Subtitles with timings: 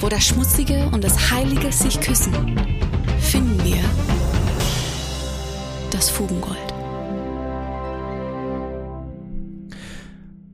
[0.00, 2.32] Wo das Schmutzige und das Heilige sich küssen,
[3.18, 3.82] finden wir
[5.90, 6.56] das Fugengold.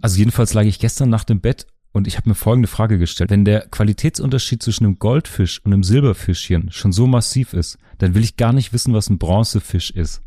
[0.00, 3.30] Also jedenfalls lag ich gestern Nacht im Bett und ich habe mir folgende Frage gestellt.
[3.30, 8.24] Wenn der Qualitätsunterschied zwischen einem Goldfisch und einem Silberfischchen schon so massiv ist, dann will
[8.24, 10.22] ich gar nicht wissen, was ein Bronzefisch ist.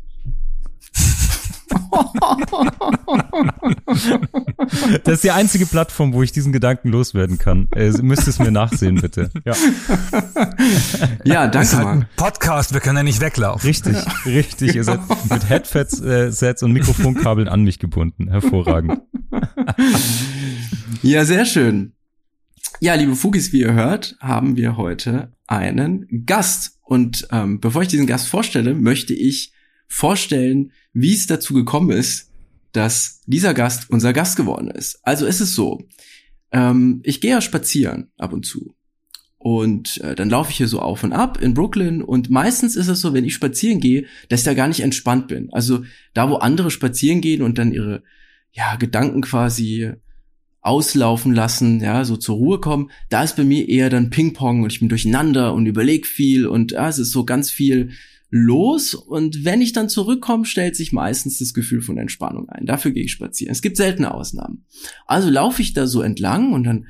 [5.04, 7.68] das ist die einzige Plattform, wo ich diesen Gedanken loswerden kann.
[7.74, 9.30] Äh, ihr müsst es mir nachsehen, bitte.
[9.44, 9.54] Ja,
[11.24, 13.66] ja danke halt ein Podcast, wir können ja nicht weglaufen.
[13.66, 14.74] Richtig, richtig.
[14.74, 18.30] Ihr seid mit Headsets äh, und Mikrofonkabeln an mich gebunden.
[18.30, 19.00] Hervorragend.
[21.02, 21.92] ja, sehr schön.
[22.80, 26.78] Ja, liebe Fugis, wie ihr hört, haben wir heute einen Gast.
[26.82, 29.52] Und ähm, bevor ich diesen Gast vorstelle, möchte ich
[29.88, 32.30] vorstellen, wie es dazu gekommen ist,
[32.72, 35.00] dass dieser Gast unser Gast geworden ist.
[35.02, 35.88] Also ist es so,
[36.52, 38.74] ähm, ich gehe ja spazieren ab und zu.
[39.38, 42.88] Und äh, dann laufe ich hier so auf und ab in Brooklyn und meistens ist
[42.88, 45.52] es so, wenn ich spazieren gehe, dass ich da gar nicht entspannt bin.
[45.52, 48.02] Also da, wo andere spazieren gehen und dann ihre
[48.52, 49.92] ja, Gedanken quasi
[50.60, 54.72] auslaufen lassen, ja, so zur Ruhe kommen, da ist bei mir eher dann Ping-Pong und
[54.72, 57.92] ich bin durcheinander und überleg viel und ja, es ist so ganz viel
[58.30, 62.66] los und wenn ich dann zurückkomme, stellt sich meistens das Gefühl von Entspannung ein.
[62.66, 63.52] Dafür gehe ich spazieren.
[63.52, 64.66] Es gibt seltene Ausnahmen.
[65.06, 66.86] Also laufe ich da so entlang und dann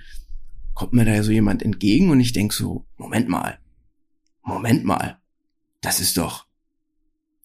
[0.75, 3.59] kommt mir da so jemand entgegen und ich denk so, Moment mal,
[4.43, 5.19] Moment mal,
[5.81, 6.47] das ist doch,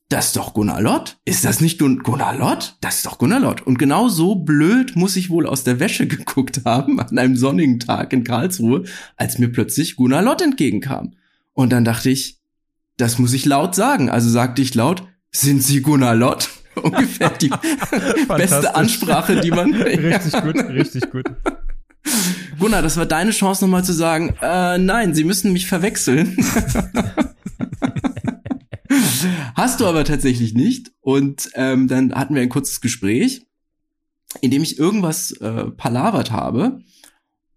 [0.09, 1.17] das ist doch Gunnar Lott.
[1.25, 2.77] Ist das nicht Gunnar Lott?
[2.81, 3.61] Das ist doch Gunnar Lott.
[3.61, 7.79] Und genau so blöd muss ich wohl aus der Wäsche geguckt haben an einem sonnigen
[7.79, 8.83] Tag in Karlsruhe,
[9.17, 11.13] als mir plötzlich Gunnar Lott entgegenkam.
[11.53, 12.39] Und dann dachte ich,
[13.03, 14.09] das muss ich laut sagen.
[14.09, 16.49] Also sagte ich laut, sind Sie Gunnar Lott?
[16.81, 17.49] Ungefähr die
[18.29, 19.73] beste Ansprache, die man.
[19.75, 21.25] richtig gut, richtig gut.
[22.57, 26.37] Gunnar, das war deine Chance nochmal zu sagen, äh, nein, Sie müssen mich verwechseln.
[29.55, 30.91] Hast du aber tatsächlich nicht.
[31.01, 33.45] Und ähm, dann hatten wir ein kurzes Gespräch,
[34.39, 36.79] in dem ich irgendwas äh, palavert habe.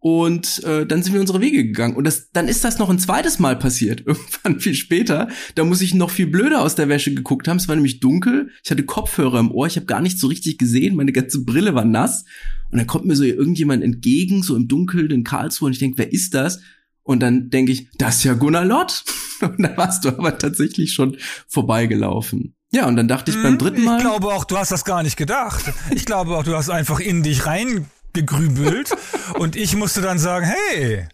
[0.06, 1.96] Und äh, dann sind wir unsere Wege gegangen.
[1.96, 4.02] Und das, dann ist das noch ein zweites Mal passiert.
[4.06, 5.26] Irgendwann viel später.
[5.56, 7.56] Da muss ich noch viel blöder aus der Wäsche geguckt haben.
[7.56, 8.50] Es war nämlich dunkel.
[8.62, 9.66] Ich hatte Kopfhörer im Ohr.
[9.66, 10.94] Ich habe gar nicht so richtig gesehen.
[10.94, 12.24] Meine ganze Brille war nass.
[12.70, 15.66] Und dann kommt mir so irgendjemand entgegen, so im Dunkeln in Karlsruhe.
[15.66, 16.60] Und ich denke, wer ist das?
[17.02, 19.02] Und dann denke ich, das ist ja Gunnar Lott.
[19.40, 21.16] Und dann warst du aber tatsächlich schon
[21.48, 22.54] vorbeigelaufen.
[22.72, 23.98] Ja, und dann dachte ich beim hm, dritten Mal.
[23.98, 25.72] Ich glaube auch, du hast das gar nicht gedacht.
[25.94, 28.96] Ich glaube auch, du hast einfach in dich rein gegrübelt
[29.34, 31.06] und ich musste dann sagen, hey,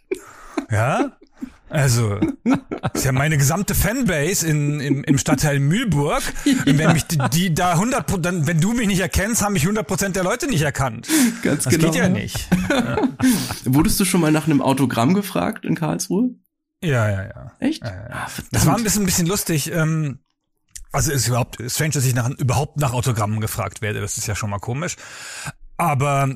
[0.71, 1.13] ja,
[1.73, 2.21] also,
[2.93, 6.23] ist ja meine gesamte Fanbase in, im, im Stadtteil Mühlburg.
[6.45, 9.63] Und wenn mich die, die da 100 dann, wenn du mich nicht erkennst, haben mich
[9.63, 11.09] 100 Prozent der Leute nicht erkannt.
[11.43, 11.87] Ganz das genau.
[11.87, 12.47] geht ja nicht.
[12.69, 12.99] Ja.
[13.65, 16.35] Wurdest du schon mal nach einem Autogramm gefragt in Karlsruhe?
[16.85, 17.53] Ja, ja, ja.
[17.59, 17.83] Echt?
[17.83, 18.09] Ja, ja.
[18.11, 19.73] Ah, das war ein bisschen, ein bisschen lustig.
[19.73, 20.19] Ähm,
[20.91, 24.03] also ist überhaupt strange, dass ich nach, überhaupt nach Autogrammen gefragt werde.
[24.03, 24.97] Das ist ja schon mal komisch.
[25.79, 26.29] Aber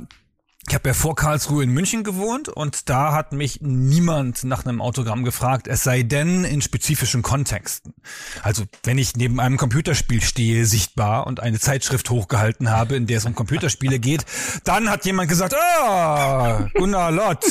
[0.68, 4.80] ich habe ja vor Karlsruhe in München gewohnt und da hat mich niemand nach einem
[4.80, 7.94] Autogramm gefragt, es sei denn in spezifischen Kontexten.
[8.42, 13.18] Also wenn ich neben einem Computerspiel stehe, sichtbar und eine Zeitschrift hochgehalten habe, in der
[13.18, 14.24] es um Computerspiele geht,
[14.64, 17.44] dann hat jemand gesagt, ah, Gunnar Lott,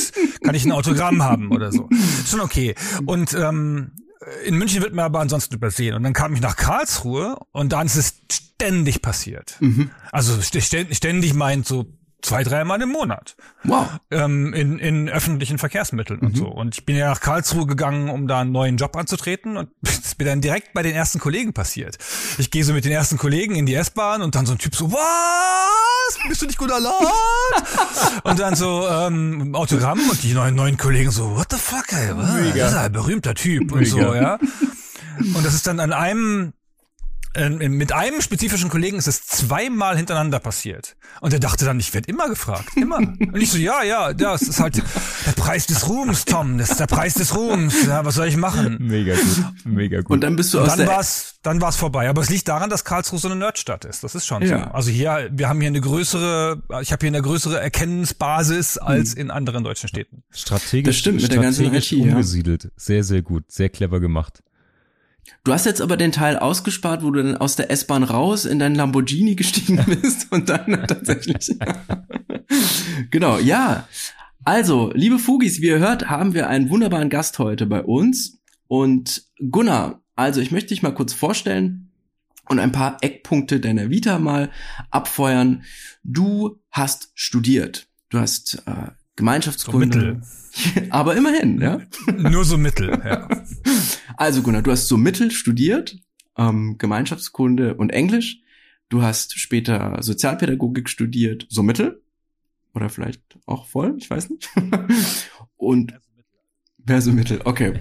[0.44, 1.88] kann ich ein Autogramm haben oder so.
[2.26, 2.74] Schon okay.
[3.06, 3.92] Und ähm,
[4.44, 5.94] in München wird mir aber ansonsten übersehen.
[5.94, 9.56] Und dann kam ich nach Karlsruhe und dann ist es ständig passiert.
[9.60, 9.90] Mhm.
[10.12, 11.86] Also ständig meint so
[12.26, 13.36] zwei, dreimal im Monat.
[13.64, 13.88] Wow.
[14.10, 16.26] Ähm, in, in öffentlichen Verkehrsmitteln mhm.
[16.26, 16.46] und so.
[16.48, 19.98] Und ich bin ja nach Karlsruhe gegangen, um da einen neuen Job anzutreten und das
[19.98, 21.96] ist mir dann direkt bei den ersten Kollegen passiert.
[22.38, 24.74] Ich gehe so mit den ersten Kollegen in die S-Bahn und dann so ein Typ
[24.74, 26.18] so, was?
[26.28, 27.06] Bist du nicht gut erlaubt?
[28.24, 32.16] und dann so ähm, Autogramm und die neuen, neuen Kollegen so, what the fuck, ey?
[32.16, 32.54] Was?
[32.56, 33.76] Das ist ein berühmter Typ Mega.
[33.76, 34.38] und so, ja.
[35.18, 36.52] Und das ist dann an einem
[37.36, 40.96] äh, mit einem spezifischen Kollegen ist es zweimal hintereinander passiert.
[41.20, 42.76] Und er dachte dann, ich werde immer gefragt.
[42.76, 42.96] Immer.
[42.98, 44.76] Und ich so, ja, ja, das ist halt
[45.26, 46.58] der Preis des Ruhms, Tom.
[46.58, 47.86] Das ist der Preis des Ruhms.
[47.86, 48.78] Ja, was soll ich machen?
[48.80, 49.44] Mega gut.
[49.64, 50.10] Mega gut.
[50.10, 52.08] Und dann bist du aus dann der war's, dann war's vorbei.
[52.08, 54.02] Aber es liegt daran, dass Karlsruhe so eine Nerdstadt ist.
[54.04, 54.58] Das ist schon Ja.
[54.58, 54.64] so.
[54.72, 59.30] Also hier, wir haben hier eine größere, ich habe hier eine größere Erkennensbasis als in
[59.30, 60.22] anderen deutschen Städten.
[60.30, 62.04] strategisch, Das stimmt, mit der ganzen strategisch IT, ja.
[62.12, 62.70] umgesiedelt.
[62.76, 63.44] Sehr, sehr gut.
[63.50, 64.42] Sehr clever gemacht.
[65.44, 68.58] Du hast jetzt aber den Teil ausgespart, wo du dann aus der S-Bahn raus in
[68.58, 71.56] dein Lamborghini gestiegen bist und dann tatsächlich.
[73.10, 73.86] genau, ja.
[74.44, 78.40] Also, liebe Fugis, wie ihr hört, haben wir einen wunderbaren Gast heute bei uns.
[78.68, 81.92] Und Gunnar, also ich möchte dich mal kurz vorstellen
[82.48, 84.50] und ein paar Eckpunkte deiner Vita mal
[84.90, 85.62] abfeuern.
[86.02, 87.88] Du hast studiert.
[88.10, 89.86] Du hast äh, So Gemeinschaftskunde.
[89.86, 90.22] mittel.
[90.90, 91.80] aber immerhin, ja.
[92.16, 93.28] Nur so mittel, ja.
[94.16, 95.98] Also Gunnar, du hast so Mittel studiert,
[96.36, 98.40] ähm, Gemeinschaftskunde und Englisch.
[98.88, 102.02] Du hast später Sozialpädagogik studiert, so Mittel.
[102.74, 104.48] Oder vielleicht auch voll, ich weiß nicht.
[105.56, 105.98] und
[106.78, 107.80] wer so Mittel, okay.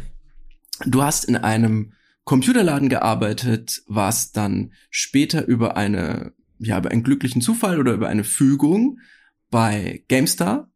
[0.86, 1.94] Du hast in einem
[2.24, 8.24] Computerladen gearbeitet, warst dann später über eine, ja, über einen glücklichen Zufall oder über eine
[8.24, 9.00] Fügung
[9.52, 10.72] bei GameStar,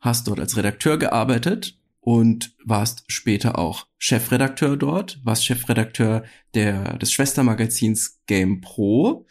[0.00, 6.24] hast dort als Redakteur gearbeitet und warst später auch Chefredakteur dort, warst Chefredakteur
[6.54, 9.26] der, des Schwestermagazins Game Pro.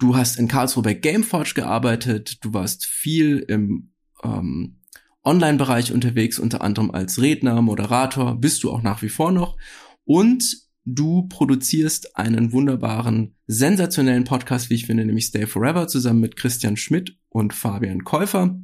[0.00, 3.92] Du hast in Karlsruhe bei Gameforge gearbeitet, du warst viel im
[4.24, 4.80] ähm,
[5.22, 9.56] Online-Bereich unterwegs, unter anderem als Redner, Moderator, bist du auch nach wie vor noch.
[10.04, 16.34] Und du produzierst einen wunderbaren, sensationellen Podcast, wie ich finde, nämlich Stay Forever, zusammen mit
[16.34, 18.60] Christian Schmidt und Fabian Käufer,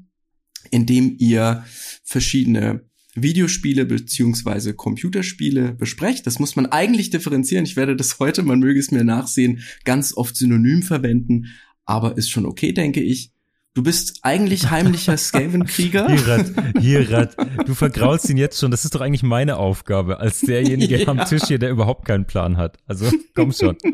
[0.73, 1.65] in dem ihr
[2.03, 6.27] verschiedene Videospiele beziehungsweise Computerspiele besprecht.
[6.27, 7.65] Das muss man eigentlich differenzieren.
[7.65, 11.47] Ich werde das heute, man möge es mir nachsehen, ganz oft synonym verwenden,
[11.85, 13.33] aber ist schon okay, denke ich.
[13.75, 16.09] Du bist eigentlich heimlicher Skaven-Krieger.
[16.11, 18.71] Hirat, Hirat, du vergraulst ihn jetzt schon.
[18.71, 21.09] Das ist doch eigentlich meine Aufgabe als derjenige Ja.
[21.09, 22.79] am Tisch hier, der überhaupt keinen Plan hat.
[22.87, 23.77] Also komm schon.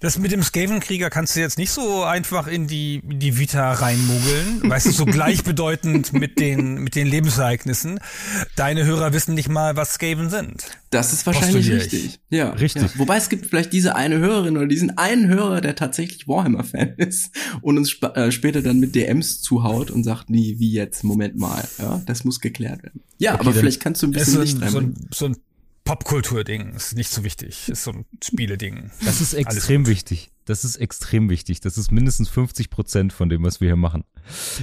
[0.00, 3.72] Das mit dem Skaven-Krieger kannst du jetzt nicht so einfach in die, in die Vita
[3.72, 4.62] reinmogeln.
[4.70, 7.98] Weißt du, so gleichbedeutend mit den, mit den Lebensereignissen.
[8.56, 10.64] Deine Hörer wissen nicht mal, was Skaven sind.
[10.90, 12.20] Das ist wahrscheinlich richtig.
[12.30, 12.82] Ja, Richtig.
[12.82, 12.98] Ja.
[12.98, 17.30] Wobei es gibt vielleicht diese eine Hörerin oder diesen einen Hörer, der tatsächlich Warhammer-Fan ist
[17.62, 21.36] und uns sp äh, später dann mit DMs zuhaut und sagt, nie, wie jetzt, Moment
[21.36, 21.66] mal.
[21.78, 23.02] Ja, das muss geklärt werden.
[23.18, 24.80] Ja, Okay, aber vielleicht kannst du ein bisschen Licht so
[25.12, 25.36] so ein
[25.86, 26.74] Popkultur-Ding.
[26.74, 27.68] Ist nicht so wichtig.
[27.68, 28.90] Ist so ein Spiele-Ding.
[29.04, 30.30] Das ist extrem wichtig.
[30.44, 31.60] Das ist extrem wichtig.
[31.60, 34.04] Das ist mindestens 50 Prozent von dem, was wir hier machen.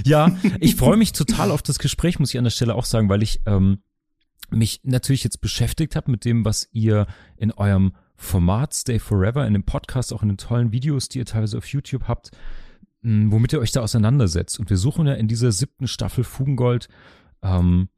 [0.04, 3.08] Ja, ich freue mich total auf das Gespräch, muss ich an der Stelle auch sagen,
[3.08, 3.78] weil ich ähm,
[4.50, 7.06] mich natürlich jetzt beschäftigt habe mit dem, was ihr
[7.36, 11.26] in eurem Format Stay Forever, in dem Podcast, auch in den tollen Videos, die ihr
[11.26, 12.30] teilweise auf YouTube habt,
[13.00, 14.60] mh, womit ihr euch da auseinandersetzt.
[14.60, 16.88] Und wir suchen ja in dieser siebten Staffel Fugengold
[17.42, 17.88] ähm,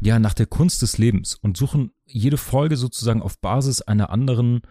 [0.00, 4.62] ja nach der Kunst des Lebens und suchen jede Folge sozusagen auf Basis einer anderen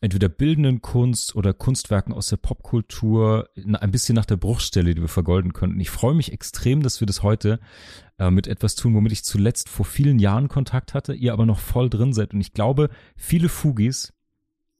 [0.00, 5.08] entweder bildenden Kunst oder Kunstwerken aus der Popkultur ein bisschen nach der Bruchstelle, die wir
[5.08, 5.80] vergolden könnten.
[5.80, 7.60] Ich freue mich extrem, dass wir das heute
[8.18, 11.58] äh, mit etwas tun, womit ich zuletzt vor vielen Jahren Kontakt hatte, ihr aber noch
[11.58, 12.34] voll drin seid.
[12.34, 14.12] Und ich glaube, viele Fugis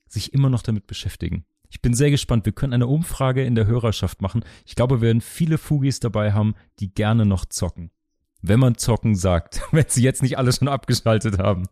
[0.08, 1.44] sich immer noch damit beschäftigen.
[1.68, 2.44] Ich bin sehr gespannt.
[2.44, 4.44] Wir können eine Umfrage in der Hörerschaft machen.
[4.64, 7.90] Ich glaube, wir werden viele Fugis dabei haben, die gerne noch zocken.
[8.40, 11.64] Wenn man zocken sagt, wenn sie jetzt nicht alle schon abgeschaltet haben.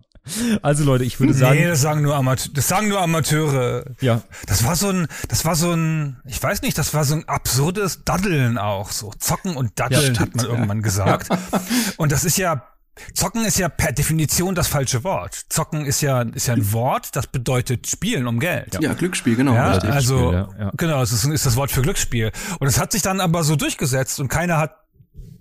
[0.62, 2.52] Also Leute, ich würde sagen, nee, das sagen nur Amateure.
[2.54, 3.84] Das sagen nur Amateure.
[4.00, 7.14] ja, Das war so ein, das war so ein, ich weiß nicht, das war so
[7.16, 11.28] ein absurdes Daddeln auch, so Zocken und Daddeln Ja, hat man irgendwann gesagt.
[11.98, 12.66] Und das ist ja,
[13.12, 15.34] Zocken ist ja per Definition das falsche Wort.
[15.48, 18.78] Zocken ist ja, ist ja ein Wort, das bedeutet Spielen um Geld.
[18.80, 19.54] Ja, Glücksspiel, genau.
[19.54, 20.70] Ja, also ja, ja.
[20.76, 22.32] genau, es ist, ist das Wort für Glücksspiel.
[22.60, 24.76] Und es hat sich dann aber so durchgesetzt und keiner hat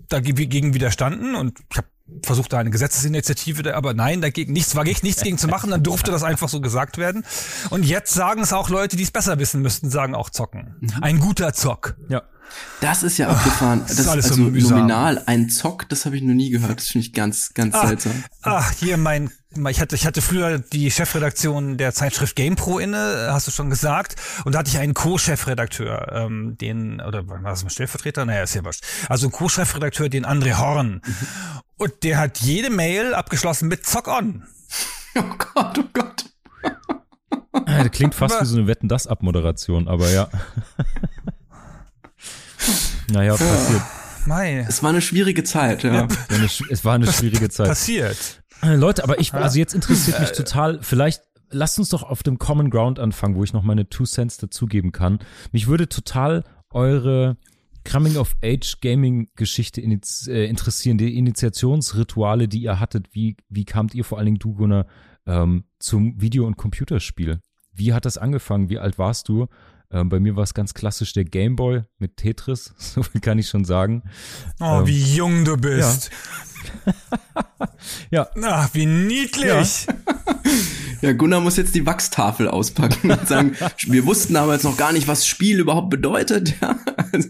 [0.08, 1.88] dagegen widerstanden und ich habe
[2.22, 6.10] versucht da eine Gesetzesinitiative, aber nein, dagegen nichts war nichts gegen zu machen, dann durfte
[6.10, 7.24] das einfach so gesagt werden.
[7.70, 10.76] Und jetzt sagen es auch Leute, die es besser wissen müssten, sagen auch zocken.
[11.00, 11.96] Ein guter Zock.
[12.08, 12.22] ja.
[12.82, 13.80] Das ist ja abgefahren.
[13.80, 14.76] das Das ist alles so also mühsam.
[14.76, 16.78] nominal ein Zock, das habe ich noch nie gehört.
[16.78, 18.22] Das finde ich ganz, ganz Ah, seltsam.
[18.42, 19.30] Ach, hier mein,
[19.70, 24.16] ich hatte, ich hatte früher die Chefredaktion der Zeitschrift GamePro inne, hast du schon gesagt.
[24.44, 28.26] Und da hatte ich einen Co-Chefredakteur, ähm, den, oder war das ein Stellvertreter?
[28.26, 28.84] Naja, ist ja wurscht.
[29.08, 31.00] Also einen Co-Chefredakteur, den André Horn.
[31.76, 34.44] Und der hat jede Mail abgeschlossen mit Zock on.
[35.16, 36.24] Oh Gott, oh Gott.
[37.52, 40.28] Ah, Das klingt fast Aber- wie so eine Wetten das Abmoderation, aber ja.
[43.12, 43.82] naja, passiert.
[44.26, 44.64] Mei.
[44.68, 46.06] Es war eine schwierige Zeit, ja.
[46.46, 47.68] Sch- Es war eine schwierige Zeit.
[47.68, 48.42] Passiert.
[48.62, 52.38] Äh, Leute, aber ich, also jetzt interessiert mich total, vielleicht lasst uns doch auf dem
[52.38, 55.18] Common Ground anfangen, wo ich noch meine Two Cents dazugeben kann.
[55.52, 57.36] Mich würde total eure
[57.84, 63.08] Coming of Age Gaming Geschichte äh, interessieren, die Initiationsrituale, die ihr hattet.
[63.12, 64.86] Wie, wie kamt ihr vor allen Dingen, du, Gunnar,
[65.26, 67.40] ähm, zum Video- und Computerspiel?
[67.72, 68.68] Wie hat das angefangen?
[68.68, 69.48] Wie alt warst du?
[69.90, 73.48] Ähm, bei mir war es ganz klassisch der Gameboy mit Tetris, so viel kann ich
[73.48, 74.02] schon sagen.
[74.60, 76.10] Oh, ähm, wie jung du bist.
[76.86, 77.68] Ja.
[78.10, 78.28] ja.
[78.42, 79.86] Ach, wie niedlich.
[79.86, 79.94] Ja.
[81.04, 83.54] ja, Gunnar muss jetzt die Wachstafel auspacken und sagen,
[83.86, 86.54] wir wussten damals noch gar nicht, was Spiel überhaupt bedeutet.
[86.62, 86.78] Ja,
[87.12, 87.28] also.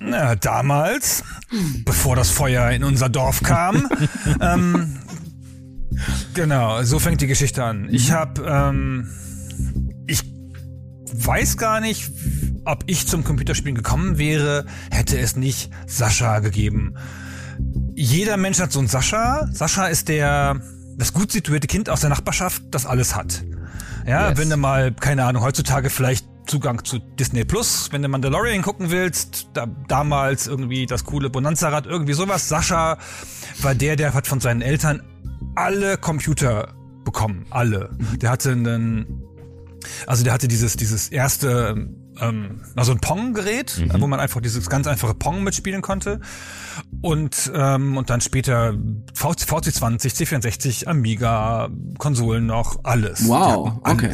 [0.00, 1.22] Na, damals,
[1.84, 3.88] bevor das Feuer in unser Dorf kam,
[4.40, 4.98] ähm,
[6.34, 7.86] genau, so fängt die Geschichte an.
[7.92, 9.08] Ich habe, ähm,
[10.08, 10.24] ich
[11.12, 12.10] weiß gar nicht,
[12.64, 16.96] ob ich zum Computerspielen gekommen wäre, hätte es nicht Sascha gegeben.
[17.94, 19.46] Jeder Mensch hat so einen Sascha.
[19.52, 20.60] Sascha ist der,
[20.96, 23.44] das gut situierte Kind aus der Nachbarschaft, das alles hat.
[24.06, 24.38] Ja, yes.
[24.38, 28.90] wenn du mal, keine Ahnung, heutzutage vielleicht Zugang zu Disney Plus, wenn du Mandalorian gucken
[28.90, 32.48] willst, da, damals irgendwie das coole Bonanza-Rad, irgendwie sowas.
[32.48, 32.98] Sascha
[33.62, 35.02] war der, der hat von seinen Eltern
[35.54, 37.90] alle Computer bekommen, alle.
[38.20, 39.22] Der hatte einen,
[40.06, 41.88] also der hatte dieses, dieses erste,
[42.20, 44.00] ähm, also ein Pong-Gerät, mhm.
[44.00, 46.20] wo man einfach dieses ganz einfache Pong mitspielen konnte.
[47.00, 48.74] Und, ähm, und dann später
[49.14, 53.28] VC, VC20, C64, Amiga, Konsolen noch, alles.
[53.28, 54.12] Wow, okay.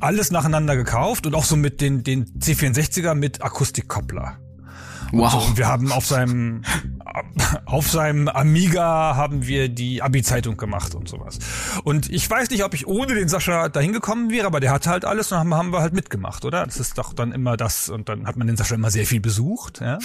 [0.00, 4.38] Alles nacheinander gekauft und auch so mit den, den C64er mit Akustikkoppler.
[5.12, 5.34] Wow.
[5.34, 5.48] Und, so.
[5.48, 6.62] und wir haben auf seinem
[7.64, 11.38] auf seinem Amiga haben wir die Abi-Zeitung gemacht und sowas.
[11.84, 14.90] Und ich weiß nicht, ob ich ohne den Sascha dahin gekommen wäre, aber der hatte
[14.90, 16.66] halt alles und haben, haben wir halt mitgemacht, oder?
[16.66, 19.20] Das ist doch dann immer das und dann hat man den Sascha immer sehr viel
[19.20, 19.98] besucht, ja.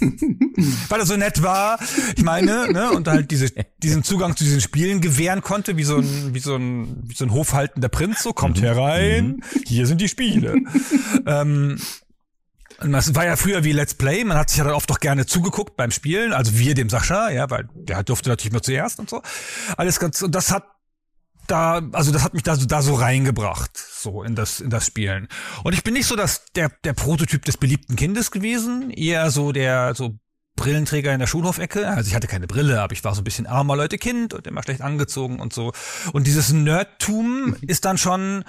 [0.88, 1.78] Weil er so nett war,
[2.16, 3.50] ich meine, ne, und halt diese,
[3.82, 7.24] diesen Zugang zu diesen Spielen gewähren konnte, wie so ein, wie so ein, wie so
[7.24, 8.64] ein hofhaltender Prinz, so kommt mhm.
[8.64, 9.42] herein, mhm.
[9.66, 10.56] hier sind die Spiele.
[11.26, 11.78] ähm,
[12.80, 15.26] das war ja früher wie Let's Play, man hat sich ja dann oft doch gerne
[15.26, 19.08] zugeguckt beim Spielen, also wir dem Sascha, ja, weil der durfte natürlich mal zuerst und
[19.08, 19.22] so.
[19.76, 20.64] Alles ganz, und das hat
[21.46, 24.86] da, also das hat mich da so, da so reingebracht, so in das, in das
[24.86, 25.28] Spielen.
[25.64, 29.52] Und ich bin nicht so das, der, der Prototyp des beliebten Kindes gewesen, eher so
[29.52, 30.18] der, so
[30.56, 31.86] Brillenträger in der Schulhofecke.
[31.86, 34.46] Also ich hatte keine Brille, aber ich war so ein bisschen armer Leute Kind und
[34.46, 35.72] immer schlecht angezogen und so.
[36.12, 38.42] Und dieses Nerdtum ist dann schon,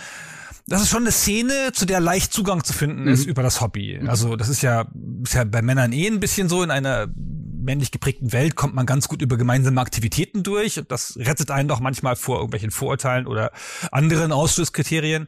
[0.67, 3.07] das ist schon eine Szene, zu der leicht Zugang zu finden mhm.
[3.07, 3.99] ist über das Hobby.
[4.05, 4.85] Also das ist ja,
[5.23, 8.85] ist ja bei Männern eh ein bisschen so, in einer männlich geprägten Welt kommt man
[8.85, 10.81] ganz gut über gemeinsame Aktivitäten durch.
[10.87, 13.51] Das rettet einen doch manchmal vor irgendwelchen Vorurteilen oder
[13.91, 15.27] anderen Ausschlusskriterien.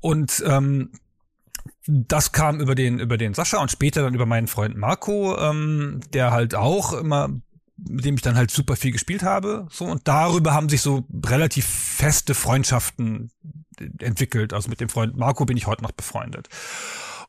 [0.00, 0.90] Und ähm,
[1.86, 6.00] das kam über den über den Sascha und später dann über meinen Freund Marco, ähm,
[6.12, 7.30] der halt auch immer
[7.76, 9.66] mit dem ich dann halt super viel gespielt habe.
[9.70, 13.30] So, und darüber haben sich so relativ feste Freundschaften
[13.98, 14.52] entwickelt.
[14.52, 16.48] Also mit dem Freund Marco bin ich heute noch befreundet.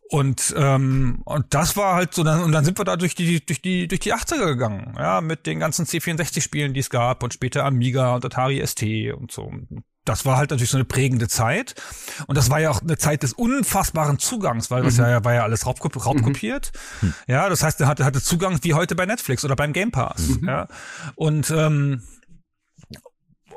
[0.10, 3.46] Und ähm, und das war halt so dann und dann sind wir da durch die
[3.46, 7.24] durch die durch die 80er gegangen, ja, mit den ganzen C64 Spielen, die es gab
[7.24, 9.52] und später Amiga und Atari ST und so
[10.08, 11.76] das war halt natürlich so eine prägende Zeit.
[12.28, 15.04] Und das war ja auch eine Zeit des unfassbaren Zugangs, weil das mhm.
[15.04, 16.06] ja war ja alles raubkopiert.
[16.06, 16.72] raubkopiert.
[17.02, 17.14] Mhm.
[17.28, 20.28] Ja, das heißt, er hatte, hatte Zugang wie heute bei Netflix oder beim Game Pass.
[20.28, 20.48] Mhm.
[20.48, 20.68] Ja.
[21.16, 22.04] Und, ähm,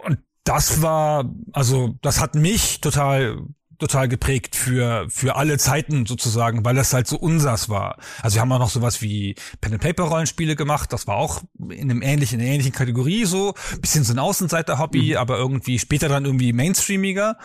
[0.05, 3.39] und das war, also das hat mich total
[3.81, 7.97] total geprägt für, für alle Zeiten sozusagen, weil das halt so unsers war.
[8.23, 11.43] Also wir haben auch noch sowas wie Pen and Paper Rollenspiele gemacht, das war auch
[11.59, 15.17] in einem ähnlichen, in einer ähnlichen Kategorie so, bisschen so ein Außenseiter-Hobby, mhm.
[15.17, 17.39] aber irgendwie später dann irgendwie mainstreamiger.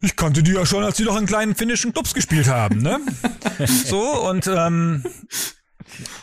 [0.00, 3.00] Ich kannte die ja schon, als die noch in kleinen finnischen Clubs gespielt haben, ne?
[3.66, 5.04] so, und, ähm,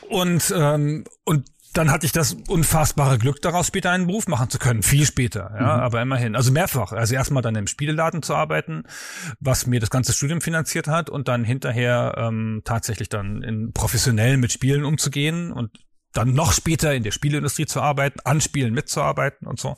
[0.09, 4.59] und, ähm, und dann hatte ich das unfassbare Glück, daraus später einen Beruf machen zu
[4.59, 4.83] können.
[4.83, 5.81] Viel später, ja, mhm.
[5.81, 6.35] aber immerhin.
[6.35, 6.91] Also mehrfach.
[6.91, 8.83] Also erstmal dann im Spieleladen zu arbeiten,
[9.39, 14.37] was mir das ganze Studium finanziert hat und dann hinterher ähm, tatsächlich dann in professionell
[14.37, 15.71] mit Spielen umzugehen und
[16.13, 19.75] dann noch später in der Spieleindustrie zu arbeiten, an Spielen mitzuarbeiten und so.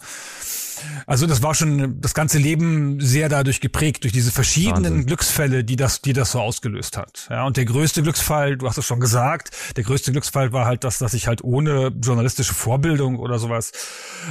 [1.08, 5.05] Also das war schon das ganze Leben sehr dadurch geprägt, durch diese verschiedenen Wahnsinn.
[5.05, 7.27] Glücksfälle, die das, die das so ausgelöst hat.
[7.29, 10.84] Ja, und der größte Glücksfall, du hast es schon gesagt, der größte Glücksfall war halt
[10.84, 13.72] das, dass ich halt ohne journalistische Vorbildung oder sowas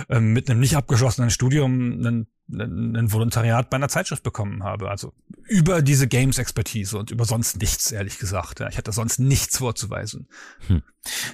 [0.08, 4.90] ähm, mit einem nicht abgeschlossenen Studium einen ein Volontariat bei einer Zeitschrift bekommen habe.
[4.90, 5.12] Also
[5.46, 8.60] über diese Games-Expertise und über sonst nichts, ehrlich gesagt.
[8.70, 10.28] Ich hatte sonst nichts vorzuweisen.
[10.66, 10.82] Hm.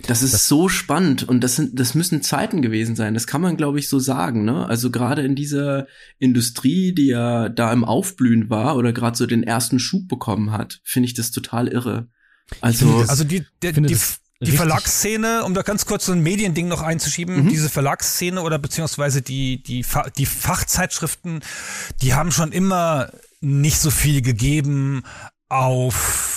[0.06, 3.14] Das ist das so spannend und das sind, das müssen Zeiten gewesen sein.
[3.14, 4.44] Das kann man, glaube ich, so sagen.
[4.44, 4.66] Ne?
[4.66, 5.86] Also gerade in dieser
[6.18, 10.80] Industrie, die ja da im Aufblühen war oder gerade so den ersten Schub bekommen hat,
[10.84, 12.08] finde ich das total irre.
[12.60, 13.96] Also, also die, der, die,
[14.40, 17.48] die Verlagsszene, um da ganz kurz so ein Mediending noch einzuschieben, mhm.
[17.48, 19.84] diese Verlagsszene oder beziehungsweise die, die,
[20.16, 21.40] die Fachzeitschriften,
[22.00, 25.02] die haben schon immer nicht so viel gegeben
[25.48, 26.30] auf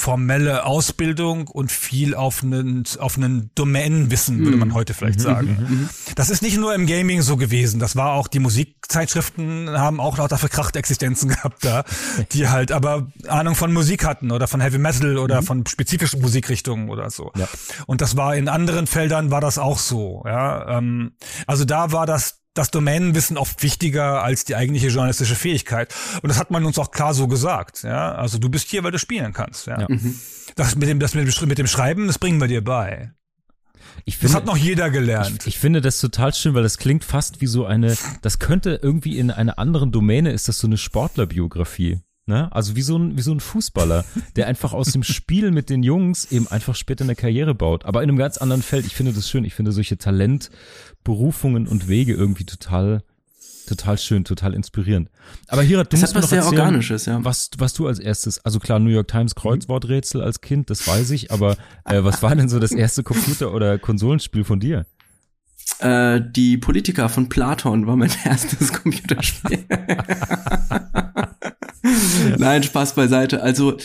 [0.00, 4.74] formelle Ausbildung und viel auf einen, auf einen Domänenwissen, würde man mhm.
[4.74, 5.24] heute vielleicht mhm.
[5.24, 5.66] sagen.
[5.68, 5.88] Mhm.
[6.14, 7.80] Das ist nicht nur im Gaming so gewesen.
[7.80, 11.84] Das war auch, die Musikzeitschriften haben auch lauter verkrachte Existenzen gehabt da,
[12.32, 15.46] die halt aber Ahnung von Musik hatten oder von Heavy Metal oder mhm.
[15.46, 17.30] von spezifischen Musikrichtungen oder so.
[17.36, 17.46] Ja.
[17.86, 20.78] Und das war in anderen Feldern war das auch so, ja.
[20.78, 21.12] Ähm,
[21.46, 25.94] also da war das das Domänenwissen oft wichtiger als die eigentliche journalistische Fähigkeit.
[26.22, 27.82] Und das hat man uns auch klar so gesagt.
[27.82, 29.66] Ja, also du bist hier, weil du spielen kannst.
[29.66, 29.80] Ja.
[29.80, 29.86] ja.
[29.88, 30.14] Mhm.
[30.56, 33.12] Das mit dem, das mit dem, Schreiben, das bringen wir dir bei.
[34.04, 35.42] Ich finde, das hat noch jeder gelernt.
[35.42, 38.78] Ich, ich, finde das total schön, weil das klingt fast wie so eine, das könnte
[38.82, 42.00] irgendwie in einer anderen Domäne, ist das so eine Sportlerbiografie.
[42.30, 42.50] Ne?
[42.52, 44.04] Also wie so, ein, wie so ein Fußballer,
[44.36, 47.84] der einfach aus dem Spiel mit den Jungs eben einfach später eine Karriere baut.
[47.84, 48.86] Aber in einem ganz anderen Feld.
[48.86, 49.44] Ich finde das schön.
[49.44, 49.98] Ich finde solche
[51.04, 53.02] Talentberufungen und Wege irgendwie total,
[53.66, 55.10] total schön, total inspirierend.
[55.48, 57.24] Aber Hirat, du das musst mir noch erzählen, Organisches, ja.
[57.24, 61.10] was, was du als erstes, also klar, New York Times Kreuzworträtsel als Kind, das weiß
[61.10, 64.86] ich, aber äh, was war denn so das erste Computer- oder Konsolenspiel von dir?
[65.78, 69.64] Äh, die Politiker von Platon war mein erstes Computerspiel.
[72.38, 73.42] Nein, Spaß beiseite.
[73.42, 73.76] Also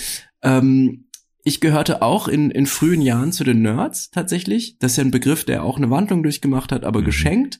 [0.41, 1.04] ähm,
[1.47, 4.77] ich gehörte auch in, in frühen Jahren zu den Nerds tatsächlich.
[4.79, 7.05] Das ist ja ein Begriff, der auch eine Wandlung durchgemacht hat, aber mhm.
[7.05, 7.59] geschenkt.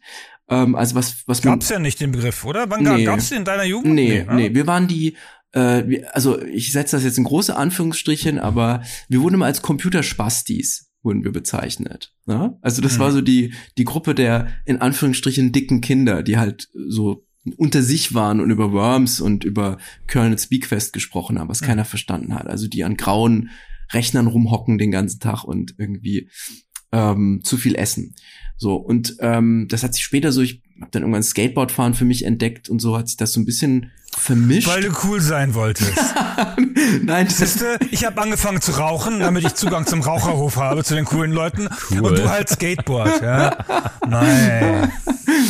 [0.50, 2.70] Ähm, also was was gab's ja nicht den Begriff, oder?
[2.70, 3.06] Wann nee.
[3.06, 3.94] gab's den in deiner Jugend?
[3.94, 4.56] Nee, nee, nee.
[4.56, 5.16] wir waren die
[5.52, 10.92] äh, also ich setze das jetzt in große Anführungsstrichen, aber wir wurden immer als Computerspastis
[11.04, 12.12] wurden wir bezeichnet.
[12.26, 12.58] Ne?
[12.62, 13.00] Also das mhm.
[13.02, 17.24] war so die die Gruppe der in Anführungsstrichen dicken Kinder, die halt so
[17.58, 19.78] unter sich waren und über Worms und über
[20.08, 21.68] Kernel Speakfest gesprochen haben, was ja.
[21.68, 22.48] keiner verstanden hat.
[22.48, 23.52] Also die an grauen
[23.92, 26.30] Rechnern rumhocken den ganzen Tag und irgendwie
[26.92, 28.16] ähm, zu viel essen.
[28.58, 32.26] So, und ähm, das hat sich später so, ich habe dann irgendwann Skateboardfahren für mich
[32.26, 34.68] entdeckt und so hat sich das so ein bisschen vermischt.
[34.68, 35.94] Weil du cool sein wolltest.
[37.04, 40.96] Nein, das ist, ich habe angefangen zu rauchen, damit ich Zugang zum Raucherhof habe, zu
[40.96, 41.68] den coolen Leuten.
[41.92, 42.02] Cool.
[42.02, 43.58] Und du halt Skateboard, ja.
[44.08, 44.92] Nein.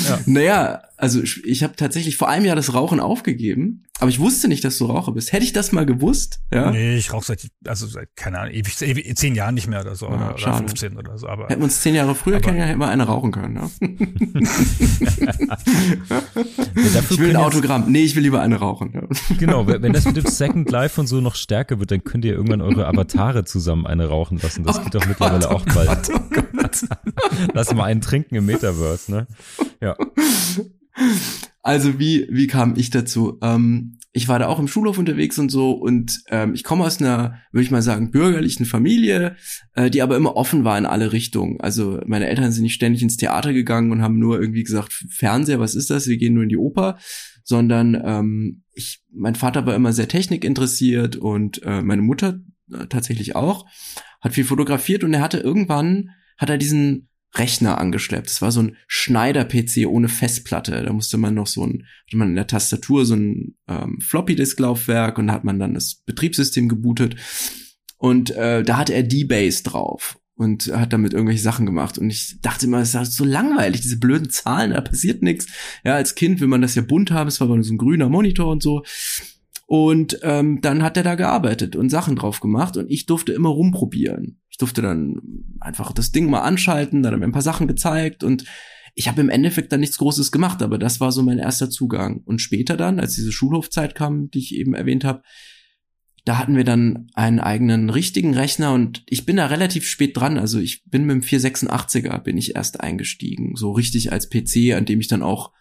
[0.07, 0.19] Ja.
[0.25, 4.63] Naja, also ich habe tatsächlich vor einem Jahr das Rauchen aufgegeben, aber ich wusste nicht,
[4.63, 5.33] dass du Raucher bist.
[5.33, 6.71] Hätte ich das mal gewusst, ja?
[6.71, 9.95] Nee, ich rauche seit, also seit, keine Ahnung, ewig, ewig zehn Jahren nicht mehr oder
[9.95, 11.27] so, ja, oder, 15 oder so.
[11.27, 13.69] Aber, Hätten wir uns zehn Jahre früher kennengelernt, hätten wir eine rauchen können, ne?
[17.09, 17.91] ich will ein Autogramm.
[17.91, 18.91] Nee, ich will lieber eine rauchen.
[18.93, 19.35] Ja.
[19.37, 22.33] Genau, wenn das mit dem Second Life und so noch stärker wird, dann könnt ihr
[22.33, 24.63] irgendwann eure Avatare zusammen eine rauchen lassen.
[24.63, 26.09] Das oh geht doch mittlerweile Gott, auch bald.
[26.13, 26.85] Oh Gott, oh Gott.
[27.53, 29.27] Lass mal einen trinken im Metaverse, ne?
[29.81, 29.95] Ja.
[31.61, 33.39] Also wie, wie kam ich dazu?
[33.41, 37.01] Ähm, ich war da auch im Schulhof unterwegs und so und ähm, ich komme aus
[37.01, 39.35] einer, würde ich mal sagen, bürgerlichen Familie,
[39.73, 41.59] äh, die aber immer offen war in alle Richtungen.
[41.59, 45.59] Also meine Eltern sind nicht ständig ins Theater gegangen und haben nur irgendwie gesagt, Fernseher,
[45.59, 46.07] was ist das?
[46.07, 46.97] Wir gehen nur in die Oper,
[47.45, 52.39] sondern ähm, ich, mein Vater war immer sehr technikinteressiert und äh, meine Mutter
[52.71, 53.65] äh, tatsächlich auch,
[54.19, 58.27] hat viel fotografiert und er hatte irgendwann, hat er diesen Rechner angeschleppt.
[58.27, 60.83] Das war so ein Schneider-PC ohne Festplatte.
[60.83, 65.17] Da musste man noch so ein, hatte man in der Tastatur so ein ähm, Floppy-Disk-Laufwerk
[65.17, 67.15] und da hat man dann das Betriebssystem gebootet.
[67.97, 71.97] Und äh, da hatte er D-Base drauf und hat damit irgendwelche Sachen gemacht.
[71.97, 75.47] Und ich dachte immer, es ist so langweilig, diese blöden Zahlen, da passiert nichts.
[75.83, 77.77] Ja, als Kind will man das ja bunt haben, es war aber nur so ein
[77.77, 78.83] grüner Monitor und so.
[79.67, 83.49] Und ähm, dann hat er da gearbeitet und Sachen drauf gemacht und ich durfte immer
[83.49, 84.39] rumprobieren.
[84.49, 85.19] Ich durfte dann
[85.59, 88.45] einfach das Ding mal anschalten, dann hat er mir ein paar Sachen gezeigt und
[88.93, 92.21] ich habe im Endeffekt dann nichts Großes gemacht, aber das war so mein erster Zugang.
[92.25, 95.21] Und später dann, als diese Schulhofzeit kam, die ich eben erwähnt habe,
[96.25, 100.39] da hatten wir dann einen eigenen richtigen Rechner und ich bin da relativ spät dran.
[100.39, 104.85] Also ich bin mit dem 486er bin ich erst eingestiegen, so richtig als PC, an
[104.85, 105.51] dem ich dann auch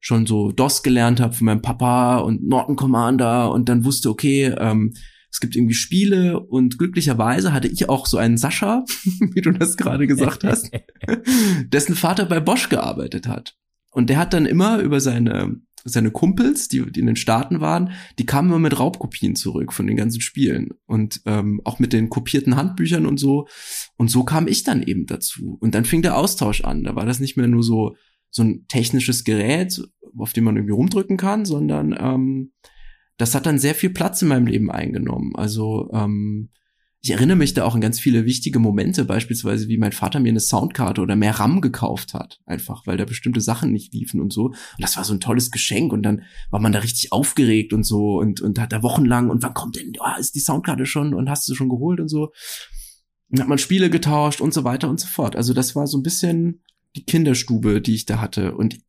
[0.00, 4.54] schon so DOS gelernt habe von meinem Papa und Norton Commander und dann wusste, okay,
[4.58, 4.92] ähm,
[5.30, 8.84] es gibt irgendwie Spiele und glücklicherweise hatte ich auch so einen Sascha,
[9.32, 10.70] wie du das gerade gesagt hast,
[11.66, 13.56] dessen Vater bei Bosch gearbeitet hat.
[13.90, 17.92] Und der hat dann immer über seine, seine Kumpels, die, die in den Staaten waren,
[18.18, 22.10] die kamen immer mit Raubkopien zurück von den ganzen Spielen und ähm, auch mit den
[22.10, 23.48] kopierten Handbüchern und so.
[23.96, 25.56] Und so kam ich dann eben dazu.
[25.60, 26.84] Und dann fing der Austausch an.
[26.84, 27.96] Da war das nicht mehr nur so,
[28.30, 29.82] so ein technisches Gerät,
[30.16, 32.52] auf dem man irgendwie rumdrücken kann, sondern ähm,
[33.16, 35.34] das hat dann sehr viel Platz in meinem Leben eingenommen.
[35.34, 36.50] Also ähm,
[37.00, 40.30] ich erinnere mich da auch an ganz viele wichtige Momente, beispielsweise wie mein Vater mir
[40.30, 44.32] eine Soundkarte oder mehr RAM gekauft hat, einfach weil da bestimmte Sachen nicht liefen und
[44.32, 44.46] so.
[44.46, 47.84] Und das war so ein tolles Geschenk und dann war man da richtig aufgeregt und
[47.84, 51.14] so und und hat da wochenlang und wann kommt denn, oh, ist die Soundkarte schon
[51.14, 52.32] und hast du schon geholt und so.
[53.30, 55.36] Dann hat man Spiele getauscht und so weiter und so fort.
[55.36, 56.62] Also das war so ein bisschen
[56.96, 58.54] die Kinderstube, die ich da hatte.
[58.54, 58.80] Und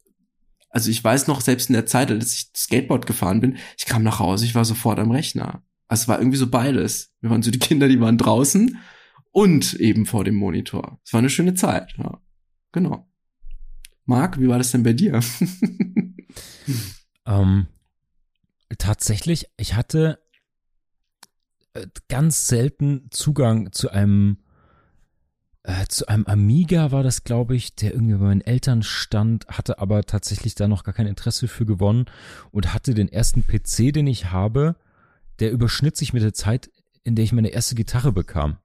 [0.69, 4.03] also ich weiß noch, selbst in der Zeit, als ich Skateboard gefahren bin, ich kam
[4.03, 5.63] nach Hause, ich war sofort am Rechner.
[5.89, 7.12] Also es war irgendwie so beides.
[7.19, 8.78] Wir waren so die Kinder, die waren draußen
[9.32, 10.99] und eben vor dem Monitor.
[11.04, 12.21] Es war eine schöne Zeit, ja.
[12.71, 13.08] Genau.
[14.06, 15.19] Marc, wie war das denn bei dir?
[17.25, 17.67] ähm,
[18.78, 20.19] tatsächlich, ich hatte
[21.73, 24.38] äh, ganz selten Zugang zu einem
[25.63, 29.80] äh, zu einem Amiga war das, glaube ich, der irgendwie bei meinen Eltern stand, hatte
[29.80, 32.06] aber tatsächlich da noch gar kein Interesse für gewonnen
[32.52, 34.75] und hatte den ersten PC, den ich habe,
[35.39, 36.69] der überschnitt sich mit der Zeit,
[37.04, 38.58] in der ich meine erste Gitarre bekam.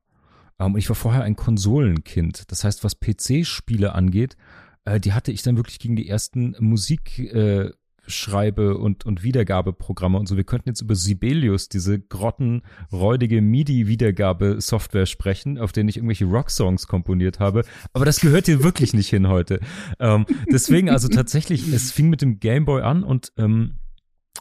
[0.59, 2.51] Ähm, und ich war vorher ein Konsolenkind.
[2.51, 4.37] Das heißt, was PC-Spiele angeht,
[4.85, 7.71] äh, die hatte ich dann wirklich gegen die ersten Musik, äh,
[8.07, 10.37] Schreibe- und, und Wiedergabeprogramme und so.
[10.37, 17.41] Wir könnten jetzt über Sibelius, diese grottenräudige MIDI-Wiedergabesoftware sprechen, auf denen ich irgendwelche Rocksongs komponiert
[17.41, 17.65] habe.
[17.93, 19.61] Aber das gehört hier wirklich nicht hin heute.
[19.99, 23.79] Ähm, deswegen, also tatsächlich, es fing mit dem Gameboy an und ähm,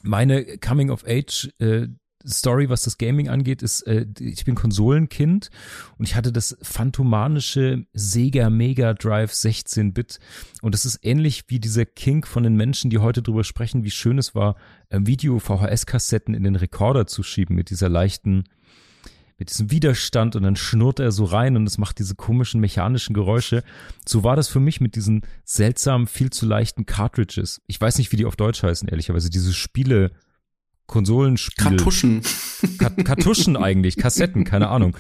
[0.02, 1.88] meine Coming of Age äh,
[2.26, 5.50] Story, was das Gaming angeht, ist, äh, ich bin Konsolenkind
[5.98, 10.20] und ich hatte das phantomanische Sega Mega Drive 16-Bit
[10.62, 13.92] und das ist ähnlich wie dieser Kink von den Menschen, die heute drüber sprechen, wie
[13.92, 14.56] schön es war,
[14.90, 18.46] äh, Video-VHS-Kassetten in den Rekorder zu schieben mit dieser leichten,
[19.38, 23.14] mit diesem Widerstand und dann schnurrt er so rein und es macht diese komischen mechanischen
[23.14, 23.64] Geräusche.
[24.08, 27.62] So war das für mich mit diesen seltsamen, viel zu leichten Cartridges.
[27.68, 29.30] Ich weiß nicht, wie die auf Deutsch heißen, ehrlicherweise.
[29.30, 30.12] Diese Spiele,
[30.94, 31.64] Konsolenspiel.
[31.64, 32.22] Kartuschen.
[33.04, 34.96] Kartuschen eigentlich, Kassetten, keine Ahnung.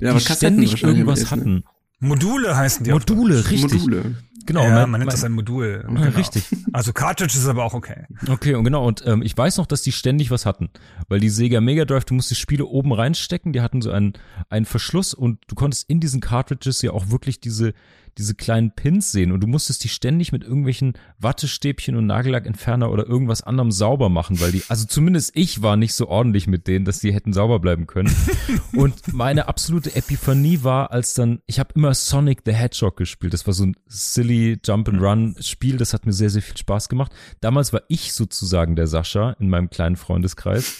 [0.00, 1.64] Ja, aber die Kassetten ständig irgendwas hatten.
[1.98, 2.92] Module heißen die.
[2.92, 3.82] Module, richtig.
[3.82, 4.14] Module.
[4.46, 4.62] Genau.
[4.62, 5.84] Ja, man, nennt das ein Modul.
[5.86, 6.00] Genau.
[6.00, 6.44] Richtig.
[6.72, 8.06] Also Cartridge ist aber auch okay.
[8.28, 8.86] Okay, und genau.
[8.86, 10.70] Und ähm, ich weiß noch, dass die ständig was hatten.
[11.08, 14.14] Weil die Sega Mega Drive, du musst die Spiele oben reinstecken, die hatten so einen,
[14.48, 17.72] einen Verschluss und du konntest in diesen Cartridges ja auch wirklich diese,
[18.18, 23.06] diese kleinen Pins sehen und du musstest die ständig mit irgendwelchen Wattestäbchen und Nagellackentferner oder
[23.06, 26.84] irgendwas anderem sauber machen, weil die, also zumindest ich war nicht so ordentlich mit denen,
[26.84, 28.14] dass die hätten sauber bleiben können.
[28.74, 33.32] und meine absolute Epiphanie war, als dann, ich habe immer Sonic the Hedgehog gespielt.
[33.32, 36.56] Das war so ein silly Jump and Run Spiel, das hat mir sehr, sehr viel
[36.56, 37.12] Spaß gemacht.
[37.40, 40.76] Damals war ich sozusagen der Sascha in meinem kleinen Freundeskreis,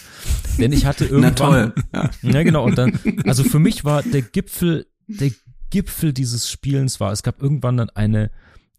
[0.59, 1.73] denn ich hatte irgendwann, Na toll.
[1.93, 2.09] Ja.
[2.21, 5.31] ja genau, und dann, also für mich war der Gipfel, der
[5.73, 8.29] Gipfel dieses Spielens war, es gab irgendwann dann eine,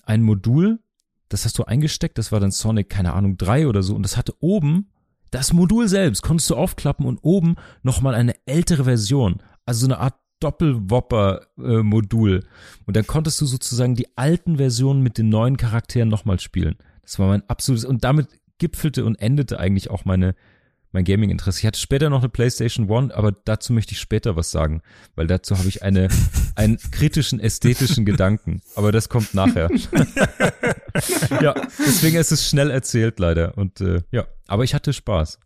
[0.04, 0.78] ein Modul,
[1.28, 4.16] das hast du eingesteckt, das war dann Sonic, keine Ahnung, drei oder so, und das
[4.16, 4.90] hatte oben,
[5.32, 9.98] das Modul selbst, konntest du aufklappen und oben nochmal eine ältere Version, also so eine
[9.98, 12.36] Art Doppelwopper-Modul.
[12.36, 12.42] Äh,
[12.86, 16.76] und dann konntest du sozusagen die alten Versionen mit den neuen Charakteren nochmal spielen.
[17.02, 18.28] Das war mein absolutes, und damit
[18.58, 20.36] gipfelte und endete eigentlich auch meine,
[20.94, 21.58] mein Gaming-Interesse.
[21.58, 24.80] Ich hatte später noch eine PlayStation One, aber dazu möchte ich später was sagen,
[25.16, 26.08] weil dazu habe ich eine,
[26.54, 28.62] einen kritischen ästhetischen Gedanken.
[28.76, 29.68] Aber das kommt nachher.
[31.42, 33.58] ja, deswegen ist es schnell erzählt leider.
[33.58, 35.40] Und äh, ja, aber ich hatte Spaß.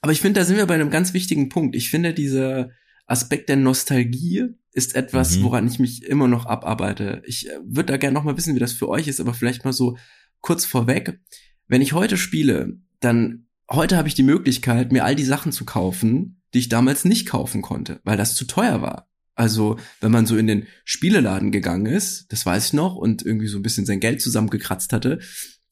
[0.00, 1.74] Aber ich finde, da sind wir bei einem ganz wichtigen Punkt.
[1.74, 2.70] Ich finde, dieser
[3.06, 5.42] Aspekt der Nostalgie ist etwas, mhm.
[5.42, 7.22] woran ich mich immer noch abarbeite.
[7.26, 9.64] Ich äh, würde da gerne noch mal wissen, wie das für euch ist, aber vielleicht
[9.64, 9.96] mal so
[10.40, 11.18] kurz vorweg.
[11.66, 15.64] Wenn ich heute spiele, dann heute habe ich die Möglichkeit, mir all die Sachen zu
[15.64, 19.08] kaufen, die ich damals nicht kaufen konnte, weil das zu teuer war.
[19.34, 23.48] Also, wenn man so in den Spieleladen gegangen ist, das weiß ich noch, und irgendwie
[23.48, 25.18] so ein bisschen sein Geld zusammengekratzt hatte,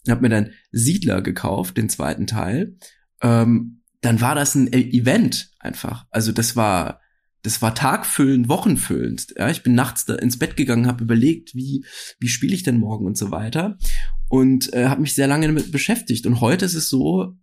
[0.07, 2.76] habe mir dann Siedler gekauft, den zweiten Teil,
[3.22, 6.04] ähm, dann war das ein Event einfach.
[6.11, 7.00] Also das war
[7.42, 9.35] das war tagfüllend, wochenfüllend.
[9.37, 11.85] Ja, ich bin nachts da ins Bett gegangen, habe überlegt, wie
[12.18, 13.78] wie spiele ich denn morgen und so weiter
[14.28, 16.26] und äh, habe mich sehr lange damit beschäftigt.
[16.26, 17.35] Und heute ist es so,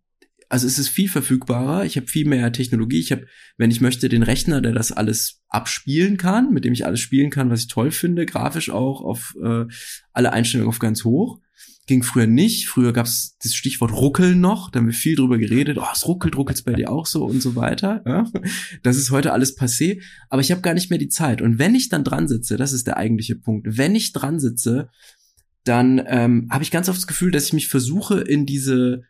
[0.51, 3.25] also es ist viel verfügbarer, ich habe viel mehr Technologie, ich habe,
[3.57, 7.29] wenn ich möchte, den Rechner, der das alles abspielen kann, mit dem ich alles spielen
[7.29, 9.63] kann, was ich toll finde, grafisch auch auf äh,
[10.11, 11.39] alle Einstellungen auf ganz hoch.
[11.87, 12.67] Ging früher nicht.
[12.67, 15.77] Früher gab es das Stichwort Ruckeln noch, da haben wir viel drüber geredet.
[15.77, 18.03] Oh, es ruckelt, ruckelt's bei dir auch so und so weiter.
[18.05, 18.29] Ja?
[18.83, 21.41] Das ist heute alles passé, aber ich habe gar nicht mehr die Zeit.
[21.41, 24.89] Und wenn ich dann dran sitze, das ist der eigentliche Punkt, wenn ich dran sitze,
[25.63, 29.03] dann ähm, habe ich ganz oft das Gefühl, dass ich mich versuche, in diese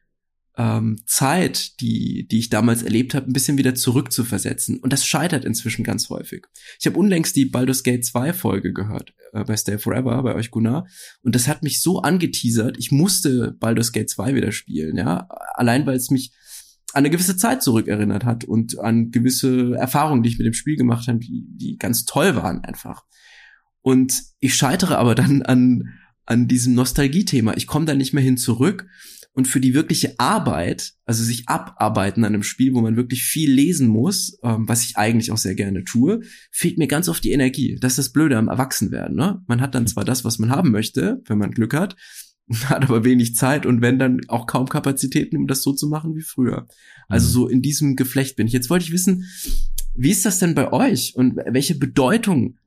[0.62, 4.80] ähm, Zeit, die, die ich damals erlebt habe, ein bisschen wieder zurückzuversetzen.
[4.80, 6.46] Und das scheitert inzwischen ganz häufig.
[6.80, 10.52] Ich habe unlängst die Baldur's Gate 2 Folge gehört, äh, bei Stay Forever, bei euch
[10.52, 10.86] Gunnar.
[11.24, 15.28] Und das hat mich so angeteasert, ich musste Baldur's Gate 2 wieder spielen, ja.
[15.56, 16.32] Allein weil es mich
[16.94, 20.76] an eine gewisse Zeit zurückerinnert hat und an gewisse Erfahrungen, die ich mit dem Spiel
[20.76, 23.04] gemacht habe, die, die ganz toll waren einfach.
[23.82, 25.86] Und ich scheitere aber dann an,
[26.26, 27.58] an diesem Nostalgie-Thema.
[27.58, 28.86] Ich komme da nicht mehr hin zurück
[29.34, 33.50] Und für die wirkliche Arbeit, also sich abarbeiten an einem Spiel, wo man wirklich viel
[33.52, 36.20] lesen muss, ähm, was ich eigentlich auch sehr gerne tue,
[36.52, 37.78] fehlt mir ganz oft die Energie.
[37.80, 39.16] Das ist das Blöde am Erwachsenwerden.
[39.16, 39.42] Ne?
[39.48, 41.96] Man hat dann zwar das, was man haben möchte, wenn man Glück hat,
[42.66, 46.14] hat aber wenig Zeit und wenn dann auch kaum Kapazitäten, um das so zu machen
[46.16, 46.68] wie früher.
[47.08, 47.32] Also Mhm.
[47.32, 48.54] so in diesem Geflecht bin ich.
[48.54, 49.26] Jetzt wollte ich wissen,
[49.96, 52.58] wie ist das denn bei euch und welche Bedeutung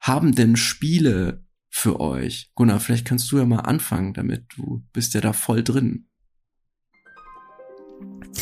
[0.00, 2.50] haben denn Spiele für euch?
[2.54, 4.44] Gunnar, vielleicht kannst du ja mal anfangen damit.
[4.56, 6.06] Du bist ja da voll drin.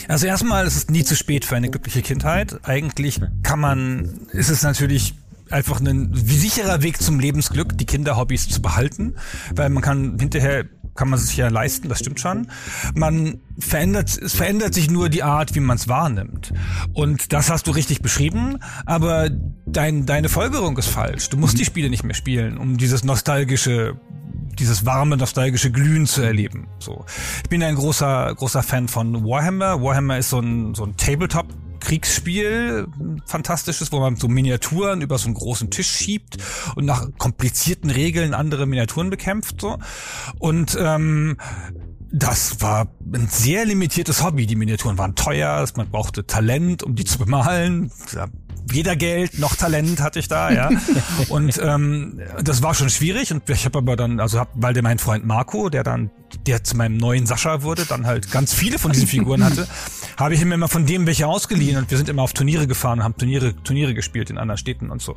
[0.09, 2.61] Also erstmal ist es nie zu spät für eine glückliche Kindheit.
[2.63, 5.15] Eigentlich kann man, ist es natürlich
[5.51, 9.15] einfach ein sicherer Weg zum Lebensglück, die Kinderhobbys zu behalten,
[9.55, 10.67] weil man kann hinterher
[10.99, 12.49] kann man sich ja leisten, das stimmt schon.
[12.93, 16.53] Man verändert, es verändert sich nur die Art, wie man es wahrnimmt.
[16.93, 19.31] Und das hast du richtig beschrieben, aber
[19.65, 21.29] dein, deine Folgerung ist falsch.
[21.29, 23.95] Du musst die Spiele nicht mehr spielen, um dieses nostalgische
[24.59, 26.69] dieses warme, nostalgische Glühen zu erleben.
[26.79, 27.05] So.
[27.43, 29.83] Ich bin ein großer, großer Fan von Warhammer.
[29.83, 31.47] Warhammer ist so ein, so ein Tabletop
[31.81, 32.89] Kriegsspiel,
[33.25, 36.37] fantastisches, wo man so Miniaturen über so einen großen Tisch schiebt
[36.75, 39.79] und nach komplizierten Regeln andere Miniaturen bekämpft, so.
[40.39, 41.37] Und, ähm,
[42.11, 44.47] das war ein sehr limitiertes Hobby.
[44.47, 47.91] Die Miniaturen waren teuer, man brauchte Talent, um die zu bemalen.
[48.71, 50.71] Weder Geld noch Talent hatte ich da, ja.
[51.29, 53.33] Und ähm, das war schon schwierig.
[53.33, 56.11] Und ich habe aber dann, also hab, weil der mein Freund Marco, der dann,
[56.47, 59.67] der zu meinem neuen Sascha wurde, dann halt ganz viele von diesen Figuren hatte,
[60.17, 63.03] habe ich ihm immer von dem welche ausgeliehen und wir sind immer auf Turniere gefahren,
[63.05, 65.17] haben Turniere, Turniere gespielt in anderen Städten und so.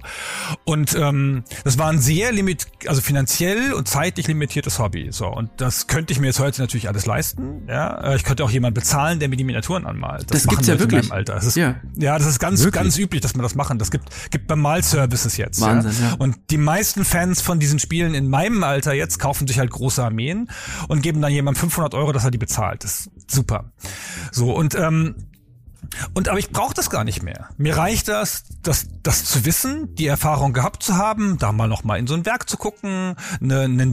[0.63, 5.07] Und ähm, das war ein sehr limit, also finanziell und zeitlich limitiertes Hobby.
[5.11, 7.63] So und das könnte ich mir jetzt heute natürlich alles leisten.
[7.67, 10.25] Ja, Äh, ich könnte auch jemanden bezahlen, der mir die Miniaturen anmalt.
[10.29, 11.09] Das machen gibt's ja in wirklich.
[11.09, 11.33] meinem Alter.
[11.35, 11.75] Das ist, Ja.
[11.97, 12.17] ja.
[12.17, 12.83] das ist ganz, Wirklich?
[12.83, 13.77] ganz üblich, dass man das machen.
[13.79, 15.61] Das gibt, gibt beim Malservices jetzt.
[15.61, 16.09] Wahnsinn, ja.
[16.09, 16.15] ja.
[16.15, 20.03] Und die meisten Fans von diesen Spielen in meinem Alter jetzt kaufen sich halt große
[20.03, 20.49] Armeen
[20.87, 22.83] und geben dann jemandem 500 Euro, dass er die bezahlt.
[22.83, 23.71] Das ist super.
[24.31, 25.15] So und ähm,
[26.13, 27.49] und aber ich brauche das gar nicht mehr.
[27.57, 31.83] Mir reicht das, das, das zu wissen, die Erfahrung gehabt zu haben, da mal noch
[31.83, 33.83] mal in so ein Werk zu gucken, ne, ne,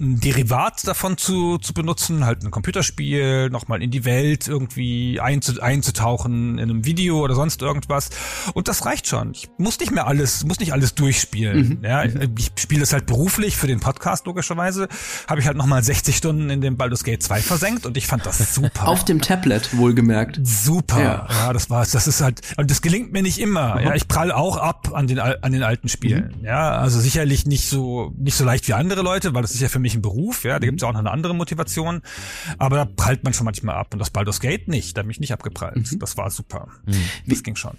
[0.00, 5.20] ein Derivat davon zu, zu benutzen, halt ein Computerspiel, noch mal in die Welt irgendwie
[5.20, 8.10] einzu, einzutauchen in einem Video oder sonst irgendwas.
[8.54, 9.32] Und das reicht schon.
[9.32, 11.80] Ich muss nicht mehr alles, muss nicht alles durchspielen.
[11.82, 14.88] Ja, ich spiele es halt beruflich für den Podcast logischerweise.
[15.26, 18.06] Habe ich halt noch mal 60 Stunden in dem Baldur's Gate 2 versenkt und ich
[18.06, 18.88] fand das super.
[18.88, 20.40] Auf dem Tablet, wohlgemerkt.
[20.42, 21.02] Super.
[21.02, 21.08] Ja.
[21.08, 21.47] Ja.
[21.52, 21.90] Das war's.
[21.90, 23.80] Das ist halt, und das gelingt mir nicht immer.
[23.80, 26.34] Ja, ich prall auch ab an den, an den alten Spielen.
[26.42, 29.68] Ja, also sicherlich nicht so, nicht so leicht wie andere Leute, weil das ist ja
[29.68, 30.44] für mich ein Beruf.
[30.44, 32.02] Ja, da gibt's ja auch noch eine andere Motivation.
[32.58, 33.88] Aber da prallt man schon manchmal ab.
[33.92, 34.96] Und das Baldur's Gate nicht.
[34.96, 35.96] Da hab ich nicht abgeprallt.
[36.00, 36.68] Das war super.
[37.26, 37.76] Das ging schon.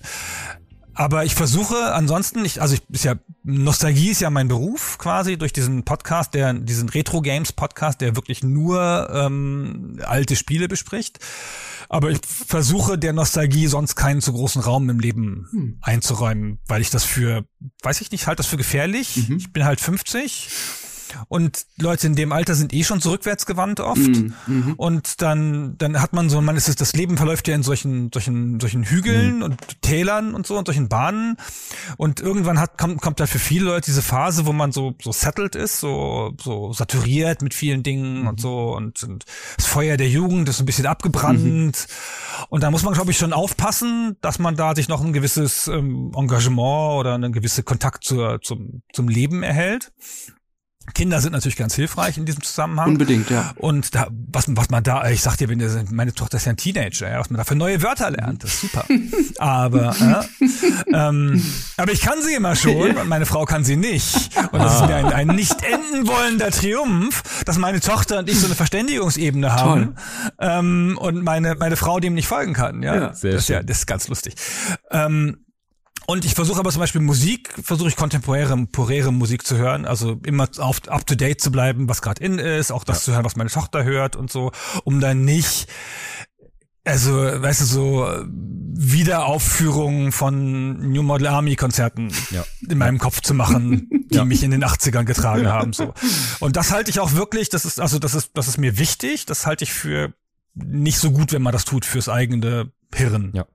[1.00, 5.38] Aber ich versuche ansonsten, ich, also ich ist ja Nostalgie ist ja mein Beruf quasi
[5.38, 11.20] durch diesen Podcast, der diesen Retro Games Podcast, der wirklich nur ähm, alte Spiele bespricht.
[11.88, 16.90] Aber ich versuche der Nostalgie sonst keinen zu großen Raum im Leben einzuräumen, weil ich
[16.90, 17.46] das für,
[17.82, 19.30] weiß ich nicht, halt das für gefährlich.
[19.38, 20.50] Ich bin halt 50
[21.28, 24.00] und Leute in dem Alter sind eh schon so rückwärtsgewandt oft.
[24.00, 24.74] Mhm.
[24.78, 28.12] Und dann, dann hat man so, man ist es, das Leben verläuft ja in solchen,
[28.14, 31.38] solchen, solchen Hügeln und Tälern und so und solchen Bahnen.
[31.98, 35.12] Und irgendwann hat, kommt, kommt da für viele Leute diese Phase, wo man so, so
[35.12, 39.26] settled ist, so, so saturiert mit vielen Dingen und so und, und
[39.58, 41.88] das Feuer der Jugend ist ein bisschen abgebrannt.
[42.50, 45.68] Und da muss man, glaube ich, schon aufpassen, dass man da sich noch ein gewisses
[45.68, 49.92] ähm, Engagement oder einen gewissen Kontakt zur, zum, zum Leben erhält.
[50.94, 52.90] Kinder sind natürlich ganz hilfreich in diesem Zusammenhang.
[52.90, 53.54] Unbedingt, ja.
[53.56, 56.52] Und da, was, was man da, ich sag dir, wenn der, meine Tochter ist ja
[56.54, 58.86] ein Teenager, ja, was man da für neue Wörter lernt, das ist super.
[59.38, 60.24] aber, ja,
[60.94, 61.44] ähm,
[61.78, 64.30] aber ich kann sie immer schon und meine Frau kann sie nicht.
[64.52, 68.40] Und das ist mir ein, ein nicht enden wollender Triumph, dass meine Tochter und ich
[68.40, 69.96] so eine Verständigungsebene haben
[70.40, 72.84] ähm, und meine, meine Frau dem nicht folgen kann.
[72.84, 73.68] Ja, Ja, sehr das, ist ja schön.
[73.68, 74.36] das ist ganz lustig.
[74.92, 75.38] Ähm,
[76.10, 80.20] und ich versuche aber zum Beispiel Musik, versuche ich kontemporäre, temporäre Musik zu hören, also
[80.26, 83.24] immer auf, up to date zu bleiben, was gerade in ist, auch das zu hören,
[83.26, 84.52] was meine Tochter hört und so,
[84.86, 85.68] um dann nicht,
[86.84, 92.44] also, weißt du, so Wiederaufführungen von New Model Army Konzerten Ja.
[92.68, 95.94] in meinem Kopf zu machen, die mich in den 80ern getragen haben, so.
[96.40, 99.28] Und das halte ich auch wirklich, das ist, also, das ist, das ist mir wichtig,
[99.28, 100.12] das halte ich für
[100.56, 103.30] nicht so gut, wenn man das tut fürs eigene Hirn.
[103.36, 103.46] Ja.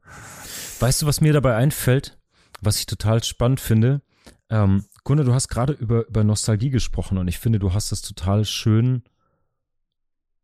[0.79, 2.17] Weißt du, was mir dabei einfällt,
[2.65, 4.03] was ich total spannend finde?
[4.51, 8.03] Ähm, Gunnar, du hast gerade über, über Nostalgie gesprochen und ich finde, du hast das
[8.03, 9.03] total schön,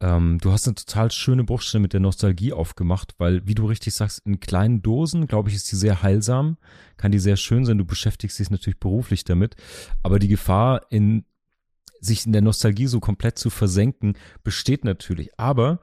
[0.00, 3.94] ähm, du hast eine total schöne Bruchstelle mit der Nostalgie aufgemacht, weil, wie du richtig
[3.94, 6.56] sagst, in kleinen Dosen, glaube ich, ist die sehr heilsam,
[6.96, 9.56] kann die sehr schön sein, du beschäftigst dich natürlich beruflich damit,
[10.02, 11.24] aber die Gefahr, in
[12.00, 15.38] sich in der Nostalgie so komplett zu versenken, besteht natürlich.
[15.38, 15.80] Aber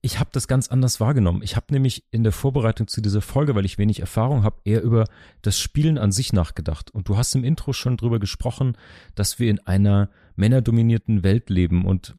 [0.00, 1.42] ich habe das ganz anders wahrgenommen.
[1.42, 4.82] Ich habe nämlich in der Vorbereitung zu dieser Folge, weil ich wenig Erfahrung habe, eher
[4.82, 5.04] über
[5.42, 6.90] das Spielen an sich nachgedacht.
[6.90, 8.76] Und du hast im Intro schon drüber gesprochen,
[9.14, 12.16] dass wir in einer männerdominierten Welt leben und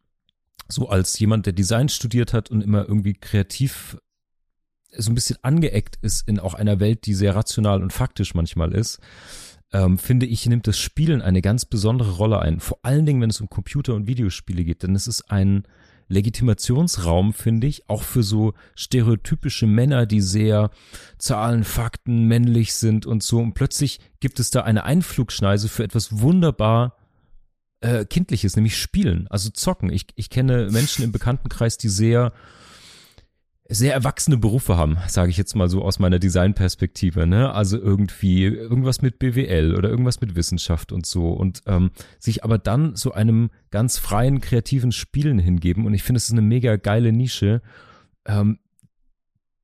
[0.68, 3.98] so als jemand, der Design studiert hat und immer irgendwie kreativ
[4.92, 8.74] so ein bisschen angeeckt ist in auch einer Welt, die sehr rational und faktisch manchmal
[8.74, 9.00] ist,
[9.72, 12.60] ähm, finde ich, nimmt das Spielen eine ganz besondere Rolle ein.
[12.60, 15.64] Vor allen Dingen, wenn es um Computer- und Videospiele geht, denn es ist ein
[16.10, 20.72] Legitimationsraum, finde ich, auch für so stereotypische Männer, die sehr
[21.18, 23.40] Zahlen, Fakten, männlich sind und so.
[23.40, 26.98] Und plötzlich gibt es da eine Einflugschneise für etwas wunderbar
[27.82, 29.92] äh, Kindliches, nämlich Spielen, also Zocken.
[29.92, 32.34] Ich, ich kenne Menschen im Bekanntenkreis, die sehr
[33.72, 37.54] sehr erwachsene Berufe haben, sage ich jetzt mal so aus meiner Designperspektive, ne?
[37.54, 42.58] Also irgendwie irgendwas mit BWL oder irgendwas mit Wissenschaft und so und ähm, sich aber
[42.58, 46.78] dann so einem ganz freien kreativen Spielen hingeben und ich finde es ist eine mega
[46.78, 47.62] geile Nische,
[48.26, 48.58] ähm,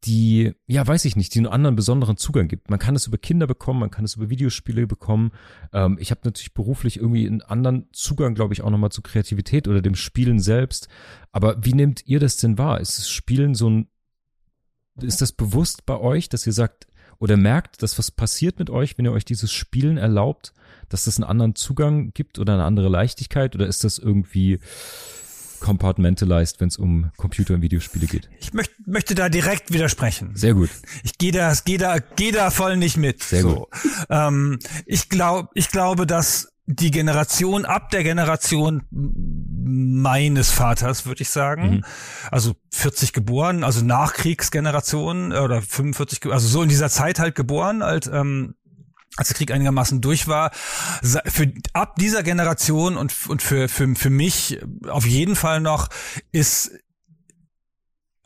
[0.04, 2.70] die ja weiß ich nicht, die einen anderen besonderen Zugang gibt.
[2.70, 5.32] Man kann es über Kinder bekommen, man kann es über Videospiele bekommen.
[5.74, 9.68] Ähm, ich habe natürlich beruflich irgendwie einen anderen Zugang, glaube ich, auch nochmal zu Kreativität
[9.68, 10.90] oder dem Spielen selbst.
[11.32, 12.80] Aber wie nehmt ihr das denn wahr?
[12.80, 13.88] Ist das Spielen so ein
[15.02, 16.88] ist das bewusst bei euch, dass ihr sagt
[17.20, 20.54] oder merkt, dass was passiert mit euch, wenn ihr euch dieses Spielen erlaubt,
[20.90, 24.60] dass das einen anderen Zugang gibt oder eine andere Leichtigkeit oder ist das irgendwie
[25.60, 28.30] compartmentalized, wenn es um Computer- und Videospiele geht?
[28.40, 30.36] Ich möcht, möchte da direkt widersprechen.
[30.36, 30.70] Sehr gut.
[31.04, 33.24] Ich gehe da, geh da, geh da voll nicht mit.
[33.24, 33.56] Sehr so.
[33.56, 33.68] gut.
[34.10, 41.30] Ähm, ich glaube, ich glaube, dass die Generation ab der Generation meines Vaters, würde ich
[41.30, 41.78] sagen.
[41.78, 41.86] Mhm.
[42.32, 47.84] Also 40 geboren, also Nachkriegsgeneration äh, oder 45, also so in dieser Zeit halt geboren,
[47.84, 48.56] halt, ähm,
[49.18, 54.10] als der Krieg einigermaßen durch war, für ab dieser Generation und, und für, für, für
[54.10, 55.90] mich auf jeden Fall noch
[56.32, 56.72] ist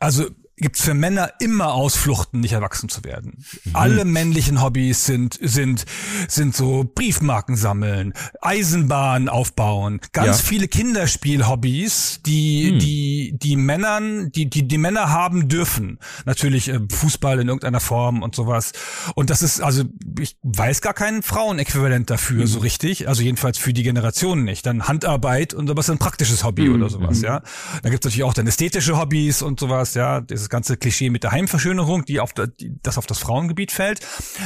[0.00, 0.26] also
[0.60, 3.44] gibt's für Männer immer Ausfluchten, nicht erwachsen zu werden.
[3.64, 3.76] Mhm.
[3.76, 5.84] Alle männlichen Hobbys sind sind
[6.28, 10.44] sind so Briefmarken sammeln, Eisenbahn aufbauen, ganz ja.
[10.44, 12.78] viele Kinderspiel-Hobbys, die mhm.
[12.78, 15.98] die die Männern, die die die Männer haben dürfen.
[16.26, 18.72] Natürlich äh, Fußball in irgendeiner Form und sowas.
[19.14, 19.84] Und das ist also
[20.18, 22.46] ich weiß gar keinen Frauenäquivalent dafür mhm.
[22.46, 24.66] so richtig, also jedenfalls für die Generation nicht.
[24.66, 26.76] Dann Handarbeit und sowas ist ein praktisches Hobby mhm.
[26.76, 27.24] oder sowas, mhm.
[27.24, 27.42] ja.
[27.82, 30.20] Da gibt's natürlich auch dann ästhetische Hobbys und sowas, ja.
[30.50, 34.00] Das ganze Klischee mit der Heimverschönerung, die auf der, die, das auf das Frauengebiet fällt.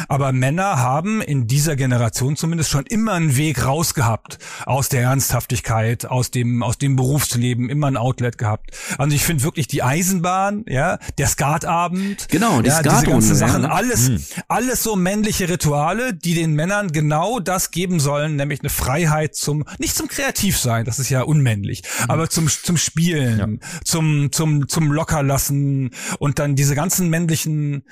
[0.06, 6.04] Aber Männer haben in dieser Generation zumindest schon immer einen Weg rausgehabt aus der Ernsthaftigkeit,
[6.04, 8.72] aus dem, aus dem Berufsleben, immer ein Outlet gehabt.
[8.98, 13.62] Also ich finde wirklich die Eisenbahn, ja, der Skatabend, genau, die ja, diese ganzen Sachen,
[13.62, 13.70] ja.
[13.70, 14.22] alles, mhm.
[14.46, 19.64] alles so männliche Rituale, die den Männern genau das geben sollen, nämlich eine Freiheit zum,
[19.78, 22.10] nicht zum Kreativsein, das ist ja unmännlich, mhm.
[22.10, 23.68] aber zum, zum Spielen, ja.
[23.84, 27.84] zum, zum, zum Lockerlassen, und dann diese ganzen männlichen,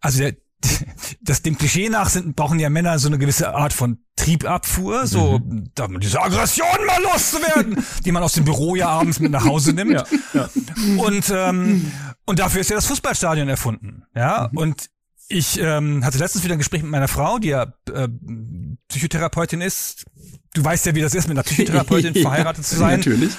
[0.00, 0.36] also der,
[1.20, 5.38] das dem Klischee nach sind, brauchen ja Männer so eine gewisse Art von Triebabfuhr, so
[5.38, 5.70] mhm.
[5.80, 9.72] um diese Aggression mal loszuwerden, die man aus dem Büro ja abends mit nach Hause
[9.72, 9.92] nimmt.
[9.92, 10.04] Ja,
[10.34, 10.50] ja.
[10.96, 11.92] Und ähm,
[12.26, 14.02] und dafür ist ja das Fußballstadion erfunden.
[14.14, 14.58] Ja mhm.
[14.58, 14.90] und
[15.28, 18.08] ich ähm, hatte letztens wieder ein Gespräch mit meiner Frau, die ja äh,
[18.88, 20.06] Psychotherapeutin ist.
[20.54, 22.98] Du weißt ja, wie das ist, mit einer Psychotherapeutin verheiratet zu sein.
[22.98, 23.32] Natürlich.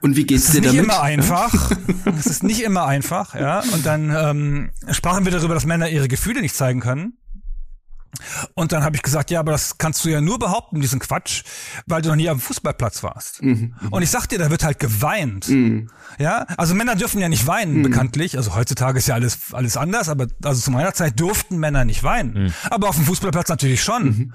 [0.00, 0.66] Und wie geht's dir damit?
[0.66, 1.72] Es ist nicht immer einfach.
[2.18, 3.62] es ist nicht immer einfach, ja.
[3.72, 7.14] Und dann ähm, sprachen wir darüber, dass Männer ihre Gefühle nicht zeigen können.
[8.54, 11.42] Und dann habe ich gesagt, ja, aber das kannst du ja nur behaupten, diesen Quatsch,
[11.86, 13.42] weil du noch nie am Fußballplatz warst.
[13.42, 13.74] Mhm.
[13.90, 15.48] Und ich sag dir, da wird halt geweint.
[15.48, 15.90] Mhm.
[16.18, 17.82] Ja, also Männer dürfen ja nicht weinen, mhm.
[17.82, 18.36] bekanntlich.
[18.36, 22.02] Also heutzutage ist ja alles, alles anders, aber also zu meiner Zeit durften Männer nicht
[22.02, 22.44] weinen.
[22.44, 22.52] Mhm.
[22.70, 24.32] Aber auf dem Fußballplatz natürlich schon.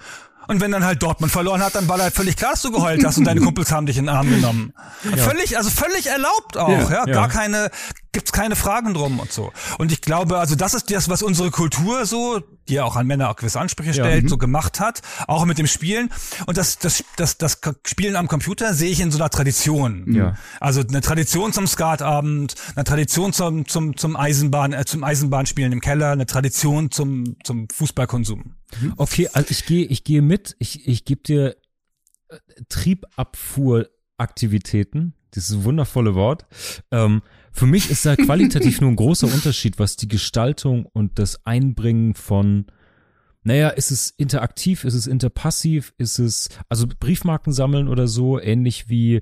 [0.48, 0.54] Mhm.
[0.54, 3.04] Und wenn dann halt Dortmund verloren hat, dann war halt völlig klar, dass du geheult
[3.06, 4.74] hast und deine Kumpels haben dich in den Arm genommen.
[5.04, 5.18] Ja.
[5.18, 7.06] Völlig, also völlig erlaubt auch, ja, ja.
[7.06, 7.70] gar keine,
[8.12, 9.52] gibt's keine Fragen drum und so.
[9.78, 13.08] Und ich glaube, also das ist das, was unsere Kultur so, die ja auch an
[13.08, 16.10] Männer auch gewisse Ansprüche stellt, ja, so gemacht hat, auch mit dem Spielen.
[16.46, 20.14] Und das, das, das, das Spielen am Computer sehe ich in so einer Tradition.
[20.14, 20.36] Ja.
[20.60, 25.82] Also eine Tradition zum Skatabend, eine Tradition zum, zum, zum Eisenbahn, äh, zum Eisenbahnspielen im
[25.82, 28.56] Keller, eine Tradition zum, zum Fußballkonsum.
[28.82, 28.94] Mhm.
[28.98, 30.56] Okay, also ich gehe, ich gehe mit.
[30.60, 31.56] Ich, ich gebe dir
[32.30, 32.38] äh,
[32.70, 36.46] Triebabfuhraktivitäten, dieses wundervolle Wort.
[36.92, 41.46] Ähm, für mich ist da qualitativ nur ein großer Unterschied, was die Gestaltung und das
[41.46, 42.68] Einbringen von
[43.46, 48.88] naja, ist es interaktiv, ist es interpassiv, ist es, also Briefmarken sammeln oder so, ähnlich
[48.88, 49.22] wie,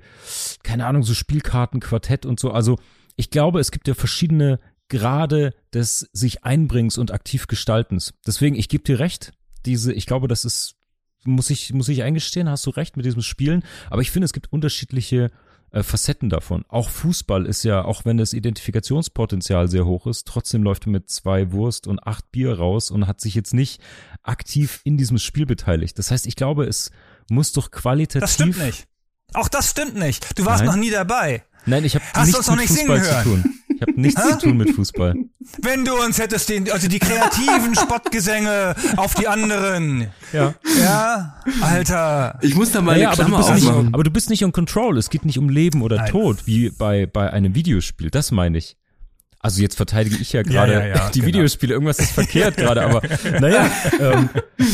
[0.63, 2.51] keine Ahnung, so Spielkarten, Quartett und so.
[2.51, 2.77] Also
[3.15, 4.59] ich glaube, es gibt ja verschiedene
[4.89, 8.13] Grade des sich Einbringens und aktiv Gestaltens.
[8.27, 9.31] Deswegen, ich gebe dir recht,
[9.65, 10.75] diese, ich glaube, das ist,
[11.23, 14.33] muss ich, muss ich eingestehen, hast du recht mit diesem Spielen, aber ich finde, es
[14.33, 15.31] gibt unterschiedliche
[15.71, 16.65] äh, Facetten davon.
[16.67, 21.09] Auch Fußball ist ja, auch wenn das Identifikationspotenzial sehr hoch ist, trotzdem läuft er mit
[21.09, 23.81] zwei Wurst und acht Bier raus und hat sich jetzt nicht
[24.23, 25.97] aktiv in diesem Spiel beteiligt.
[25.97, 26.91] Das heißt, ich glaube, es
[27.29, 28.21] muss doch qualitativ.
[28.21, 28.87] Das stimmt nicht.
[29.33, 30.37] Auch das stimmt nicht.
[30.37, 30.73] Du warst Nein.
[30.73, 31.43] noch nie dabei.
[31.65, 33.61] Nein, ich habe Hast du nichts mit nicht Fußball singen zu tun.
[33.75, 35.15] Ich habe nichts zu tun mit Fußball.
[35.61, 40.07] Wenn du uns hättest den, also die kreativen Spottgesänge auf die anderen.
[40.33, 40.53] Ja.
[40.79, 42.37] Ja, Alter.
[42.41, 44.45] Ich muss da mal Naja, eine aber, du Klammer bist nicht, aber du bist nicht
[44.45, 44.97] on control.
[44.97, 46.11] Es geht nicht um Leben oder Nein.
[46.11, 48.11] Tod, wie bei, bei einem Videospiel.
[48.11, 48.77] Das meine ich.
[49.39, 51.29] Also jetzt verteidige ich ja gerade ja, ja, die genau.
[51.29, 51.73] Videospiele.
[51.73, 53.01] Irgendwas ist verkehrt gerade, aber
[53.39, 54.29] naja, ähm,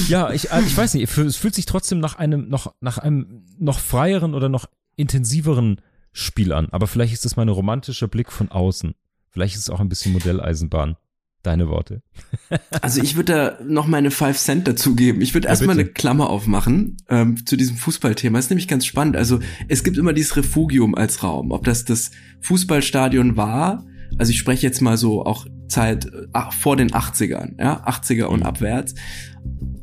[0.09, 1.17] ja, ich, äh, ich weiß nicht.
[1.17, 4.65] Es fühlt sich trotzdem nach einem noch nach einem noch freieren oder noch
[4.97, 5.79] intensiveren
[6.17, 6.67] Spiel an.
[6.71, 8.93] Aber vielleicht ist das mein romantischer Blick von außen.
[9.29, 10.95] Vielleicht ist es auch ein bisschen Modelleisenbahn.
[11.43, 12.01] Deine Worte.
[12.81, 15.21] Also ich würde da noch meine Five Cent dazugeben.
[15.21, 18.39] Ich würde Ja, erstmal eine Klammer aufmachen ähm, zu diesem Fußballthema.
[18.39, 19.15] ist nämlich ganz spannend.
[19.17, 21.51] Also es gibt immer dieses Refugium als Raum.
[21.51, 22.11] Ob das das
[22.41, 23.85] Fußballstadion war,
[24.17, 28.25] also ich spreche jetzt mal so auch Zeit äh, ach, vor den 80ern, ja, 80er
[28.25, 28.45] und Mhm.
[28.45, 28.95] abwärts.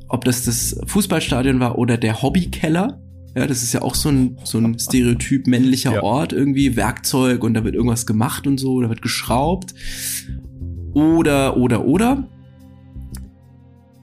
[0.09, 3.01] Ob das das Fußballstadion war oder der Hobbykeller.
[3.37, 6.03] Ja, das ist ja auch so ein, so ein Stereotyp männlicher Ja.
[6.03, 9.74] Ort irgendwie, Werkzeug und da wird irgendwas gemacht und so, da wird geschraubt.
[10.93, 12.28] Oder, oder, oder.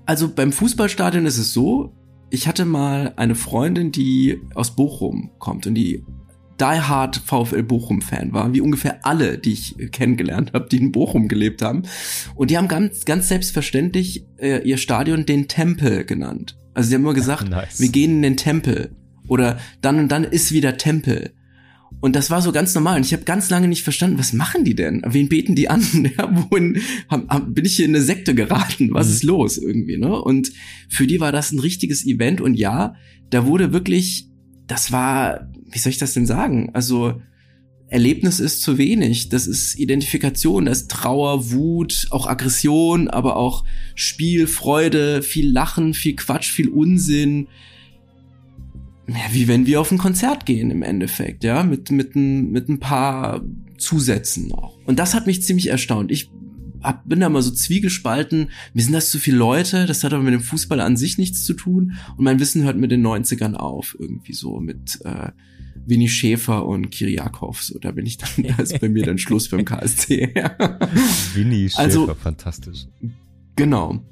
[0.05, 1.93] Also beim Fußballstadion ist es so,
[2.29, 6.03] ich hatte mal eine Freundin, die aus Bochum kommt und die
[6.59, 10.91] Die Hard VfL Bochum Fan war, wie ungefähr alle, die ich kennengelernt habe, die in
[10.91, 11.83] Bochum gelebt haben.
[12.35, 16.57] Und die haben ganz, ganz selbstverständlich äh, ihr Stadion den Tempel genannt.
[16.73, 17.79] Also sie haben immer gesagt, Nice.
[17.79, 18.95] wir gehen in den Tempel
[19.31, 21.31] oder dann und dann ist wieder Tempel.
[22.01, 22.97] Und das war so ganz normal.
[22.97, 25.03] Und ich habe ganz lange nicht verstanden, was machen die denn?
[25.07, 25.81] Wen beten die an?
[26.17, 28.89] Ja, wohin hab, hab, bin ich hier in eine Sekte geraten?
[28.93, 29.13] Was Mhm.
[29.13, 29.97] ist los irgendwie?
[29.97, 30.21] Ne?
[30.21, 30.51] Und
[30.89, 32.41] für die war das ein richtiges Event.
[32.41, 32.95] Und ja,
[33.29, 34.27] da wurde wirklich,
[34.67, 36.71] das war, wie soll ich das denn sagen?
[36.73, 37.21] Also
[37.87, 39.29] Erlebnis ist zu wenig.
[39.29, 43.63] Das ist Identifikation, das ist Trauer, Wut, auch Aggression, aber auch
[43.95, 47.47] Spiel, Freude, viel Lachen, viel Quatsch, viel Unsinn.
[49.13, 52.69] Ja, wie wenn wir auf ein Konzert gehen im Endeffekt, ja, mit, mit, ein, mit
[52.69, 53.41] ein paar
[53.77, 54.77] Zusätzen noch.
[54.85, 56.11] Und das hat mich ziemlich erstaunt.
[56.11, 56.29] Ich
[56.81, 58.49] hab, bin da mal so zwiegespalten.
[58.73, 61.43] Mir sind das zu viele Leute, das hat aber mit dem Fußball an sich nichts
[61.43, 61.93] zu tun.
[62.17, 65.29] Und mein Wissen hört mit den 90ern auf, irgendwie so mit äh,
[65.85, 67.61] Winnie Schäfer und Kiriakov.
[67.61, 70.33] So, da bin ich dann, da ist bei mir dann Schluss beim KSC.
[71.33, 72.87] Winnie Schäfer, Also- fantastisch.
[73.55, 74.03] Genau.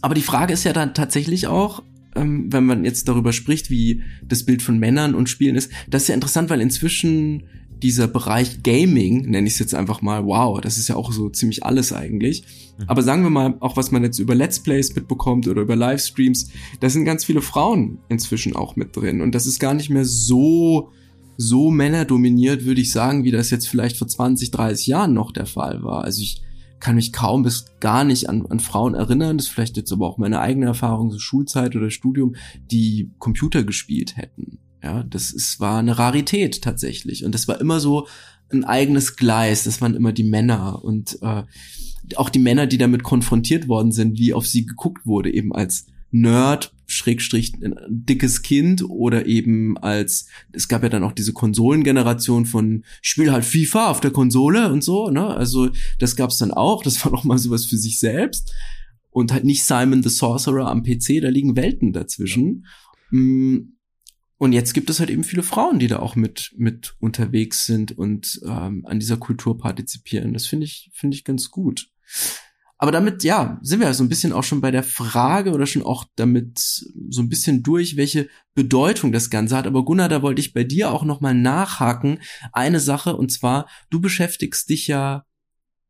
[0.00, 1.82] Aber die Frage ist ja dann tatsächlich auch,
[2.14, 6.02] ähm, wenn man jetzt darüber spricht, wie das Bild von Männern und Spielen ist, das
[6.02, 7.44] ist ja interessant, weil inzwischen
[7.82, 11.28] dieser Bereich Gaming, nenne ich es jetzt einfach mal, wow, das ist ja auch so
[11.28, 12.44] ziemlich alles eigentlich.
[12.78, 12.84] Mhm.
[12.86, 16.48] Aber sagen wir mal, auch was man jetzt über Let's Plays mitbekommt oder über Livestreams,
[16.80, 19.20] da sind ganz viele Frauen inzwischen auch mit drin.
[19.20, 20.92] Und das ist gar nicht mehr so,
[21.36, 25.46] so männerdominiert, würde ich sagen, wie das jetzt vielleicht vor 20, 30 Jahren noch der
[25.46, 26.04] Fall war.
[26.04, 26.40] Also ich
[26.84, 30.06] kann mich kaum bis gar nicht an, an Frauen erinnern, das ist vielleicht jetzt aber
[30.06, 32.34] auch meine eigene Erfahrung, so Schulzeit oder Studium,
[32.70, 34.58] die Computer gespielt hätten.
[34.82, 37.24] Ja, das ist, war eine Rarität tatsächlich.
[37.24, 38.06] Und das war immer so
[38.52, 41.44] ein eigenes Gleis, das waren immer die Männer und äh,
[42.16, 45.86] auch die Männer, die damit konfrontiert worden sind, wie auf sie geguckt wurde, eben als
[46.10, 52.46] Nerd, Schrägstrich, ein dickes Kind oder eben als, es gab ja dann auch diese Konsolengeneration
[52.46, 56.50] von, ich spiele halt FIFA auf der Konsole und so, ne, also das gab's dann
[56.50, 58.52] auch, das war noch mal sowas für sich selbst
[59.10, 62.66] und halt nicht Simon the Sorcerer am PC, da liegen Welten dazwischen.
[63.10, 63.58] Mm,
[64.38, 67.96] Und jetzt gibt es halt eben viele Frauen, die da auch mit, mit unterwegs sind
[67.96, 70.34] und ähm, an dieser Kultur partizipieren.
[70.34, 71.88] Das finde ich, finde ich ganz gut.
[72.84, 75.64] Aber damit, ja, sind wir ja so ein bisschen auch schon bei der Frage oder
[75.64, 79.66] schon auch damit so ein bisschen durch, welche Bedeutung das Ganze hat.
[79.66, 82.18] Aber Gunnar, da wollte ich bei dir auch nochmal nachhaken.
[82.52, 85.24] Eine Sache, und zwar, du beschäftigst dich ja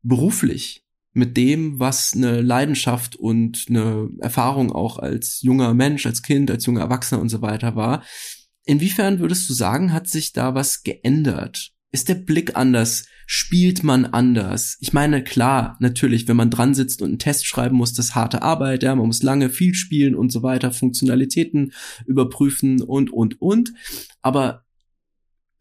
[0.03, 6.49] beruflich mit dem, was eine Leidenschaft und eine Erfahrung auch als junger Mensch, als Kind,
[6.49, 8.05] als junger Erwachsener und so weiter war.
[8.63, 11.74] Inwiefern würdest du sagen, hat sich da was geändert?
[11.95, 13.05] Ist der Blick anders?
[13.25, 14.75] Spielt man anders?
[14.81, 18.41] Ich meine, klar, natürlich, wenn man dran sitzt und einen Test schreiben muss, das harte
[18.41, 21.71] Arbeit, ja, man muss lange viel spielen und so weiter, Funktionalitäten
[22.05, 23.71] überprüfen und, und, und.
[24.21, 24.64] Aber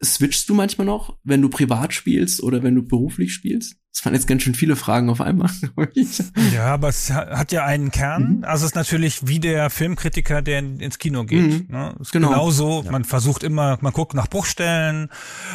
[0.02, 3.76] switchst du manchmal noch, wenn du privat spielst oder wenn du beruflich spielst?
[3.92, 5.50] Das waren jetzt ganz schön viele Fragen auf einmal.
[6.52, 8.38] Ja, aber es ha- hat ja einen Kern.
[8.38, 8.44] Mhm.
[8.44, 11.68] Also es ist natürlich wie der Filmkritiker, der in, ins Kino geht.
[11.68, 11.72] Mhm.
[11.72, 11.94] Ne?
[12.00, 12.28] Es ist Genau.
[12.30, 12.82] Genauso.
[12.90, 15.10] Man versucht immer, man guckt nach Bruchstellen.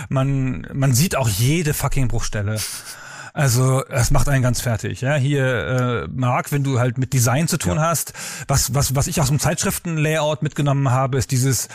[0.07, 2.59] Man, man sieht auch jede fucking Bruchstelle.
[3.33, 5.01] Also es macht einen ganz fertig.
[5.01, 7.83] Ja, hier äh, Marc, wenn du halt mit Design zu tun Ja.
[7.89, 8.13] hast,
[8.47, 11.67] was was was ich aus dem Zeitschriftenlayout mitgenommen habe, ist dieses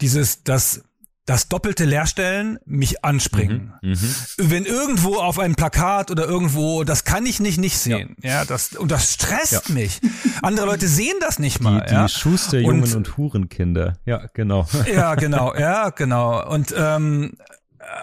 [0.00, 0.82] dieses das
[1.28, 3.74] dass doppelte Leerstellen mich anspringen.
[3.82, 3.90] Mhm.
[3.90, 4.14] Mhm.
[4.38, 8.16] Wenn irgendwo auf einem Plakat oder irgendwo, das kann ich nicht nicht sehen.
[8.22, 9.74] Ja, das und das stresst Ja.
[9.74, 10.00] mich.
[10.40, 11.82] Andere Leute sehen das nicht mal.
[11.82, 12.08] Die, die ja.
[12.08, 13.98] Schusterjungen Und- und, Hurenkinder.
[14.06, 14.66] Ja, genau.
[14.90, 16.48] Ja, genau, ja, genau.
[16.50, 17.34] Und ähm,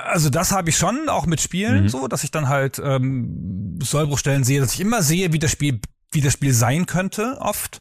[0.03, 1.89] also das habe ich schon auch mit Spielen Mhm.
[1.89, 5.79] so, dass ich dann halt ähm, Sollbruchstellen sehe, dass ich immer sehe, wie das Spiel,
[6.11, 7.79] wie das Spiel sein könnte, oft.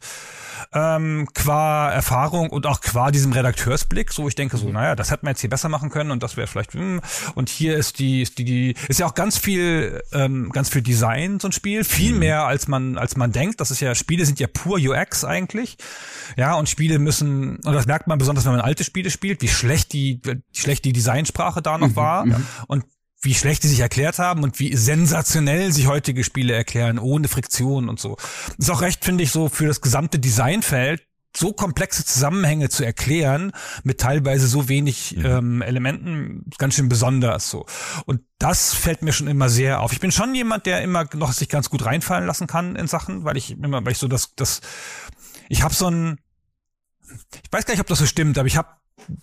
[0.75, 5.23] Ähm, qua Erfahrung und auch qua diesem Redakteursblick, so ich denke so, naja, das hätte
[5.23, 6.99] man jetzt hier besser machen können und das wäre vielleicht, hm,
[7.33, 10.81] und hier ist die, ist die, die, ist ja auch ganz viel, ähm, ganz viel
[10.81, 13.61] Design, so ein Spiel, viel mehr als man, als man denkt.
[13.61, 15.77] Das ist ja, Spiele sind ja pur UX eigentlich.
[16.35, 19.47] Ja, und Spiele müssen, und das merkt man besonders, wenn man alte Spiele spielt, wie
[19.47, 22.25] schlecht die, wie schlecht die Designsprache da noch war.
[22.67, 22.83] Und
[23.21, 27.89] wie schlecht die sich erklärt haben und wie sensationell sich heutige Spiele erklären, ohne Friktion
[27.89, 28.17] und so.
[28.57, 31.03] Ist auch recht, finde ich, so für das gesamte Designfeld
[31.37, 33.51] so komplexe Zusammenhänge zu erklären
[33.83, 37.65] mit teilweise so wenig ähm, Elementen ganz schön besonders so
[38.05, 39.91] und das fällt mir schon immer sehr auf.
[39.93, 43.25] Ich bin schon jemand, der immer noch sich ganz gut reinfallen lassen kann in Sachen,
[43.25, 44.61] weil ich immer, weil ich so das das
[45.49, 46.19] ich habe so ein
[47.43, 48.69] ich weiß gar nicht, ob das so stimmt, aber ich habe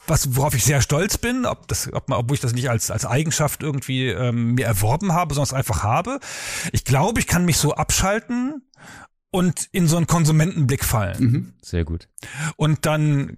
[0.07, 2.91] was, worauf ich sehr stolz bin, ob das, ob man, obwohl ich das nicht als,
[2.91, 6.20] als Eigenschaft irgendwie ähm, mir erworben habe, sondern es einfach habe.
[6.72, 8.62] Ich glaube, ich kann mich so abschalten
[9.30, 11.22] und in so einen Konsumentenblick fallen.
[11.22, 11.53] Mhm.
[11.62, 12.09] Sehr gut.
[12.57, 13.37] Und dann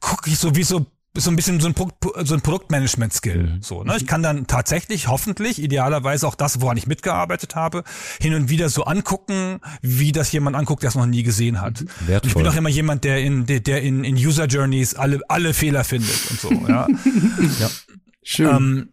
[0.00, 1.90] gucke ich so wie so so ein bisschen so ein, Pro
[2.22, 3.42] so ein Produktmanagement-Skill.
[3.42, 3.62] Mhm.
[3.62, 3.96] So, ne?
[3.96, 7.84] Ich kann dann tatsächlich, hoffentlich, idealerweise auch das, woran ich mitgearbeitet habe,
[8.20, 11.84] hin und wieder so angucken, wie das jemand anguckt, der es noch nie gesehen hat.
[12.06, 15.20] Und ich bin auch immer jemand, der in, der, der in, in User Journeys alle,
[15.28, 16.86] alle Fehler findet und so, ja.
[18.22, 18.48] Schön.
[18.48, 18.88] ähm,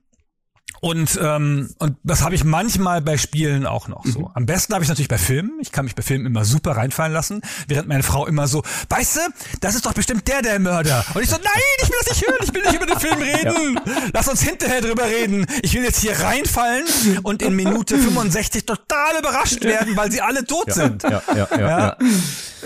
[0.83, 4.31] und, ähm, und das habe ich manchmal bei Spielen auch noch so.
[4.33, 5.53] Am besten habe ich natürlich bei Filmen.
[5.61, 9.15] Ich kann mich bei Filmen immer super reinfallen lassen, während meine Frau immer so, weißt
[9.15, 9.21] du,
[9.61, 11.05] das ist doch bestimmt der, der Mörder.
[11.13, 13.21] Und ich so, nein, ich will das nicht hören, ich will nicht über den Film
[13.21, 13.79] reden.
[14.11, 15.45] Lass uns hinterher drüber reden.
[15.61, 16.83] Ich will jetzt hier reinfallen
[17.23, 21.03] und in Minute 65 total überrascht werden, weil sie alle tot sind.
[21.03, 21.97] Ja, ja, ja, ja.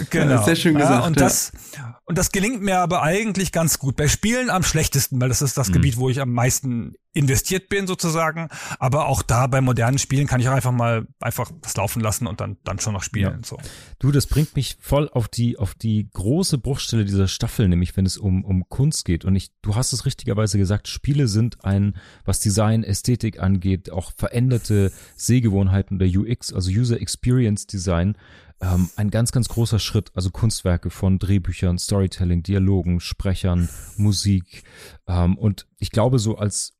[0.09, 0.32] Genau.
[0.32, 1.96] Ja, sehr schön gesagt, und ja.
[2.07, 3.97] Und das gelingt mir aber eigentlich ganz gut.
[3.97, 5.59] Bei Spielen am schlechtesten, weil das ist Mhm.
[5.61, 8.47] das Gebiet, wo ich am meisten investiert bin sozusagen.
[8.79, 12.25] Aber auch da bei modernen Spielen kann ich auch einfach mal einfach das laufen lassen
[12.25, 13.43] und dann dann schon noch spielen.
[13.43, 13.57] So.
[13.99, 18.05] Du, das bringt mich voll auf die, auf die große Bruchstelle dieser Staffel, nämlich wenn
[18.05, 19.25] es um, um Kunst geht.
[19.25, 24.13] Und ich, du hast es richtigerweise gesagt, Spiele sind ein, was Design, Ästhetik angeht, auch
[24.15, 28.15] veränderte Sehgewohnheiten der UX, also User Experience Design,
[28.61, 30.11] ähm, ein ganz, ganz großer Schritt.
[30.13, 34.63] Also Kunstwerke von Drehbüchern, Storytelling, Dialogen, Sprechern, Musik.
[35.07, 36.77] Ähm, und ich glaube, so als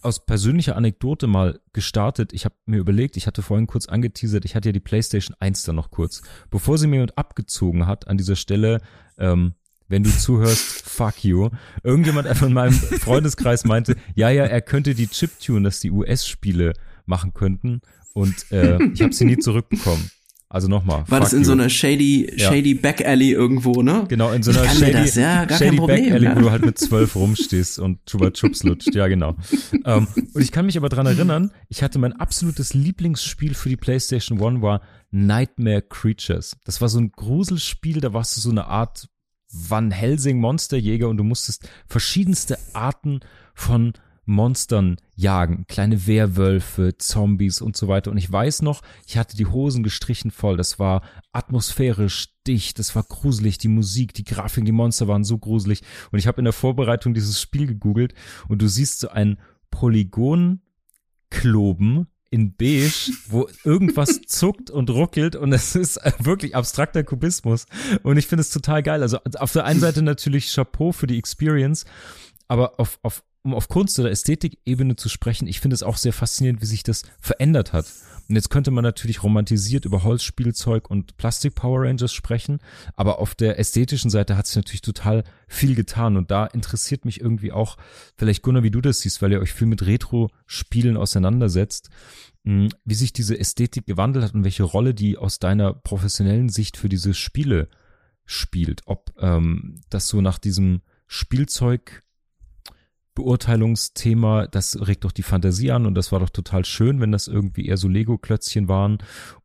[0.00, 2.32] aus persönlicher Anekdote mal gestartet.
[2.32, 5.64] Ich habe mir überlegt, ich hatte vorhin kurz angeteasert, ich hatte ja die PlayStation 1
[5.64, 6.22] dann noch kurz.
[6.50, 8.80] Bevor sie mir jemand abgezogen hat an dieser Stelle,
[9.18, 9.54] ähm,
[9.88, 11.50] wenn du zuhörst, fuck you.
[11.82, 16.74] Irgendjemand einfach in meinem Freundeskreis meinte, ja, ja, er könnte die Chiptune, dass die US-Spiele
[17.06, 17.80] machen könnten.
[18.12, 20.10] Und äh, ich habe sie nie zurückbekommen.
[20.50, 21.04] Also nochmal.
[21.08, 21.58] War das in so you.
[21.58, 22.48] einer shady, Ja.
[22.50, 24.06] shady Back Alley irgendwo, ne?
[24.08, 26.36] Genau, in so einer shady, das, ja, gar shady kein Problem, Back Alley, ja.
[26.36, 28.94] wo du halt mit zwölf rumstehst und Chupa Chups lutscht.
[28.94, 29.36] Ja, genau.
[29.84, 33.76] Ähm, und ich kann mich aber dran erinnern, ich hatte mein absolutes Lieblingsspiel für die
[33.76, 34.80] PlayStation One war
[35.10, 36.56] Nightmare Creatures.
[36.64, 39.08] Das war so ein Gruselspiel, da warst du so eine Art
[39.50, 43.20] Van Helsing Monsterjäger und du musstest verschiedenste Arten
[43.54, 43.92] von
[44.28, 45.64] Monstern jagen.
[45.68, 48.10] Kleine Werwölfe, Zombies und so weiter.
[48.10, 50.56] Und ich weiß noch, ich hatte die Hosen gestrichen voll.
[50.56, 51.02] Das war
[51.32, 53.58] atmosphärisch dicht, das war gruselig.
[53.58, 55.82] Die Musik, die Grafik, die Monster waren so gruselig.
[56.12, 58.14] Und ich habe in der Vorbereitung dieses Spiel gegoogelt
[58.48, 59.38] und du siehst so ein
[59.70, 67.66] Polygon-Kloben in beige, wo irgendwas zuckt und ruckelt und es ist wirklich abstrakter Kubismus.
[68.02, 69.02] Und ich finde es total geil.
[69.02, 71.86] Also auf der einen Seite natürlich Chapeau für die Experience,
[72.46, 76.12] aber auf, auf, um auf Kunst- oder Ästhetikebene zu sprechen, ich finde es auch sehr
[76.12, 77.86] faszinierend, wie sich das verändert hat.
[78.28, 82.58] Und jetzt könnte man natürlich romantisiert über Holzspielzeug und Plastik Power Rangers sprechen,
[82.94, 87.20] aber auf der ästhetischen Seite hat sich natürlich total viel getan und da interessiert mich
[87.22, 87.78] irgendwie auch,
[88.16, 91.88] vielleicht Gunnar, wie du das siehst, weil ihr euch viel mit Retro-Spielen auseinandersetzt,
[92.42, 96.76] mh, wie sich diese Ästhetik gewandelt hat und welche Rolle die aus deiner professionellen Sicht
[96.76, 97.70] für diese Spiele
[98.26, 98.82] spielt.
[98.84, 102.02] Ob ähm, das so nach diesem Spielzeug
[103.18, 107.26] Beurteilungsthema, das regt doch die Fantasie an und das war doch total schön, wenn das
[107.26, 108.98] irgendwie eher so Lego-Klötzchen waren.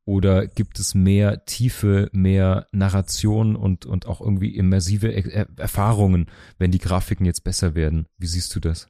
[0.06, 6.28] Oder gibt es mehr Tiefe, mehr Narration und, und auch irgendwie immersive er Erfahrungen,
[6.60, 8.06] wenn die Grafiken jetzt besser werden?
[8.18, 8.90] Wie siehst du das?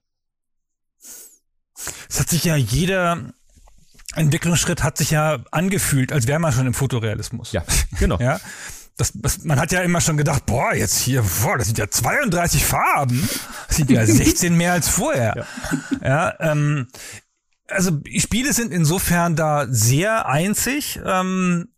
[2.10, 3.34] Es hat sich ja jeder
[4.16, 7.54] Entwicklungsschritt hat sich ja angefühlt, als wäre man schon im Fotorealismus.
[7.54, 7.64] Ja,
[7.98, 8.20] genau.
[8.20, 8.40] Ja.
[8.98, 11.90] Das, das, man hat ja immer schon gedacht, boah, jetzt hier, boah, das sind ja
[11.90, 13.28] 32 Farben.
[13.68, 15.46] Das sind ja 16 mehr als vorher.
[16.02, 16.88] Ja, ja ähm,
[17.68, 21.70] also Spiele sind insofern da sehr einzig, ähm,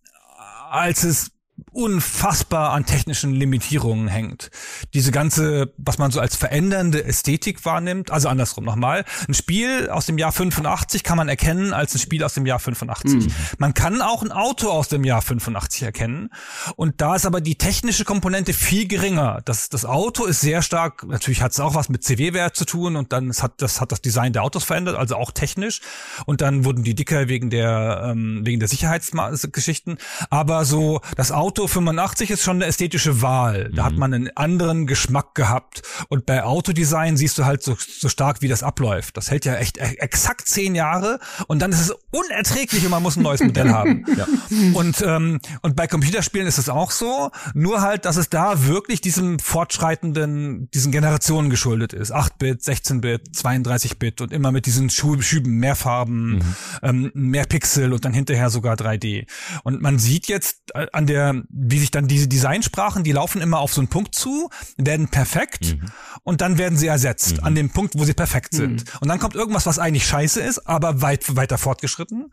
[0.69, 1.31] als es
[1.75, 4.49] unfassbar an technischen Limitierungen hängt.
[4.93, 10.05] Diese ganze, was man so als verändernde Ästhetik wahrnimmt, also andersrum nochmal, ein Spiel aus
[10.05, 13.13] dem Jahr 85 kann man erkennen als ein Spiel aus dem Jahr 85.
[13.13, 13.27] Mhm.
[13.57, 16.29] Man kann auch ein Auto aus dem Jahr 85 erkennen
[16.77, 19.41] und da ist aber die technische Komponente viel geringer.
[19.43, 22.95] Das, das Auto ist sehr stark, natürlich hat es auch was mit CW-Wert zu tun
[22.95, 25.81] und dann hat das, hat das Design der Autos verändert, also auch technisch
[26.25, 29.97] und dann wurden die dicker wegen der, ähm, wegen der Sicherheitsgeschichten,
[30.29, 33.71] aber so das Auto 85 ist schon eine ästhetische Wahl.
[33.73, 33.85] Da mhm.
[33.85, 35.81] hat man einen anderen Geschmack gehabt.
[36.09, 39.17] Und bei Autodesign siehst du halt so, so stark, wie das abläuft.
[39.17, 43.03] Das hält ja echt e-, exakt zehn Jahre und dann ist es unerträglich und man
[43.03, 44.05] muss ein neues Modell haben.
[44.17, 44.27] Ja.
[44.73, 49.01] Und, ähm, und bei Computerspielen ist es auch so, nur halt, dass es da wirklich
[49.01, 52.13] diesem fortschreitenden, diesen Generationen geschuldet ist.
[52.13, 56.55] 8-Bit, 16-Bit, 32-Bit und immer mit diesen Schüben, mehr Farben, mhm.
[56.81, 59.27] ähm, mehr Pixel und dann hinterher sogar 3D.
[59.63, 63.59] Und man sieht jetzt äh, an der wie sich dann diese Designsprachen, die laufen immer
[63.59, 65.89] auf so einen Punkt zu, werden perfekt mhm.
[66.23, 67.43] und dann werden sie ersetzt mhm.
[67.43, 68.83] an dem Punkt, wo sie perfekt sind.
[68.83, 68.97] Mhm.
[68.99, 72.31] Und dann kommt irgendwas, was eigentlich scheiße ist, aber weit weiter fortgeschritten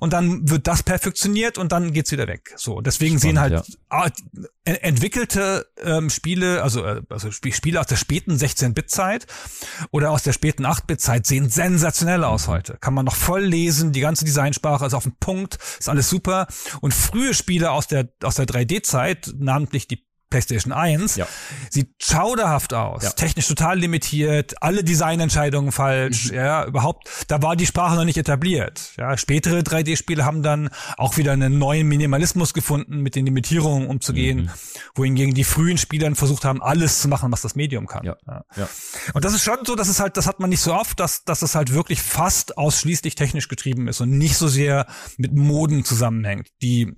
[0.00, 2.54] und dann wird das perfektioniert und dann geht's wieder weg.
[2.56, 3.74] So, deswegen Spannend, sehen halt ja.
[4.64, 9.26] Entwickelte ähm, Spiele, also äh, also Spiele aus der späten 16-Bit-Zeit
[9.90, 12.78] oder aus der späten 8-Bit-Zeit sehen sensationell aus heute.
[12.80, 16.46] Kann man noch voll lesen, die ganze Designsprache ist auf dem Punkt, ist alles super
[16.80, 21.28] und frühe Spiele aus der aus der 3D-Zeit, namentlich die PlayStation 1, ja.
[21.70, 23.10] sieht schauderhaft aus, ja.
[23.10, 26.36] technisch total limitiert, alle Designentscheidungen falsch, mhm.
[26.36, 28.92] ja, überhaupt, da war die Sprache noch nicht etabliert.
[28.96, 34.44] Ja, spätere 3D-Spiele haben dann auch wieder einen neuen Minimalismus gefunden, mit den Limitierungen umzugehen,
[34.44, 34.50] mhm.
[34.94, 38.04] wohingegen die frühen Spieler versucht haben, alles zu machen, was das Medium kann.
[38.04, 38.16] Ja.
[38.26, 38.68] Ja.
[39.12, 41.24] Und das ist schon so, dass es halt, das hat man nicht so oft, dass,
[41.24, 44.86] dass es halt wirklich fast ausschließlich technisch getrieben ist und nicht so sehr
[45.18, 46.48] mit Moden zusammenhängt.
[46.62, 46.96] Die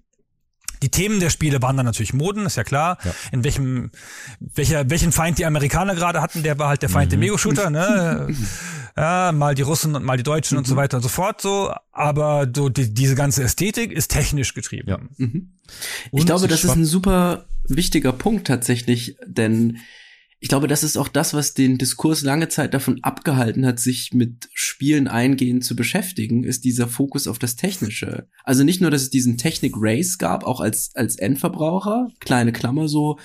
[0.84, 2.98] die Themen der Spiele waren dann natürlich Moden, ist ja klar.
[3.02, 3.14] Ja.
[3.32, 3.90] In welchem,
[4.38, 7.10] welcher, welchen Feind die Amerikaner gerade hatten, der war halt der Feind mhm.
[7.10, 8.28] der Mego-Shooter, ne?
[8.96, 10.58] ja, mal die Russen und mal die Deutschen mhm.
[10.58, 10.78] und so mhm.
[10.78, 11.72] weiter und so fort, so.
[11.90, 14.90] Aber so die, diese ganze Ästhetik ist technisch getrieben.
[14.90, 14.98] Ja.
[15.16, 15.54] Mhm.
[16.12, 19.78] Ich glaube, das ist ein super wichtiger Punkt tatsächlich, denn
[20.44, 24.10] ich glaube, das ist auch das, was den Diskurs lange Zeit davon abgehalten hat, sich
[24.12, 28.28] mit Spielen eingehend zu beschäftigen, ist dieser Fokus auf das Technische.
[28.42, 33.18] Also nicht nur, dass es diesen Technik-Race gab, auch als, als Endverbraucher, kleine Klammer so,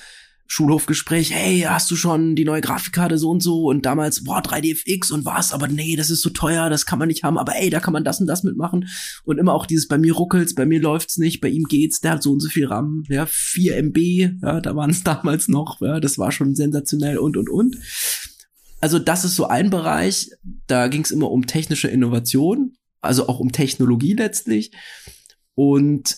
[0.52, 3.66] Schulhofgespräch, hey, hast du schon die neue Grafikkarte so und so?
[3.66, 7.08] Und damals, boah, 3DFX und was, aber nee, das ist so teuer, das kann man
[7.08, 8.90] nicht haben, aber ey, da kann man das und das mitmachen.
[9.24, 12.14] Und immer auch dieses, bei mir ruckelt's, bei mir läuft's nicht, bei ihm geht's, der
[12.14, 13.98] hat so und so viel RAM, ja, 4 MB,
[14.42, 17.78] ja, da waren es damals noch, ja, das war schon sensationell und und und.
[18.82, 20.32] Also das ist so ein Bereich,
[20.66, 24.72] da ging's immer um technische Innovation, also auch um Technologie letztlich.
[25.54, 26.18] Und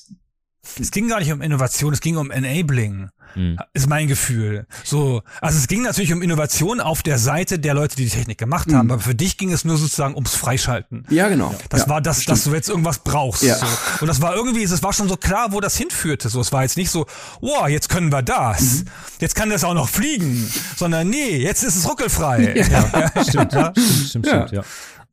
[0.79, 3.09] es ging gar nicht um Innovation, es ging um Enabling.
[3.35, 3.57] Mhm.
[3.73, 4.65] Ist mein Gefühl.
[4.83, 8.37] So, also es ging natürlich um Innovation auf der Seite der Leute, die die Technik
[8.37, 8.91] gemacht haben, mhm.
[8.91, 11.05] aber für dich ging es nur sozusagen ums Freischalten.
[11.09, 11.55] Ja, genau.
[11.69, 13.43] Das ja, war das, dass du jetzt irgendwas brauchst.
[13.43, 13.55] Ja.
[13.55, 13.65] So.
[14.01, 16.29] Und das war irgendwie, es war schon so klar, wo das hinführte.
[16.29, 17.05] So, es war jetzt nicht so,
[17.39, 18.61] wow, jetzt können wir das.
[18.61, 18.85] Mhm.
[19.19, 20.51] Jetzt kann das auch noch fliegen.
[20.75, 22.53] Sondern nee, jetzt ist es ruckelfrei.
[22.53, 22.65] Ja,
[23.13, 23.73] ja stimmt, ja.
[23.75, 24.51] Stimmt, stimmt, stimmt,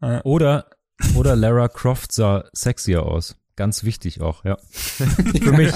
[0.00, 0.20] ja.
[0.24, 0.66] Oder,
[1.14, 3.36] oder Lara Croft sah sexier aus.
[3.58, 4.56] Ganz wichtig auch, ja.
[4.70, 5.74] Für mich.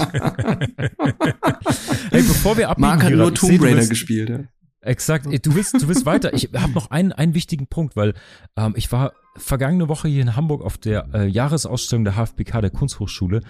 [2.13, 4.39] hey, bevor wir abbiegen, Mark hat nur Tomb Raider gespielt, ja.
[4.83, 5.27] Exakt.
[5.27, 6.33] Du willst, du willst weiter.
[6.33, 8.15] Ich habe noch einen, einen wichtigen Punkt, weil
[8.57, 12.71] ähm, ich war vergangene Woche hier in Hamburg auf der äh, Jahresausstellung der HFBK der
[12.71, 13.41] Kunsthochschule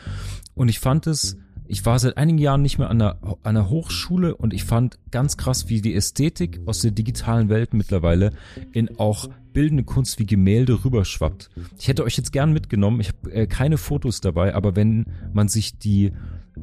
[0.55, 3.69] und ich fand es ich war seit einigen Jahren nicht mehr an der, an der
[3.69, 8.33] Hochschule und ich fand ganz krass, wie die Ästhetik aus der digitalen Welt mittlerweile
[8.73, 11.51] in auch bildende Kunst wie Gemälde rüberschwappt.
[11.79, 15.49] Ich hätte euch jetzt gern mitgenommen, ich habe äh, keine Fotos dabei, aber wenn man
[15.49, 16.13] sich die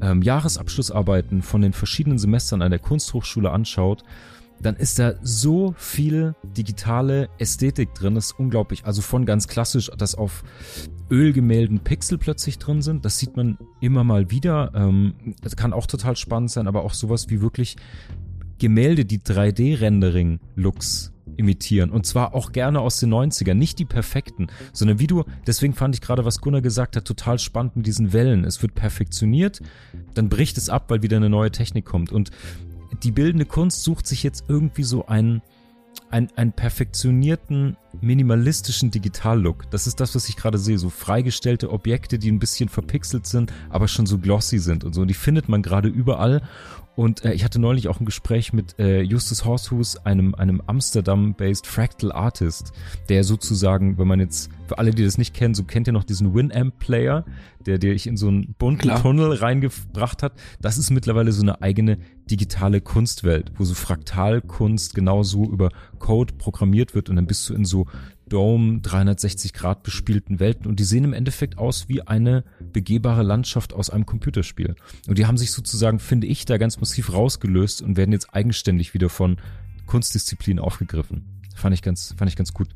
[0.02, 4.04] ähm, Jahresabschlussarbeiten von den verschiedenen Semestern an der Kunsthochschule anschaut,
[4.62, 8.86] dann ist da so viel digitale Ästhetik drin, das ist unglaublich.
[8.86, 10.44] Also von ganz klassisch, dass auf
[11.10, 14.72] Ölgemälden Pixel plötzlich drin sind, das sieht man immer mal wieder.
[14.76, 17.78] Ähm, das kann auch total spannend sein, aber auch sowas wie wirklich
[18.58, 21.90] Gemälde, die 3D-Rendering-Looks imitieren.
[21.90, 23.56] Und zwar auch gerne aus den 90ern.
[23.56, 27.40] Nicht die perfekten, sondern wie du, deswegen fand ich gerade, was Gunnar gesagt hat, total
[27.40, 28.44] spannend mit diesen Wellen.
[28.44, 29.62] Es wird perfektioniert,
[30.14, 32.12] dann bricht es ab, weil wieder eine neue Technik kommt.
[32.12, 32.30] Und
[33.04, 35.42] die bildende Kunst sucht sich jetzt irgendwie so ein,
[36.12, 39.70] ein, einen perfektionierten, minimalistischen Digitallook.
[39.72, 40.78] Das ist das, was ich gerade sehe.
[40.78, 45.02] So freigestellte Objekte, die ein bisschen verpixelt sind, aber schon so glossy sind und so.
[45.02, 46.42] Und die findet man gerade überall.
[47.00, 51.66] Und äh, ich hatte neulich auch ein Gespräch mit äh, Justus Horshus, einem, einem Amsterdam-based
[51.66, 52.74] Fractal Artist,
[53.08, 56.04] der sozusagen, wenn man jetzt, für alle, die das nicht kennen, so kennt ihr noch
[56.04, 57.24] diesen Winamp-Player,
[57.66, 58.90] der dir ich in so einen bunten.
[59.02, 60.34] Tunnel reingebracht hat.
[60.60, 65.70] Das ist mittlerweile so eine eigene digitale Kunstwelt, wo so Fraktalkunst genauso über
[66.00, 67.86] Code programmiert wird und dann bist du in so
[68.30, 73.74] Dome 360 Grad bespielten Welten und die sehen im Endeffekt aus wie eine begehbare Landschaft
[73.74, 74.76] aus einem Computerspiel.
[75.08, 78.94] Und die haben sich sozusagen, finde ich, da ganz massiv rausgelöst und werden jetzt eigenständig
[78.94, 79.38] wieder von
[79.86, 81.42] Kunstdisziplinen aufgegriffen.
[81.56, 82.70] Fand ich ganz, fand ich ganz gut.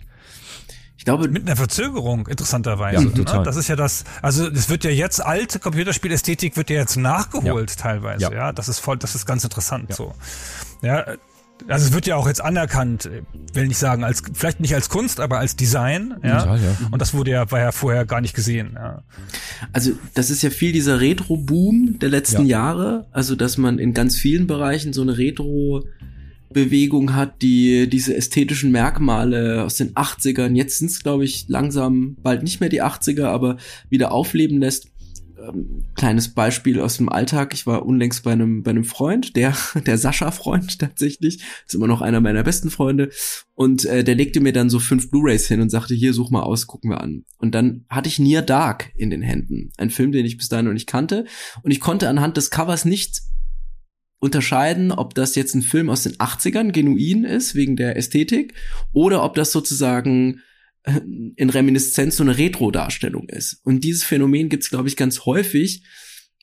[0.97, 3.03] Ich glaube, mit einer Verzögerung, interessanterweise.
[3.03, 3.43] Ja, ne?
[3.43, 7.71] Das ist ja das, also es wird ja jetzt, alte Computerspielästhetik wird ja jetzt nachgeholt
[7.71, 7.75] ja.
[7.75, 8.31] teilweise, ja.
[8.31, 8.51] ja.
[8.53, 9.95] Das ist voll, das ist ganz interessant ja.
[9.95, 10.13] so.
[10.81, 11.05] Ja,
[11.67, 13.09] also es wird ja auch jetzt anerkannt,
[13.53, 16.15] will nicht sagen, als vielleicht nicht als Kunst, aber als Design.
[16.23, 16.45] Ja?
[16.45, 16.77] ja, ja.
[16.91, 18.71] Und das wurde ja, war ja vorher gar nicht gesehen.
[18.75, 19.03] Ja.
[19.71, 22.59] Also das ist ja viel dieser Retro-Boom der letzten ja.
[22.59, 23.07] Jahre.
[23.11, 25.83] Also dass man in ganz vielen Bereichen so eine Retro-
[26.53, 32.15] Bewegung hat, die diese ästhetischen Merkmale aus den 80ern, jetzt sind es, glaube ich, langsam
[32.21, 33.57] bald nicht mehr die 80er, aber
[33.89, 34.87] wieder aufleben lässt
[35.47, 37.53] ähm, kleines Beispiel aus dem Alltag.
[37.53, 42.01] Ich war unlängst bei einem, bei einem Freund, der, der Sascha-Freund tatsächlich, ist immer noch
[42.01, 43.09] einer meiner besten Freunde.
[43.53, 46.41] Und äh, der legte mir dann so fünf Blu-Rays hin und sagte, hier, such mal
[46.41, 47.25] aus, gucken wir an.
[47.37, 49.71] Und dann hatte ich Near Dark in den Händen.
[49.77, 51.25] Ein Film, den ich bis dahin noch nicht kannte.
[51.61, 53.21] Und ich konnte anhand des Covers nicht
[54.19, 58.53] unterscheiden, ob das jetzt ein Film aus den 80ern genuin ist, wegen der Ästhetik,
[58.93, 60.39] oder ob das sozusagen
[60.85, 63.61] in Reminiszenz so eine Retro-Darstellung ist.
[63.63, 65.83] Und dieses Phänomen gibt's, glaube ich, ganz häufig,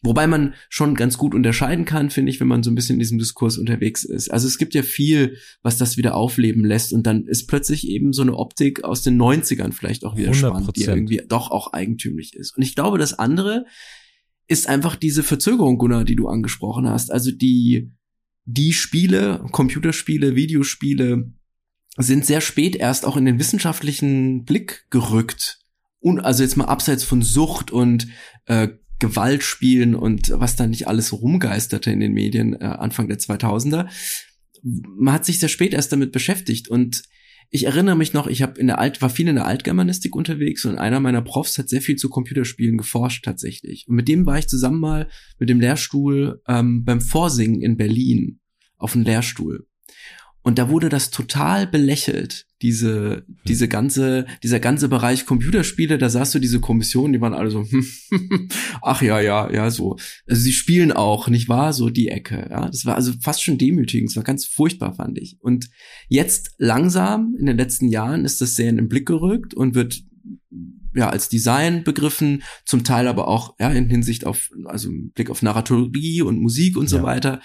[0.02, 3.00] wobei man schon ganz gut unterscheiden kann, finde ich, wenn man so ein bisschen in
[3.00, 4.30] diesem Diskurs unterwegs ist.
[4.30, 8.14] Also es gibt ja viel, was das wieder aufleben lässt und dann ist plötzlich eben
[8.14, 10.34] so eine Optik aus den 90ern vielleicht auch wieder 100%.
[10.34, 12.56] spannend, die irgendwie doch auch eigentümlich ist.
[12.56, 13.66] Und ich glaube, das andere
[14.48, 17.12] ist einfach diese Verzögerung, Gunnar, die du angesprochen hast.
[17.12, 17.92] Also die,
[18.46, 21.30] die Spiele, Computerspiele, Videospiele,
[21.96, 25.58] sind sehr spät erst auch in den wissenschaftlichen Blick gerückt.
[25.98, 28.08] Und also jetzt mal abseits von Sucht und
[28.46, 28.68] äh,
[29.00, 33.88] Gewaltspielen und was da nicht alles rumgeisterte in den Medien äh, Anfang der 2000er.
[34.62, 37.02] Man hat sich sehr spät erst damit beschäftigt und
[37.52, 40.64] ich erinnere mich noch, ich habe in der Alt war viel in der Altgermanistik unterwegs
[40.64, 43.86] und einer meiner Profs hat sehr viel zu Computerspielen geforscht tatsächlich.
[43.88, 48.38] Und mit dem war ich zusammen mal mit dem Lehrstuhl ähm, beim Vorsingen in Berlin
[48.76, 49.66] auf dem Lehrstuhl.
[50.42, 56.34] Und da wurde das total belächelt, diese, diese ganze, dieser ganze Bereich Computerspiele, da sahst
[56.34, 57.66] du diese Kommission, die waren alle so,
[58.82, 59.96] ach ja, ja, ja, so.
[60.26, 61.72] Also sie spielen auch, nicht wahr?
[61.72, 62.68] So die Ecke, ja.
[62.68, 65.36] Das war also fast schon demütigend, das war ganz furchtbar, fand ich.
[65.40, 65.68] Und
[66.08, 70.02] jetzt langsam, in den letzten Jahren, ist das sehr in den Blick gerückt und wird
[70.94, 75.42] ja als Design begriffen, zum Teil aber auch ja in Hinsicht auf also Blick auf
[75.42, 77.02] Narratorie und Musik und so ja.
[77.02, 77.40] weiter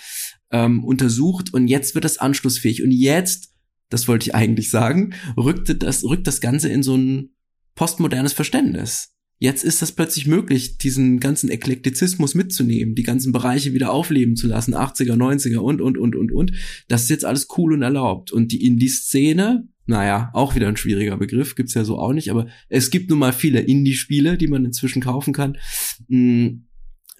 [0.51, 3.53] ähm, untersucht und jetzt wird das anschlussfähig und jetzt,
[3.89, 7.35] das wollte ich eigentlich sagen, rückte das rückt das Ganze in so ein
[7.75, 9.15] postmodernes Verständnis.
[9.37, 14.47] Jetzt ist das plötzlich möglich, diesen ganzen Eklektizismus mitzunehmen, die ganzen Bereiche wieder aufleben zu
[14.47, 16.53] lassen, 80er, 90er und, und, und, und, und.
[16.87, 18.31] Das ist jetzt alles cool und erlaubt.
[18.31, 22.47] Und die Indie-Szene, naja, auch wieder ein schwieriger Begriff, gibt's ja so auch nicht, aber
[22.69, 25.57] es gibt nun mal viele Indie-Spiele, die man inzwischen kaufen kann.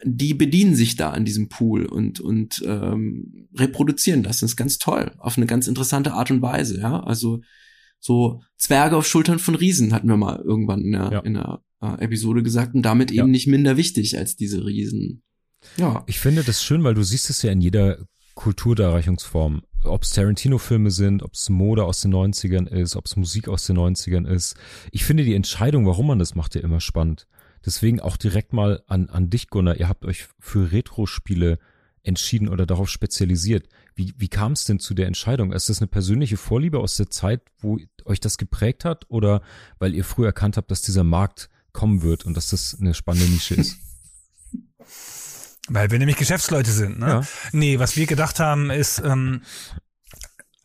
[0.03, 4.39] Die bedienen sich da an diesem Pool und und ähm, reproduzieren das.
[4.39, 6.79] Das ist ganz toll, auf eine ganz interessante Art und Weise.
[6.79, 7.41] Ja, also
[7.99, 11.19] so Zwerge auf Schultern von Riesen hatten wir mal irgendwann in der, ja.
[11.21, 13.23] in der äh, Episode gesagt und damit ja.
[13.23, 15.23] eben nicht minder wichtig als diese Riesen.
[15.77, 16.03] Ja.
[16.05, 17.97] Ich finde das schön, weil du siehst es ja in jeder
[18.35, 19.63] Kulturdarreichungsform.
[19.83, 23.65] Ob es Tarantino-Filme sind, ob es Mode aus den 90ern ist, ob es Musik aus
[23.65, 24.55] den 90ern ist.
[24.91, 27.27] Ich finde die Entscheidung, warum man das macht, ja immer spannend.
[27.65, 29.77] Deswegen auch direkt mal an, an dich, Gunnar.
[29.77, 31.59] Ihr habt euch für Retro-Spiele
[32.03, 33.67] entschieden oder darauf spezialisiert.
[33.95, 35.51] Wie, wie kam es denn zu der Entscheidung?
[35.51, 39.41] Ist das eine persönliche Vorliebe aus der Zeit, wo euch das geprägt hat oder
[39.79, 43.29] weil ihr früh erkannt habt, dass dieser Markt kommen wird und dass das eine spannende
[43.29, 43.77] Nische ist?
[45.67, 47.07] Weil wir nämlich Geschäftsleute sind, ne?
[47.07, 47.23] Ja.
[47.51, 49.41] Nee, was wir gedacht haben, ist, ähm,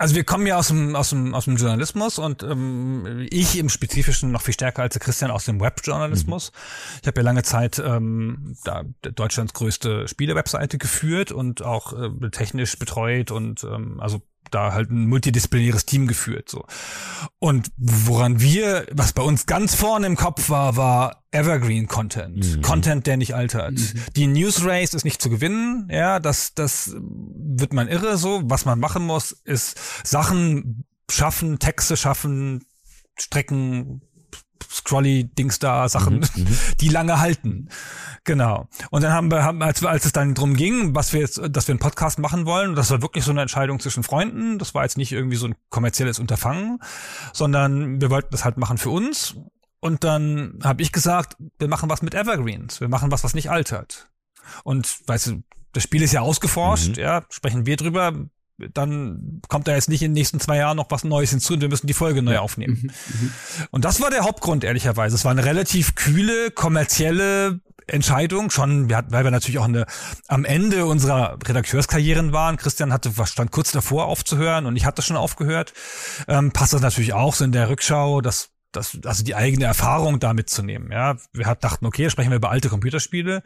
[0.00, 3.68] also wir kommen ja aus dem, aus dem, aus dem Journalismus und ähm, ich im
[3.68, 6.52] Spezifischen noch viel stärker als der Christian aus dem Webjournalismus.
[6.52, 6.98] Mhm.
[7.02, 12.78] Ich habe ja lange Zeit ähm, da Deutschlands größte Spiele-Webseite geführt und auch äh, technisch
[12.78, 16.64] betreut und ähm, also da halt ein multidisziplinäres Team geführt so.
[17.38, 22.62] Und woran wir, was bei uns ganz vorne im Kopf war, war Evergreen Content, mhm.
[22.62, 23.72] Content, der nicht altert.
[23.72, 24.02] Mhm.
[24.16, 28.42] Die News Race ist nicht zu gewinnen, ja, das das wird man irre so.
[28.44, 32.64] Was man machen muss, ist Sachen schaffen, Texte schaffen,
[33.18, 34.02] Strecken,
[34.70, 37.68] Scrolly-Dings da, Sachen, mhm, mhm, die lange halten.
[38.24, 38.68] Genau.
[38.90, 41.68] Und dann haben wir, haben, als, als es dann drum ging, was wir jetzt, dass
[41.68, 44.58] wir einen Podcast machen wollen, das war wirklich so eine Entscheidung zwischen Freunden.
[44.58, 46.80] Das war jetzt nicht irgendwie so ein kommerzielles Unterfangen,
[47.32, 49.36] sondern wir wollten das halt machen für uns.
[49.80, 52.80] Und dann habe ich gesagt, wir machen was mit Evergreens.
[52.80, 54.10] Wir machen was, was nicht altert.
[54.62, 55.42] Und weißt du,
[55.72, 57.02] das Spiel ist ja ausgeforscht, mhm.
[57.02, 58.12] ja, sprechen wir drüber
[58.74, 61.60] dann kommt da jetzt nicht in den nächsten zwei Jahren noch was Neues hinzu und
[61.60, 62.78] wir müssen die Folge neu aufnehmen.
[62.82, 62.90] Mhm,
[63.20, 63.32] mhm.
[63.70, 65.14] Und das war der Hauptgrund, ehrlicherweise.
[65.14, 69.86] Es war eine relativ kühle, kommerzielle Entscheidung, schon, wir hatten, weil wir natürlich auch eine,
[70.28, 72.56] am Ende unserer Redakteurskarrieren waren.
[72.56, 75.72] Christian hatte, stand kurz davor aufzuhören und ich hatte schon aufgehört.
[76.28, 80.20] Ähm, passt das natürlich auch so in der Rückschau, dass das, also die eigene Erfahrung
[80.20, 80.90] da mitzunehmen.
[80.92, 83.42] Ja, wir dachten, okay, sprechen wir über alte Computerspiele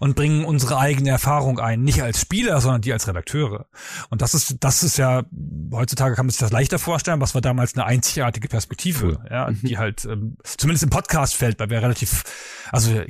[0.00, 3.66] und bringen unsere eigene Erfahrung ein, nicht als Spieler, sondern die als Redakteure.
[4.10, 5.24] Und das ist, das ist ja
[5.72, 9.74] heutzutage kann man sich das leichter vorstellen, was war damals eine einzigartige Perspektive, ja, die
[9.74, 9.78] mhm.
[9.78, 12.24] halt ähm, zumindest im Podcast-Feld, weil wir relativ,
[12.70, 13.02] also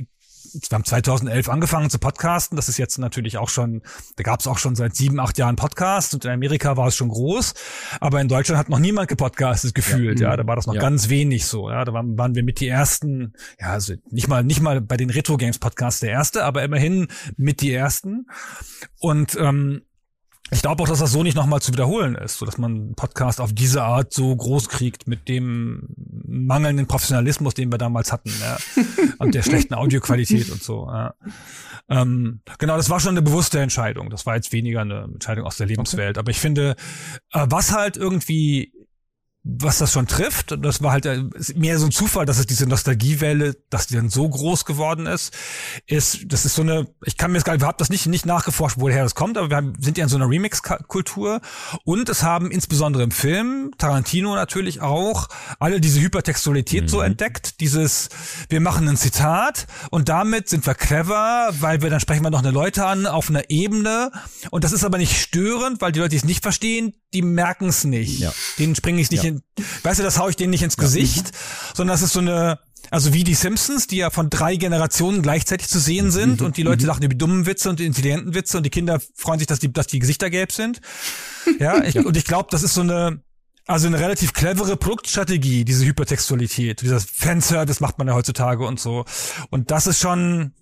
[0.53, 2.55] wir haben 2011 angefangen zu podcasten.
[2.55, 3.81] Das ist jetzt natürlich auch schon,
[4.15, 6.95] da gab es auch schon seit sieben, acht Jahren Podcasts und in Amerika war es
[6.95, 7.53] schon groß.
[7.99, 10.19] Aber in Deutschland hat noch niemand gepodcastet gefühlt.
[10.19, 10.81] Ja, ja da war das noch ja.
[10.81, 11.69] ganz wenig so.
[11.69, 14.97] Ja, da waren, waren wir mit die ersten, ja, also nicht mal, nicht mal bei
[14.97, 18.27] den Retro Games Podcasts der erste, aber immerhin mit die ersten.
[18.99, 19.81] Und ähm,
[20.51, 22.95] ich glaube auch, dass das so nicht nochmal zu wiederholen ist, so dass man einen
[22.95, 25.87] Podcast auf diese Art so groß kriegt mit dem
[26.27, 28.57] mangelnden Professionalismus, den wir damals hatten, ja,
[29.19, 30.87] und der schlechten Audioqualität und so.
[30.87, 31.13] Ja.
[31.89, 34.09] Ähm, genau, das war schon eine bewusste Entscheidung.
[34.09, 36.17] Das war jetzt weniger eine Entscheidung aus der Lebenswelt.
[36.17, 36.19] Okay.
[36.19, 36.75] Aber ich finde,
[37.33, 38.73] äh, was halt irgendwie
[39.43, 40.51] was das schon trifft.
[40.51, 41.23] Und das war halt äh,
[41.55, 45.33] mehr so ein Zufall, dass es diese Nostalgiewelle, dass die dann so groß geworden ist,
[45.87, 48.05] ist, das ist so eine, ich kann mir jetzt gar nicht, wir haben das nicht,
[48.07, 51.41] nicht nachgeforscht, woher das kommt, aber wir haben, sind ja in so einer Remix-Kultur
[51.85, 55.29] und es haben insbesondere im Film, Tarantino natürlich auch,
[55.59, 56.87] alle diese Hypertextualität mhm.
[56.89, 58.09] so entdeckt, dieses,
[58.49, 62.39] wir machen ein Zitat und damit sind wir clever, weil wir dann sprechen wir noch
[62.39, 64.11] eine Leute an auf einer Ebene
[64.51, 67.69] und das ist aber nicht störend, weil die Leute, die es nicht verstehen, die merken
[67.69, 68.19] es nicht.
[68.19, 68.31] Ja.
[68.59, 69.28] Denen springe ich nicht ja.
[69.29, 69.41] In,
[69.83, 71.75] weißt du, das hau ich denen nicht ins Gesicht, ja.
[71.75, 72.59] sondern das ist so eine,
[72.91, 76.11] also wie die Simpsons, die ja von drei Generationen gleichzeitig zu sehen mhm.
[76.11, 76.47] sind mhm.
[76.47, 76.87] und die Leute mhm.
[76.87, 79.59] lachen über die dummen Witze und die intelligenten Witze und die Kinder freuen sich, dass
[79.59, 80.81] die, dass die Gesichter gelb sind.
[81.57, 83.23] Ja, ich, und ich glaube, das ist so eine,
[83.65, 89.05] also eine relativ clevere Produktstrategie, diese Hypertextualität, dieser Fanservice macht man ja heutzutage und so.
[89.49, 90.53] Und das ist schon,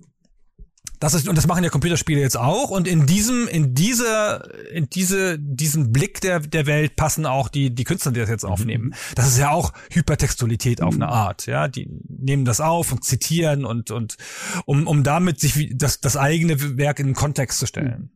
[1.00, 2.70] das ist, und das machen ja Computerspiele jetzt auch.
[2.70, 7.74] Und in diesem, in dieser, in diese, diesen Blick der, der Welt passen auch die,
[7.74, 8.52] die Künstler, die das jetzt mhm.
[8.52, 8.96] aufnehmen.
[9.16, 11.12] Das ist ja auch Hypertextualität auf eine mhm.
[11.12, 11.68] Art, ja.
[11.68, 14.18] Die nehmen das auf und zitieren und, und,
[14.66, 18.10] um, um damit sich das, das eigene Werk in den Kontext zu stellen.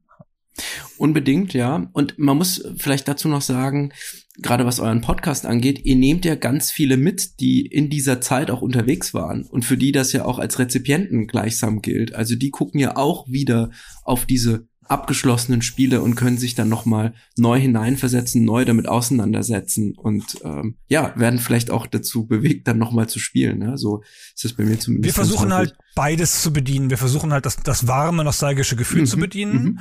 [0.97, 1.89] Unbedingt, ja.
[1.93, 3.91] Und man muss vielleicht dazu noch sagen,
[4.37, 8.49] gerade was euren Podcast angeht, ihr nehmt ja ganz viele mit, die in dieser Zeit
[8.49, 12.15] auch unterwegs waren und für die das ja auch als Rezipienten gleichsam gilt.
[12.15, 13.71] Also die gucken ja auch wieder
[14.03, 19.95] auf diese abgeschlossenen Spiele und können sich dann noch mal neu hineinversetzen, neu damit auseinandersetzen
[19.97, 23.59] und ähm, ja werden vielleicht auch dazu bewegt, dann noch mal zu spielen.
[23.59, 23.77] Ne?
[23.77, 24.03] So
[24.35, 25.15] ist es bei mir zumindest.
[25.15, 26.89] Wir versuchen halt beides zu bedienen.
[26.89, 29.05] Wir versuchen halt das, das warme nostalgische Gefühl mhm.
[29.05, 29.63] zu bedienen.
[29.63, 29.79] Mhm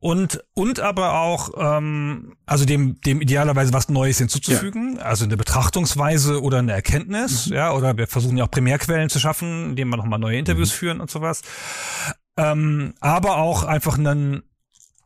[0.00, 5.02] und und aber auch ähm, also dem dem idealerweise was Neues hinzuzufügen, ja.
[5.02, 7.54] also eine Betrachtungsweise oder eine Erkenntnis, mhm.
[7.54, 10.76] ja, oder wir versuchen ja auch Primärquellen zu schaffen, indem wir nochmal neue Interviews mhm.
[10.76, 11.42] führen und sowas.
[12.36, 14.42] Ähm, aber auch einfach einen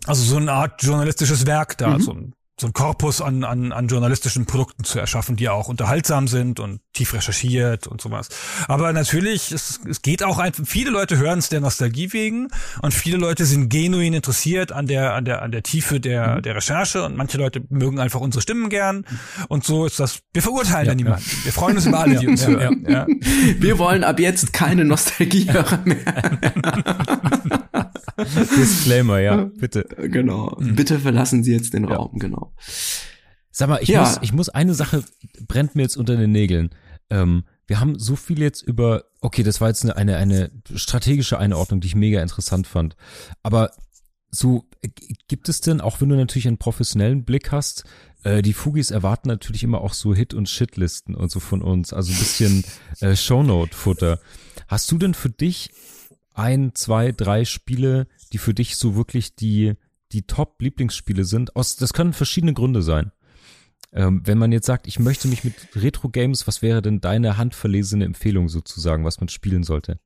[0.07, 2.01] also so eine Art journalistisches Werk da, mhm.
[2.01, 6.27] so ein so ein Korpus an, an, an journalistischen Produkten zu erschaffen, die auch unterhaltsam
[6.27, 8.31] sind und tief recherchiert und sowas.
[8.67, 12.49] Aber natürlich, es, es geht auch einfach, viele Leute hören es der Nostalgie wegen
[12.81, 16.43] und viele Leute sind genuin interessiert an der, an der, an der Tiefe der, mhm.
[16.43, 19.05] der Recherche und manche Leute mögen einfach unsere Stimmen gern
[19.49, 21.25] und so ist das, wir verurteilen ja, ja niemanden.
[21.29, 21.45] Ja.
[21.45, 22.87] Wir freuen uns über alle, die uns hören.
[22.89, 23.07] Ja.
[23.59, 26.33] Wir wollen ab jetzt keine Nostalgiehörer mehr.
[28.57, 29.87] Disclaimer, ja, bitte.
[29.99, 30.57] Genau.
[30.59, 30.75] Mhm.
[30.75, 32.46] Bitte verlassen Sie jetzt den Raum, genau.
[33.51, 34.01] Sag mal, ich, ja.
[34.01, 35.03] muss, ich muss eine Sache
[35.47, 36.71] brennt mir jetzt unter den Nägeln.
[37.11, 41.39] Ähm, wir haben so viel jetzt über, okay, das war jetzt eine, eine, eine strategische
[41.39, 42.97] Einordnung, die ich mega interessant fand.
[43.43, 43.71] Aber
[44.31, 44.89] so, äh,
[45.29, 47.85] gibt es denn, auch wenn du natürlich einen professionellen Blick hast,
[48.23, 51.93] äh, die Fugis erwarten natürlich immer auch so Hit- und Shitlisten und so von uns,
[51.93, 52.65] also ein bisschen
[53.01, 54.21] äh, Shownote-Futter.
[54.69, 55.71] Hast du denn für dich
[56.35, 59.75] ein, zwei, drei Spiele, die für dich so wirklich die,
[60.13, 61.57] die Top-Lieblingsspiele sind.
[61.57, 63.13] Aus, das können verschiedene Gründe sein.
[63.93, 68.05] Ähm, wenn man jetzt sagt, ich möchte mich mit Retro-Games, was wäre denn deine handverlesene
[68.05, 69.99] Empfehlung sozusagen, was man spielen sollte?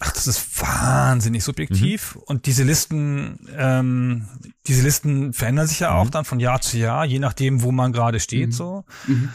[0.00, 2.16] Ach, das ist wahnsinnig subjektiv.
[2.16, 2.22] Mhm.
[2.26, 4.26] Und diese Listen, ähm,
[4.66, 6.10] diese Listen verändern sich ja auch mhm.
[6.10, 8.48] dann von Jahr zu Jahr, je nachdem, wo man gerade steht.
[8.48, 8.52] Mhm.
[8.52, 8.84] So.
[9.06, 9.30] Mhm.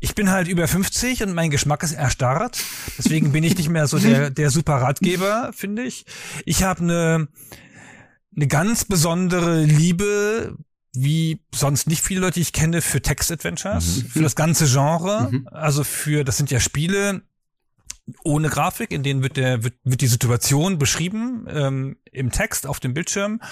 [0.00, 2.62] Ich bin halt über 50 und mein Geschmack ist erstarrt.
[2.96, 6.06] Deswegen bin ich nicht mehr so der, der super Ratgeber, finde ich.
[6.46, 7.28] Ich habe eine
[8.38, 10.56] eine ganz besondere Liebe,
[10.94, 14.06] wie sonst nicht viele Leute, ich kenne, für Text-Adventures, mhm.
[14.06, 15.28] für das ganze Genre.
[15.30, 15.48] Mhm.
[15.50, 17.22] Also für, das sind ja Spiele,
[18.22, 22.80] ohne Grafik, in denen wird der wird, wird die Situation beschrieben ähm, im Text auf
[22.80, 23.42] dem Bildschirm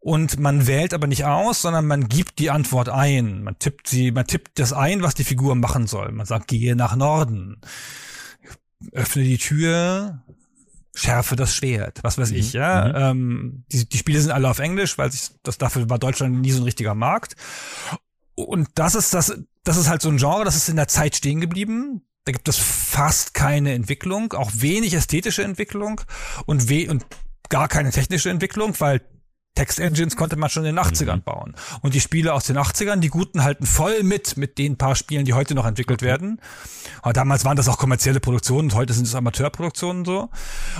[0.00, 3.42] und man wählt aber nicht aus, sondern man gibt die Antwort ein.
[3.42, 6.12] Man tippt sie, man tippt das ein, was die Figur machen soll.
[6.12, 7.60] Man sagt, gehe nach Norden,
[8.90, 10.22] öffne die Tür,
[10.94, 12.36] schärfe das Schwert, was weiß mhm.
[12.36, 12.88] ich, ja.
[12.88, 12.94] Mhm.
[12.96, 16.52] Ähm, die, die Spiele sind alle auf Englisch, weil sich das dafür war Deutschland nie
[16.52, 17.34] so ein richtiger Markt.
[18.34, 21.16] Und das ist das, das ist halt so ein Genre, das ist in der Zeit
[21.16, 26.00] stehen geblieben da gibt es fast keine Entwicklung, auch wenig ästhetische Entwicklung
[26.46, 27.04] und, we und
[27.48, 29.00] gar keine technische Entwicklung, weil
[29.54, 31.22] Text-Engines konnte man schon in den 80ern mhm.
[31.22, 31.54] bauen.
[31.82, 35.26] Und die Spiele aus den 80ern, die guten halten voll mit, mit den paar Spielen,
[35.26, 36.40] die heute noch entwickelt werden.
[37.02, 40.30] Aber damals waren das auch kommerzielle Produktionen und heute sind es Amateurproduktionen so.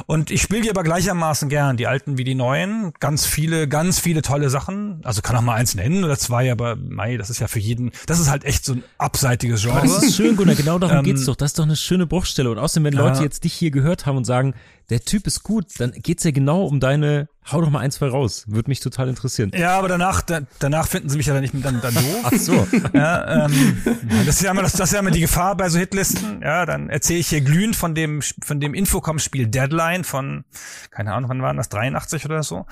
[0.07, 2.93] Und ich spiele die aber gleichermaßen gern, die alten wie die neuen.
[2.99, 5.01] Ganz viele, ganz viele tolle Sachen.
[5.05, 7.93] Also kann auch mal eins nennen oder zwei, aber mei, das ist ja für jeden,
[8.07, 9.83] das ist halt echt so ein abseitiges Genre.
[9.83, 11.37] Das ist schön, Gunnar, genau darum ähm, geht's doch.
[11.37, 12.51] Das ist doch eine schöne Bruchstelle.
[12.51, 13.25] Und außerdem, wenn Leute ja.
[13.25, 14.55] jetzt dich hier gehört haben und sagen,
[14.91, 18.09] der Typ ist gut, dann geht's ja genau um deine, hau doch mal ein, zwei
[18.09, 18.45] raus.
[18.47, 19.51] Würde mich total interessieren.
[19.55, 22.21] Ja, aber danach, da, danach finden sie mich ja dann nicht mehr dann, dann doof.
[22.25, 22.67] Ach so.
[22.95, 23.83] Ja, ähm,
[24.27, 26.43] das ist ja immer, das, das ist ja immer die Gefahr bei so Hitlisten.
[26.43, 30.45] Ja, dann erzähle ich hier glühend von dem, von dem Infocom-Spiel Deadline von,
[30.91, 32.67] keine Ahnung, wann waren das, 83 oder so.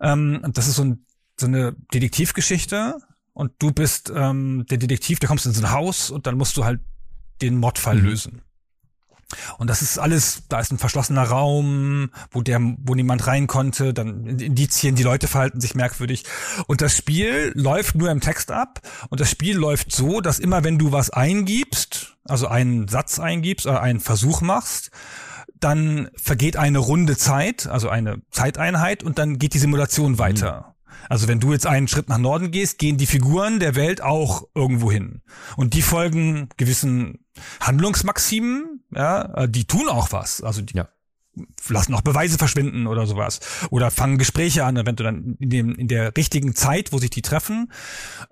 [0.00, 1.04] Ähm, und das ist so, ein,
[1.38, 2.96] so eine Detektivgeschichte
[3.32, 6.56] und du bist ähm, der Detektiv, der kommst in so ein Haus und dann musst
[6.56, 6.80] du halt
[7.40, 8.04] den Mordfall mhm.
[8.04, 8.42] lösen.
[9.58, 13.92] Und das ist alles, da ist ein verschlossener Raum, wo der, wo niemand rein konnte,
[13.92, 16.24] dann Indizien, die Leute verhalten sich merkwürdig.
[16.66, 18.80] Und das Spiel läuft nur im Text ab.
[19.10, 23.66] Und das Spiel läuft so, dass immer wenn du was eingibst, also einen Satz eingibst
[23.66, 24.90] oder einen Versuch machst,
[25.60, 30.60] dann vergeht eine Runde Zeit, also eine Zeiteinheit, und dann geht die Simulation weiter.
[30.68, 30.77] Mhm.
[31.08, 34.48] Also wenn du jetzt einen Schritt nach Norden gehst, gehen die Figuren der Welt auch
[34.54, 35.22] irgendwo hin.
[35.56, 37.24] Und die folgen gewissen
[37.60, 40.42] Handlungsmaximen, ja, äh, die tun auch was.
[40.42, 40.88] Also die ja.
[41.68, 43.40] Lassen auch Beweise verschwinden oder sowas.
[43.70, 47.10] Oder fangen Gespräche an, wenn du dann in, dem, in der richtigen Zeit, wo sich
[47.10, 47.72] die treffen,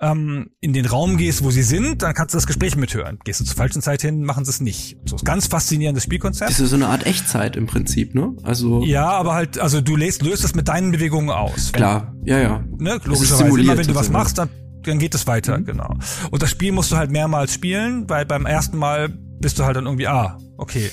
[0.01, 3.19] ähm, in den Raum gehst, wo sie sind, dann kannst du das Gespräch mithören.
[3.25, 4.97] Gehst du zur falschen Zeit hin, machen sie es nicht.
[5.05, 6.51] So ist ganz faszinierendes Spielkonzept.
[6.51, 8.35] Das ist so eine Art Echtzeit im Prinzip, ne?
[8.43, 11.73] Also ja, aber halt, also du löst, löst es mit deinen Bewegungen aus.
[11.73, 12.65] Klar, ja, ja.
[12.79, 14.49] Ne, logischerweise, immer wenn du was machst, dann
[14.87, 15.65] dann geht es weiter, mhm.
[15.65, 15.95] genau.
[16.31, 19.09] Und das Spiel musst du halt mehrmals spielen, weil beim ersten Mal
[19.41, 20.91] bist du halt dann irgendwie, ah, okay.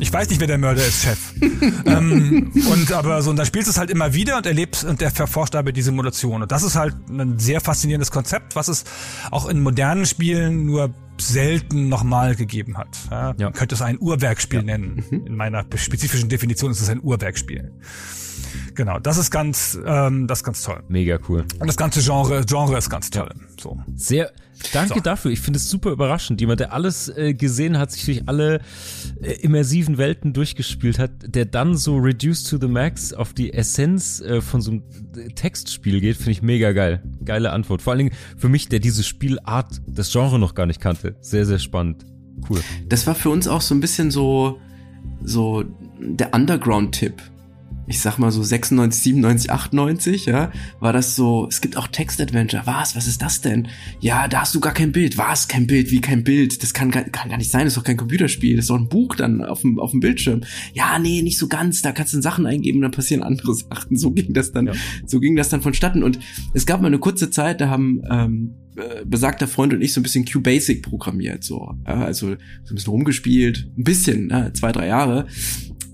[0.00, 1.34] Ich weiß nicht, wer der Mörder ist, Chef.
[1.86, 5.00] ähm, und aber so, und dann spielst du es halt immer wieder und erlebst und
[5.00, 6.42] der verforscht dabei die Simulation.
[6.42, 8.84] Und das ist halt ein sehr faszinierendes Konzept, was es
[9.30, 12.96] auch in modernen Spielen nur selten nochmal gegeben hat.
[13.10, 13.46] Ja, ja.
[13.46, 14.64] Man könnte es ein Uhrwerkspiel ja.
[14.64, 15.04] nennen.
[15.10, 15.26] Mhm.
[15.26, 17.70] In meiner spezifischen Definition ist es ein Uhrwerkspiel.
[18.74, 20.82] Genau, das ist ganz, ähm, das ist ganz toll.
[20.88, 21.44] Mega cool.
[21.58, 23.30] Und das ganze Genre, Genre ist ganz toll.
[23.60, 23.78] So.
[23.94, 24.32] Sehr,
[24.72, 25.00] danke so.
[25.00, 25.30] dafür.
[25.30, 26.40] Ich finde es super überraschend.
[26.40, 28.60] Jemand, der alles äh, gesehen hat, sich durch alle
[29.22, 34.20] äh, immersiven Welten durchgespielt hat, der dann so reduced to the max auf die Essenz
[34.20, 34.82] äh, von so einem
[35.34, 37.02] Textspiel geht, finde ich mega geil.
[37.24, 37.82] Geile Antwort.
[37.82, 41.16] Vor allen Dingen für mich, der diese Spielart, das Genre noch gar nicht kannte.
[41.20, 42.04] Sehr, sehr spannend.
[42.48, 42.60] Cool.
[42.88, 44.58] Das war für uns auch so ein bisschen so,
[45.22, 45.64] so
[46.00, 47.14] der Underground-Tipp
[47.90, 52.62] ich sag mal so 96, 97, 98, ja, war das so, es gibt auch Text-Adventure.
[52.64, 52.94] Was?
[52.94, 53.66] Was ist das denn?
[53.98, 55.18] Ja, da hast du gar kein Bild.
[55.18, 55.48] Was?
[55.48, 55.90] Kein Bild?
[55.90, 56.62] Wie kein Bild?
[56.62, 57.64] Das kann, kann gar nicht sein.
[57.64, 58.54] Das ist doch kein Computerspiel.
[58.54, 60.42] Das ist doch ein Buch dann auf dem, auf dem Bildschirm.
[60.72, 61.82] Ja, nee, nicht so ganz.
[61.82, 63.96] Da kannst du Sachen eingeben, dann passieren andere Sachen.
[63.96, 64.72] So ging das dann, ja.
[65.04, 66.04] so ging das dann vonstatten.
[66.04, 66.20] Und
[66.54, 69.98] es gab mal eine kurze Zeit, da haben, ähm, äh, besagter Freund und ich so
[69.98, 74.70] ein bisschen QBasic programmiert, so, ja, also so ein bisschen rumgespielt, ein bisschen, ne, zwei,
[74.70, 75.26] drei Jahre.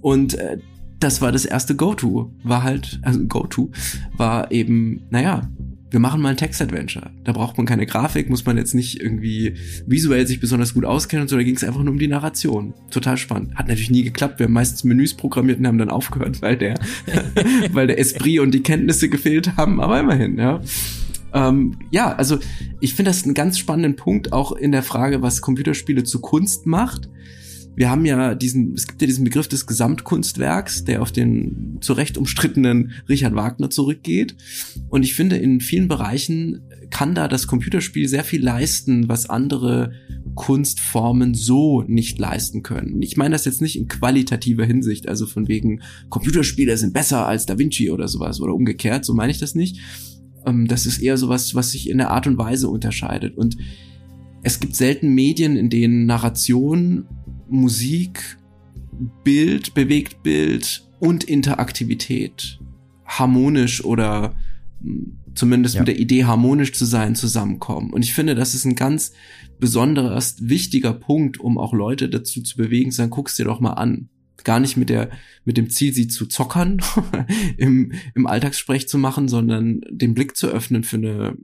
[0.02, 0.58] Und äh,
[1.00, 2.32] das war das erste Go-To.
[2.42, 3.70] War halt, also Go-To,
[4.16, 5.48] war eben, naja,
[5.90, 7.10] wir machen mal ein Text-Adventure.
[7.24, 9.54] Da braucht man keine Grafik, muss man jetzt nicht irgendwie
[9.86, 12.74] visuell sich besonders gut auskennen und so, da ging es einfach nur um die Narration.
[12.90, 13.54] Total spannend.
[13.54, 14.38] Hat natürlich nie geklappt.
[14.38, 16.74] Wir haben meistens Menüs programmiert und haben dann aufgehört, weil der,
[17.72, 20.60] weil der Esprit und die Kenntnisse gefehlt haben, aber immerhin, ja.
[21.32, 22.38] Ähm, ja, also
[22.80, 26.66] ich finde das einen ganz spannenden Punkt auch in der Frage, was Computerspiele zu Kunst
[26.66, 27.08] macht
[27.76, 31.92] wir haben ja diesen, es gibt ja diesen Begriff des Gesamtkunstwerks, der auf den zu
[31.92, 34.34] Recht umstrittenen Richard Wagner zurückgeht.
[34.88, 39.92] Und ich finde, in vielen Bereichen kann da das Computerspiel sehr viel leisten, was andere
[40.34, 43.02] Kunstformen so nicht leisten können.
[43.02, 47.44] Ich meine das jetzt nicht in qualitativer Hinsicht, also von wegen Computerspiele sind besser als
[47.44, 49.80] Da Vinci oder sowas oder umgekehrt, so meine ich das nicht.
[50.46, 53.36] Ähm, das ist eher sowas, was sich in der Art und Weise unterscheidet.
[53.36, 53.58] Und
[54.42, 57.06] es gibt selten Medien, in denen Narration,
[57.48, 58.38] Musik,
[59.24, 62.58] Bild, bewegt Bild und Interaktivität
[63.04, 64.34] harmonisch oder
[64.80, 65.82] hm, zumindest ja.
[65.82, 67.92] mit der Idee harmonisch zu sein zusammenkommen.
[67.92, 69.12] Und ich finde, das ist ein ganz
[69.58, 73.74] besonderer, wichtiger Punkt, um auch Leute dazu zu bewegen, zu sagen, guck's dir doch mal
[73.74, 74.08] an.
[74.44, 75.10] Gar nicht mit der,
[75.44, 76.80] mit dem Ziel, sie zu zockern,
[77.56, 81.36] im, im Alltagssprech zu machen, sondern den Blick zu öffnen für eine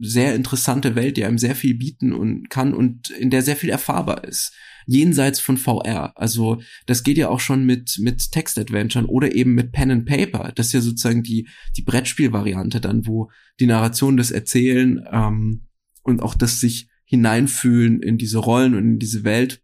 [0.00, 3.70] sehr interessante Welt, die einem sehr viel bieten und kann und in der sehr viel
[3.70, 4.52] erfahrbar ist.
[4.86, 6.12] Jenseits von VR.
[6.16, 10.52] Also das geht ja auch schon mit mit Textadventuren oder eben mit Pen and Paper.
[10.54, 15.66] Das ist ja sozusagen die die Brettspielvariante dann, wo die Narration das Erzählen ähm,
[16.02, 19.62] und auch das sich hineinfühlen in diese Rollen und in diese Welt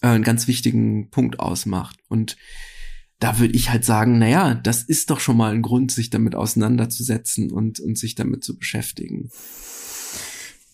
[0.00, 1.98] äh, einen ganz wichtigen Punkt ausmacht.
[2.08, 2.36] Und
[3.18, 6.34] da würde ich halt sagen, naja, das ist doch schon mal ein Grund, sich damit
[6.34, 9.30] auseinanderzusetzen und, und sich damit zu beschäftigen.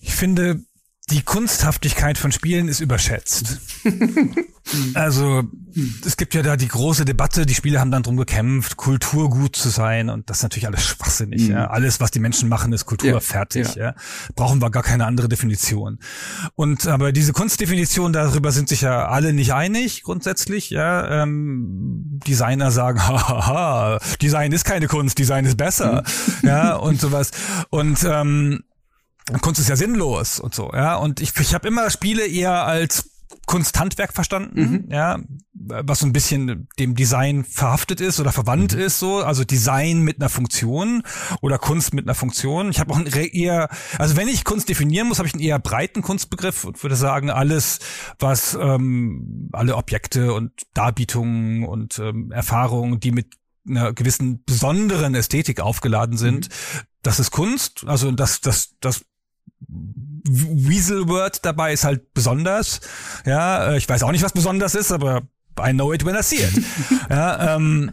[0.00, 0.64] Ich finde,
[1.12, 3.60] die Kunsthaftigkeit von Spielen ist überschätzt.
[4.94, 5.42] also
[6.06, 9.68] es gibt ja da die große Debatte, die Spiele haben dann drum gekämpft, Kulturgut zu
[9.68, 11.42] sein und das ist natürlich alles schwachsinnig.
[11.42, 11.50] Mhm.
[11.50, 11.66] Ja.
[11.66, 13.74] Alles, was die Menschen machen, ist Kultur ja, fertig.
[13.74, 13.84] Ja.
[13.84, 13.94] ja.
[14.34, 15.98] Brauchen wir gar keine andere Definition.
[16.54, 20.70] Und aber diese Kunstdefinition, darüber sind sich ja alle nicht einig grundsätzlich.
[20.70, 21.22] Ja.
[21.22, 26.04] Ähm, Designer sagen, haha, Design ist keine Kunst, Design ist besser.
[26.40, 26.48] Mhm.
[26.48, 27.32] Ja und sowas.
[27.68, 28.62] Und ähm,
[29.40, 30.96] Kunst ist ja sinnlos und so, ja.
[30.96, 33.12] Und ich, ich habe immer Spiele eher als
[33.46, 34.84] Kunsthandwerk verstanden, mhm.
[34.90, 35.18] ja,
[35.52, 38.80] was so ein bisschen dem Design verhaftet ist oder verwandt mhm.
[38.80, 41.02] ist, so, also Design mit einer Funktion
[41.40, 42.70] oder Kunst mit einer Funktion.
[42.70, 43.68] Ich habe auch ein eher,
[43.98, 47.30] also wenn ich Kunst definieren muss, habe ich einen eher breiten Kunstbegriff und würde sagen,
[47.30, 47.80] alles,
[48.18, 53.34] was ähm, alle Objekte und Darbietungen und ähm, Erfahrungen, die mit
[53.68, 56.82] einer gewissen besonderen Ästhetik aufgeladen sind, mhm.
[57.02, 57.84] das ist Kunst.
[57.86, 59.04] Also das, das, das
[59.68, 62.80] Weasel-Word dabei ist halt besonders.
[63.26, 65.22] Ja, äh, ich weiß auch nicht, was besonders ist, aber
[65.60, 66.62] I know it when I see it.
[67.10, 67.92] ja, ähm,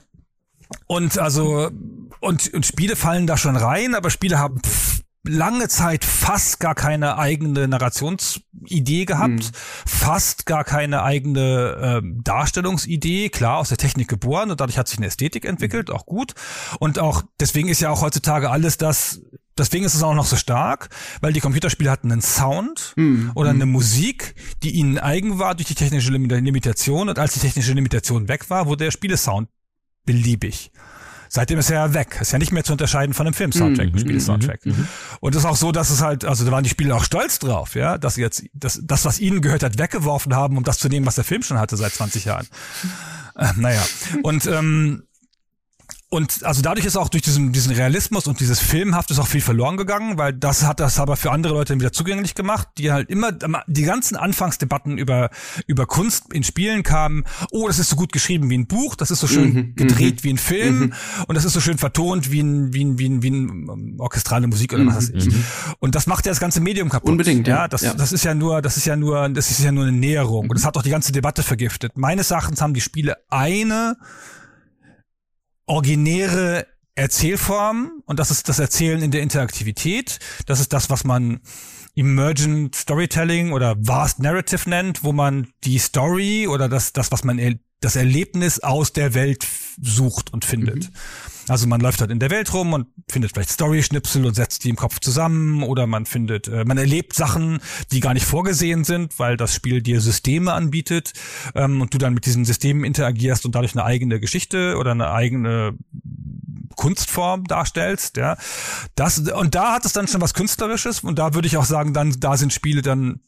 [0.88, 1.72] und also
[2.20, 6.76] und, und Spiele fallen da schon rein, aber Spiele haben pff, lange Zeit fast gar
[6.76, 9.52] keine eigene Narrationsidee gehabt, mhm.
[9.86, 14.98] fast gar keine eigene äh, Darstellungsidee, klar aus der Technik geboren und dadurch hat sich
[14.98, 16.34] eine Ästhetik entwickelt, auch gut.
[16.80, 19.22] Und auch deswegen ist ja auch heutzutage alles das
[19.60, 20.90] Deswegen ist es auch noch so stark,
[21.22, 25.68] weil die Computerspiele hatten einen Sound mm, oder eine Musik, die ihnen eigen war durch
[25.68, 27.10] die technische Limitation.
[27.10, 29.50] Und als die technische Limitation weg war, wurde der Spielesound
[30.06, 30.72] beliebig.
[31.32, 32.18] Seitdem ist er ja weg.
[32.20, 34.72] Ist ja nicht mehr zu unterscheiden von einem Film-Soundtrack, mhm.
[34.72, 34.88] Mhm, mhm,
[35.20, 37.38] Und es ist auch so, dass es halt, also da waren die Spieler auch stolz
[37.38, 40.80] drauf, ja, dass sie jetzt das, das, was ihnen gehört hat, weggeworfen haben, um das
[40.80, 42.48] zu nehmen, was der Film schon hatte seit 20 Jahren.
[43.36, 43.86] Äh, naja.
[44.24, 45.04] Und ähm,
[46.12, 49.42] und also dadurch ist auch durch diesen, diesen Realismus und dieses Filmhaft ist auch viel
[49.42, 53.12] verloren gegangen, weil das hat das aber für andere Leute wieder zugänglich gemacht, die halt
[53.12, 53.32] immer
[53.68, 55.30] die ganzen Anfangsdebatten über
[55.68, 57.26] über Kunst in Spielen kamen.
[57.52, 60.16] Oh, das ist so gut geschrieben wie ein Buch, das ist so schön mhm, gedreht
[60.16, 60.24] mhm.
[60.24, 60.94] wie ein Film mhm.
[61.28, 64.00] und das ist so schön vertont wie ein wie ein wie ein, wie ein um,
[64.00, 65.28] orchestrale Musik oder was weiß ich.
[65.28, 65.44] Mhm.
[65.78, 67.12] Und das macht ja das ganze Medium kaputt.
[67.12, 67.48] Unbedingt.
[67.48, 67.94] Ja, das ja.
[67.94, 70.56] das ist ja nur das ist ja nur das ist ja nur eine Näherung und
[70.56, 72.00] das hat auch die ganze Debatte vergiftet.
[72.00, 73.96] Meines Erachtens haben die Spiele eine
[75.70, 76.66] originäre
[76.96, 80.20] Erzählform und das ist das Erzählen in der Interaktivität.
[80.48, 81.40] Das ist das, was man
[81.96, 87.60] Emergent Storytelling oder Vast Narrative nennt, wo man die Story oder das, das was man
[87.82, 89.46] das Erlebnis aus der Welt
[89.82, 90.86] sucht und findet.
[90.86, 90.94] Mhm.
[91.50, 94.70] Also man läuft halt in der Welt rum und findet vielleicht Story-Schnipsel und setzt die
[94.70, 97.60] im Kopf zusammen oder man findet, äh, man erlebt Sachen,
[97.92, 101.14] die gar nicht vorgesehen sind, weil das Spiel dir Systeme anbietet
[101.56, 105.12] ähm, und du dann mit diesen Systemen interagierst und dadurch eine eigene Geschichte oder eine
[105.12, 105.76] eigene
[106.76, 108.38] Kunstform darstellst, ja.
[108.96, 111.94] Das, und da hat es dann schon was Künstlerisches und da würde ich auch sagen,
[111.94, 113.20] dann, da sind Spiele dann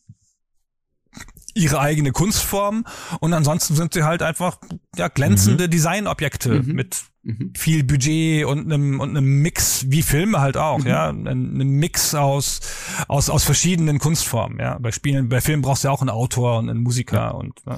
[1.53, 2.85] ihre eigene Kunstform
[3.19, 4.59] und ansonsten sind sie halt einfach
[4.97, 5.71] ja glänzende mhm.
[5.71, 6.73] Designobjekte mhm.
[6.73, 7.53] mit mhm.
[7.55, 10.87] viel Budget und einem und einem Mix wie Filme halt auch mhm.
[10.87, 12.61] ja einem Mix aus
[13.07, 16.59] aus aus verschiedenen Kunstformen ja bei Spielen bei Filmen brauchst du ja auch einen Autor
[16.59, 17.29] und einen Musiker ja.
[17.31, 17.77] und ja.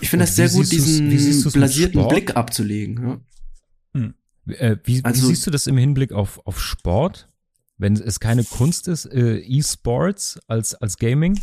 [0.00, 3.20] ich finde das sehr gut diesen blasierten Blick abzulegen ja.
[3.94, 4.14] Hm.
[4.46, 7.28] Äh, wie, also, wie siehst du das im Hinblick auf auf Sport
[7.76, 11.40] wenn es keine Kunst ist äh, E-Sports als als Gaming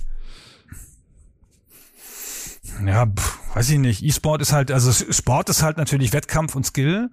[2.86, 4.04] ja, pff, weiß ich nicht.
[4.04, 7.10] E-Sport ist halt, also Sport ist halt natürlich Wettkampf und Skill.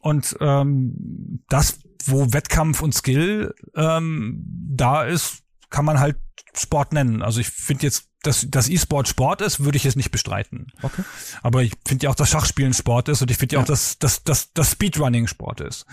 [0.00, 5.38] Und ähm, das, wo Wettkampf und Skill ähm, da ist,
[5.70, 6.16] kann man halt
[6.56, 7.22] Sport nennen.
[7.22, 10.66] Also ich finde jetzt, dass das E-Sport Sport ist, würde ich jetzt nicht bestreiten.
[10.82, 11.02] Okay.
[11.42, 13.66] Aber ich finde ja auch, dass Schachspielen Sport ist und ich finde ja, ja auch,
[13.66, 15.86] dass, dass, dass, dass Speedrunning Sport ist.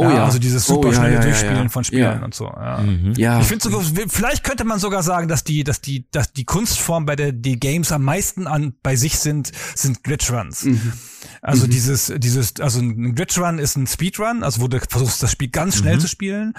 [0.00, 0.24] Oh ja, ja.
[0.26, 2.44] Also dieses super oh, schnelle ja, Durchspielen von Spielen und so.
[2.44, 2.78] Ja.
[2.78, 3.14] Mhm.
[3.16, 3.40] ja.
[3.40, 7.04] Ich finde sogar, vielleicht könnte man sogar sagen, dass die, dass die, dass die Kunstform
[7.04, 10.66] bei der die Games am meisten an bei sich sind, sind Glitchruns.
[10.66, 10.92] Mhm.
[11.42, 11.70] Also mhm.
[11.70, 15.78] dieses, dieses, also ein Glitchrun ist ein Speedrun, also wo du versuchst, das Spiel ganz
[15.78, 16.00] schnell mhm.
[16.00, 16.54] zu spielen.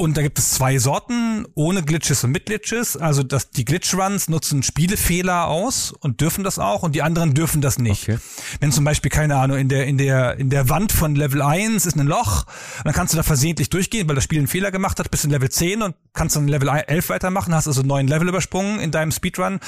[0.00, 2.96] Und da gibt es zwei Sorten, ohne Glitches und mit Glitches.
[2.96, 7.60] Also dass die Glitch-Runs nutzen Spielefehler aus und dürfen das auch und die anderen dürfen
[7.60, 8.08] das nicht.
[8.08, 8.18] Okay.
[8.60, 11.84] Wenn zum Beispiel, keine Ahnung, in der, in der, in der Wand von Level 1
[11.84, 12.46] ist ein Loch,
[12.82, 15.30] dann kannst du da versehentlich durchgehen, weil das Spiel einen Fehler gemacht hat, bis in
[15.32, 18.92] Level 10 und kannst dann Level 11 weitermachen, hast also einen neuen Level übersprungen in
[18.92, 19.60] deinem Speedrun,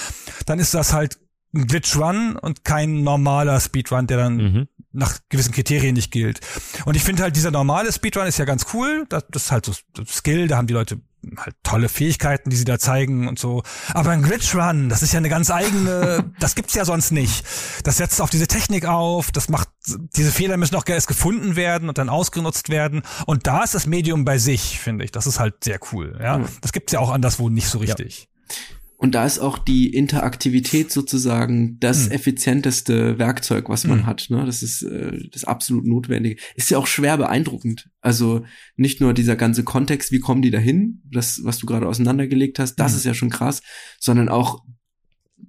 [0.47, 1.19] dann ist das halt
[1.55, 4.69] ein Glitch-Run und kein normaler Speedrun, der dann mhm.
[4.93, 6.41] Nach gewissen Kriterien nicht gilt.
[6.85, 9.07] Und ich finde halt, dieser normale Speedrun ist ja ganz cool.
[9.09, 9.73] Das, das ist halt so
[10.07, 11.01] Skill, da haben die Leute
[11.37, 13.63] halt tolle Fähigkeiten, die sie da zeigen und so.
[13.95, 17.45] Aber ein Glitch-Run, das ist ja eine ganz eigene, das gibt's ja sonst nicht.
[17.85, 19.69] Das setzt auf diese Technik auf, das macht,
[20.17, 23.03] diese Fehler müssen auch erst gefunden werden und dann ausgenutzt werden.
[23.27, 25.13] Und da ist das Medium bei sich, finde ich.
[25.13, 26.39] Das ist halt sehr cool, ja.
[26.39, 26.49] Mhm.
[26.61, 28.29] Das gibt's ja auch anderswo nicht so richtig.
[28.51, 28.57] Ja.
[29.03, 32.13] Und da ist auch die Interaktivität sozusagen das hm.
[32.13, 34.07] effizienteste Werkzeug, was man hm.
[34.07, 34.27] hat.
[34.31, 34.47] Ne?
[34.47, 36.41] Das ist äh, das absolut Notwendige.
[36.55, 37.91] Ist ja auch schwer beeindruckend.
[38.01, 38.45] Also
[38.77, 42.77] nicht nur dieser ganze Kontext, wie kommen die dahin, das, was du gerade auseinandergelegt hast,
[42.77, 42.99] das hm.
[42.99, 43.63] ist ja schon krass,
[43.99, 44.63] sondern auch,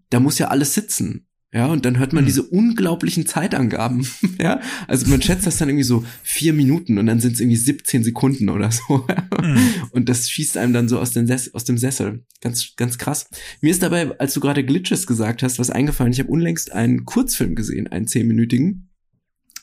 [0.10, 1.28] da muss ja alles sitzen.
[1.54, 2.28] Ja, und dann hört man mhm.
[2.28, 4.08] diese unglaublichen Zeitangaben.
[4.42, 7.58] ja, also man schätzt das dann irgendwie so vier Minuten und dann sind es irgendwie
[7.58, 9.06] 17 Sekunden oder so.
[9.40, 9.58] mhm.
[9.92, 12.26] Und das schießt einem dann so aus, den Sess aus dem Sessel.
[12.42, 13.30] Ganz, ganz krass.
[13.62, 16.12] Mir ist dabei, als du gerade Glitches gesagt hast, was eingefallen.
[16.12, 18.90] Ich habe unlängst einen Kurzfilm gesehen, einen zehnminütigen,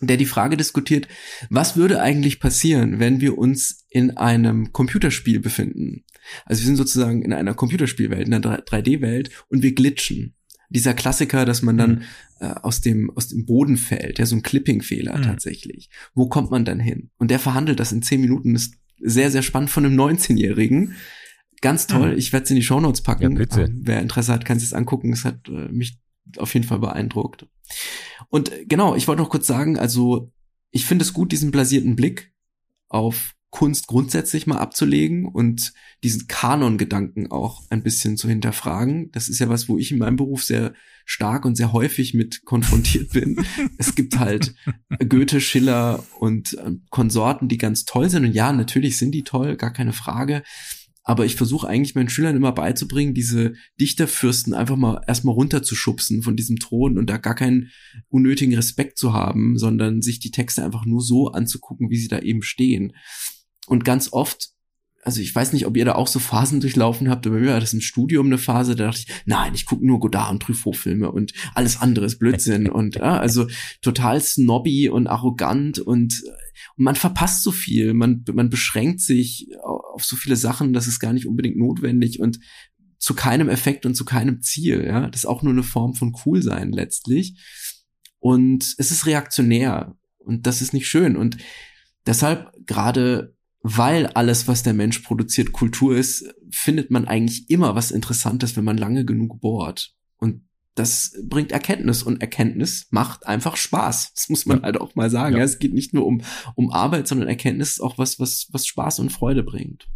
[0.01, 1.09] der die Frage diskutiert,
[1.49, 6.05] was würde eigentlich passieren, wenn wir uns in einem Computerspiel befinden?
[6.45, 10.37] Also wir sind sozusagen in einer Computerspielwelt, in einer 3D-Welt und wir glitschen
[10.71, 12.03] dieser Klassiker, dass man dann mhm.
[12.41, 15.23] äh, aus dem aus dem Boden fällt, ja so ein Clipping-Fehler mhm.
[15.23, 15.91] tatsächlich.
[16.15, 17.11] Wo kommt man dann hin?
[17.19, 18.55] Und der verhandelt das in zehn Minuten.
[18.55, 20.95] ist sehr sehr spannend von einem 19-Jährigen.
[21.61, 22.13] Ganz toll.
[22.13, 22.19] Mhm.
[22.19, 23.33] Ich werde es in die Shownotes packen.
[23.33, 23.63] Ja, bitte.
[23.63, 25.13] Ähm, wer Interesse hat, kann sich angucken.
[25.13, 25.99] Es hat äh, mich
[26.37, 27.47] auf jeden Fall beeindruckt.
[28.29, 30.33] Und äh, genau, ich wollte noch kurz sagen, also
[30.71, 32.33] ich finde es gut, diesen blasierten Blick
[32.89, 35.73] auf Kunst grundsätzlich mal abzulegen und
[36.05, 39.11] diesen Kanon-Gedanken auch ein bisschen zu hinterfragen.
[39.11, 40.73] Das ist ja was, wo ich in meinem Beruf sehr
[41.05, 43.45] stark und sehr häufig mit konfrontiert bin.
[43.79, 44.55] es gibt halt
[45.09, 48.25] Goethe, Schiller und äh, Konsorten, die ganz toll sind.
[48.25, 50.43] Und ja, natürlich sind die toll, gar keine Frage.
[51.03, 56.37] Aber ich versuche eigentlich meinen Schülern immer beizubringen, diese Dichterfürsten einfach mal erstmal runterzuschubsen von
[56.37, 57.71] diesem Thron und da gar keinen
[58.11, 62.21] unnötigen Respekt zu haben, sondern sich die Texte einfach nur so anzugucken, wie sie da
[62.21, 62.93] eben stehen.
[63.71, 64.49] Und ganz oft,
[65.05, 67.61] also ich weiß nicht, ob ihr da auch so Phasen durchlaufen habt, aber mir war
[67.61, 71.13] das im Studium eine Phase, da dachte ich, nein, ich gucke nur Godard und Truffaut-Filme
[71.13, 73.47] und alles andere ist Blödsinn und ja, also
[73.81, 76.21] total snobby und arrogant und,
[76.77, 80.99] und man verpasst so viel, man, man beschränkt sich auf so viele Sachen, das ist
[80.99, 82.41] gar nicht unbedingt notwendig und
[82.99, 86.13] zu keinem Effekt und zu keinem Ziel, ja, das ist auch nur eine Form von
[86.27, 87.39] cool sein letztlich.
[88.19, 91.17] Und es ist reaktionär und das ist nicht schön.
[91.17, 91.39] Und
[92.05, 97.91] deshalb gerade weil alles, was der Mensch produziert, Kultur ist, findet man eigentlich immer was
[97.91, 99.95] Interessantes, wenn man lange genug bohrt.
[100.17, 100.43] Und
[100.75, 104.15] das bringt Erkenntnis und Erkenntnis macht einfach Spaß.
[104.15, 104.63] Das muss man ja.
[104.65, 105.37] halt auch mal sagen.
[105.37, 105.43] Ja.
[105.43, 106.23] Es geht nicht nur um,
[106.55, 109.89] um Arbeit, sondern Erkenntnis ist auch was, was, was Spaß und Freude bringt.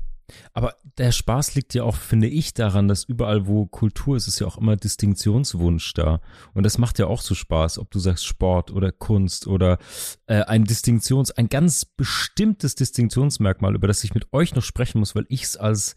[0.53, 4.41] Aber der Spaß liegt ja auch, finde ich, daran, dass überall, wo Kultur ist, ist
[4.41, 6.21] ja auch immer Distinktionswunsch da.
[6.55, 9.79] Und das macht ja auch so Spaß, ob du sagst Sport oder Kunst oder
[10.27, 15.15] äh, ein Distinktions, ein ganz bestimmtes Distinktionsmerkmal, über das ich mit euch noch sprechen muss,
[15.15, 15.97] weil ich es als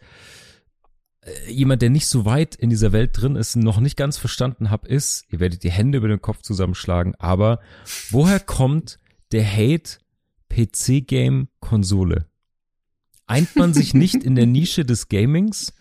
[1.21, 4.69] äh, jemand, der nicht so weit in dieser Welt drin ist, noch nicht ganz verstanden
[4.69, 7.59] habe, ist, ihr werdet die Hände über den Kopf zusammenschlagen, aber
[8.09, 8.99] woher kommt
[9.31, 9.99] der Hate
[10.49, 12.25] PC-Game Konsole?
[13.27, 15.73] Eint man sich nicht in der Nische des Gamings?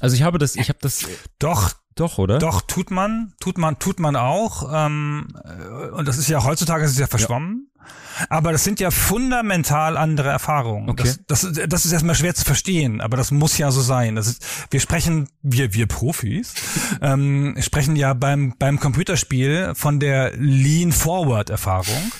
[0.00, 1.06] Also ich habe das, ich habe das.
[1.38, 2.38] Doch, doch, oder?
[2.38, 4.68] Doch, tut man, tut man, tut man auch.
[4.72, 7.68] Ähm, äh, und das ist ja heutzutage ist es ja verschwommen.
[7.68, 8.26] Ja.
[8.28, 10.88] Aber das sind ja fundamental andere Erfahrungen.
[10.88, 11.12] Okay.
[11.26, 14.16] Das, das, das ist erstmal schwer zu verstehen, aber das muss ja so sein.
[14.16, 16.54] Das ist, wir sprechen, wir, wir Profis,
[17.02, 22.12] ähm, sprechen ja beim, beim Computerspiel von der Lean-Forward-Erfahrung,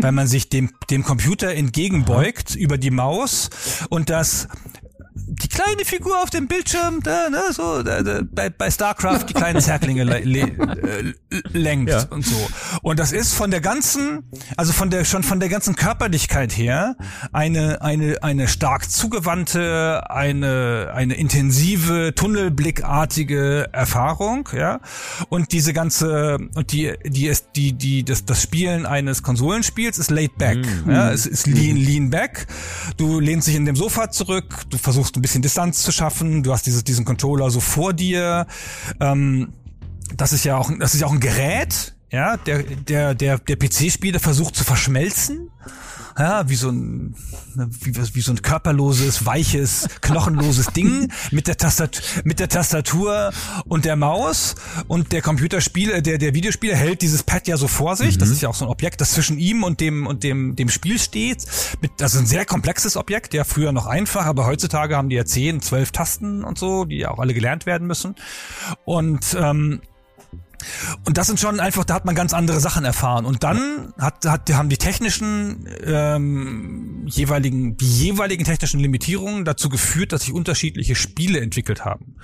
[0.00, 3.50] weil man sich dem, dem Computer entgegenbeugt über die Maus.
[3.88, 4.48] Und das
[5.14, 9.34] die kleine Figur auf dem Bildschirm, da, ne, so, da, da, bei, bei StarCraft die
[9.34, 11.14] kleinen Zerklinge le, le, äh,
[11.52, 12.04] lenkt ja.
[12.10, 12.48] und so.
[12.82, 14.24] Und das ist von der ganzen,
[14.56, 16.96] also von der, schon von der ganzen Körperlichkeit her,
[17.32, 24.80] eine, eine, eine stark zugewandte, eine, eine intensive, tunnelblickartige Erfahrung, ja.
[25.28, 30.10] Und diese ganze, und die, die ist, die, die, das, das Spielen eines Konsolenspiels ist
[30.10, 30.90] laid back, mhm.
[30.90, 31.12] ja.
[31.12, 32.46] Es ist lean, lean back.
[32.96, 36.52] Du lehnst dich in dem Sofa zurück, du versuchst ein bisschen Distanz zu schaffen, du
[36.52, 38.46] hast dieses, diesen Controller so vor dir.
[39.00, 39.52] Ähm,
[40.16, 43.56] das ist ja auch, das ist ja auch ein Gerät, ja, der, der, der, der
[43.56, 45.50] PC-Spieler versucht zu verschmelzen
[46.18, 47.14] ja, wie so ein,
[47.54, 53.32] wie, wie so ein körperloses, weiches, knochenloses Ding mit der Tastatur, mit der Tastatur
[53.64, 54.54] und der Maus
[54.88, 58.16] und der Computerspieler, der, der Videospieler hält dieses Pad ja so vor sich.
[58.16, 58.20] Mhm.
[58.20, 60.68] Das ist ja auch so ein Objekt, das zwischen ihm und dem, und dem, dem
[60.68, 61.44] Spiel steht.
[61.80, 65.24] Mit, also ein sehr komplexes Objekt, ja, früher noch einfach, aber heutzutage haben die ja
[65.24, 68.14] zehn, zwölf Tasten und so, die ja auch alle gelernt werden müssen.
[68.84, 69.80] Und, ähm,
[71.04, 73.24] und das sind schon einfach, da hat man ganz andere Sachen erfahren.
[73.24, 80.12] Und dann hat, hat, haben die technischen ähm, jeweiligen, die jeweiligen technischen Limitierungen dazu geführt,
[80.12, 82.16] dass sich unterschiedliche Spiele entwickelt haben.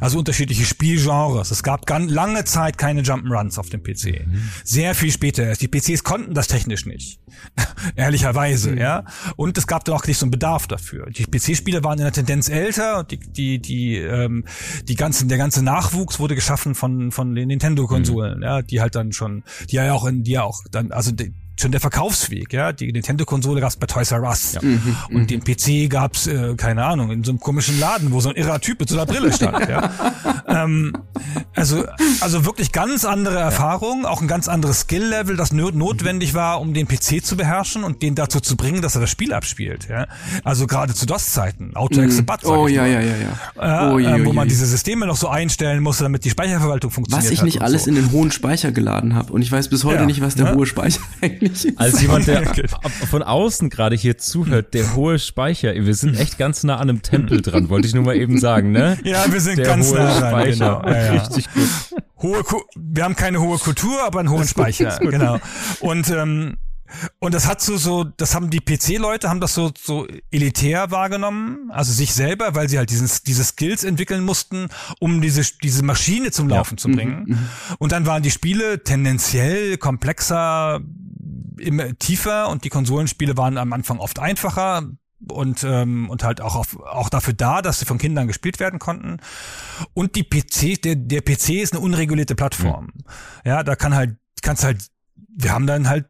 [0.00, 1.50] Also unterschiedliche Spielgenres.
[1.50, 4.26] Es gab ganz lange Zeit keine Jump'n'Runs auf dem PC.
[4.26, 4.48] Mhm.
[4.64, 5.62] Sehr viel später erst.
[5.62, 7.20] Die PCs konnten das technisch nicht.
[7.96, 8.78] Ehrlicherweise, mhm.
[8.78, 9.04] ja.
[9.36, 11.10] Und es gab da auch nicht so einen Bedarf dafür.
[11.10, 14.44] Die PC-Spiele waren in der Tendenz älter und die, die, die, ähm,
[14.84, 17.50] die ganzen, der ganze Nachwuchs wurde geschaffen von, von den
[17.80, 18.42] Nintendo-Konsolen, mhm.
[18.42, 21.32] ja, die halt dann schon, die ja auch in, die ja auch dann, also die,
[21.60, 22.72] schon der Verkaufsweg, ja.
[22.72, 24.54] Die Nintendo-Konsole gab's bei Toys R Us.
[24.54, 24.60] Ja.
[24.62, 28.30] Mhm, und den PC gab's, äh, keine Ahnung, in so einem komischen Laden, wo so
[28.30, 29.90] ein irrer Typ mit so einer Brille stand, ja.
[30.46, 30.92] ähm,
[31.54, 31.84] also,
[32.20, 36.86] also wirklich ganz andere Erfahrungen, auch ein ganz anderes Skill-Level, das notwendig war, um den
[36.86, 40.06] PC zu beherrschen und den dazu zu bringen, dass er das Spiel abspielt, ja.
[40.44, 42.26] Also gerade zu DOS-Zeiten, Auto mhm.
[42.44, 43.96] Oh ja, ja, ja, ja.
[43.98, 47.30] Äh, äh, wo man diese Systeme noch so einstellen musste, damit die Speicherverwaltung funktioniert.
[47.30, 47.90] Was ich nicht alles so.
[47.90, 49.32] in den hohen Speicher geladen habe.
[49.32, 50.54] Und ich weiß bis heute nicht, was der ja.
[50.54, 52.52] hohe Speicher eigentlich als jemand, der
[53.10, 57.02] von außen gerade hier zuhört, der hohe Speicher, wir sind echt ganz nah an einem
[57.02, 58.98] Tempel dran, wollte ich nur mal eben sagen, ne?
[59.04, 60.50] Ja, wir sind der ganz nah dran.
[60.50, 60.82] Genau.
[60.84, 61.22] Ja, ja.
[61.22, 61.68] Richtig gut.
[62.22, 62.42] Hohe,
[62.76, 65.38] wir haben keine hohe Kultur, aber einen hohen Speicher, genau.
[65.80, 66.56] Und ähm,
[67.18, 71.70] und das hat so, so, das haben die PC-Leute haben das so, so elitär wahrgenommen,
[71.70, 74.68] also sich selber, weil sie halt diesen, diese Skills entwickeln mussten,
[74.98, 76.78] um diese, diese Maschine zum Laufen ja.
[76.78, 77.24] zu bringen.
[77.26, 77.48] Mhm, mhm.
[77.78, 80.80] Und dann waren die Spiele tendenziell komplexer,
[81.60, 84.90] immer tiefer und die Konsolenspiele waren am Anfang oft einfacher
[85.28, 88.78] und ähm, und halt auch auf, auch dafür da, dass sie von Kindern gespielt werden
[88.78, 89.18] konnten.
[89.92, 92.86] Und die PC, der der PC ist eine unregulierte Plattform.
[92.86, 93.02] Mhm.
[93.44, 94.86] Ja, da kann halt kannst halt
[95.28, 96.06] wir haben dann halt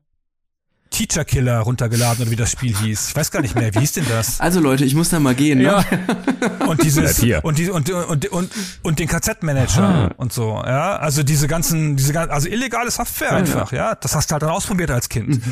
[0.90, 3.08] Teacher Killer runtergeladen oder wie das Spiel hieß.
[3.08, 4.40] Ich weiß gar nicht mehr, wie hieß denn das?
[4.40, 5.58] Also Leute, ich muss da mal gehen.
[5.58, 5.64] Ne?
[5.64, 5.84] Ja.
[6.66, 8.50] Und dieses und die und und und
[8.82, 10.62] und den KZ-Manager und so.
[10.64, 13.72] Ja, also diese ganzen diese also illegale Software einfach.
[13.72, 15.28] Ja, das hast du halt dann ausprobiert als Kind.
[15.28, 15.42] Mhm.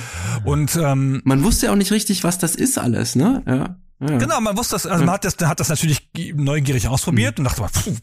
[0.45, 3.43] Und ähm, man wusste ja auch nicht richtig, was das ist alles, ne?
[3.47, 3.77] Ja.
[4.01, 4.17] Ja.
[4.17, 7.47] Genau, man wusste das, also man hat das, hat das natürlich neugierig ausprobiert mhm.
[7.47, 7.97] und dachte, pfuh,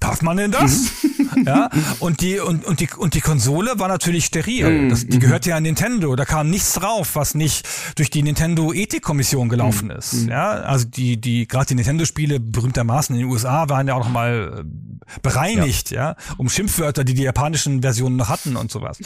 [0.00, 0.90] darf man denn das?
[1.36, 1.44] Mhm.
[1.46, 1.70] ja,
[2.00, 4.68] und die, und, und die, und die Konsole war natürlich steril.
[4.68, 4.88] Mhm.
[4.88, 6.16] Das, die gehörte ja an Nintendo.
[6.16, 9.96] Da kam nichts drauf, was nicht durch die Nintendo Ethikkommission gelaufen mhm.
[9.96, 10.12] ist.
[10.14, 10.28] Mhm.
[10.28, 14.12] Ja, also die, die, gerade die Nintendo-Spiele berühmtermaßen in den USA waren ja auch noch
[14.12, 16.10] mal äh, bereinigt, ja.
[16.10, 18.98] ja, um Schimpfwörter, die die japanischen Versionen noch hatten und sowas.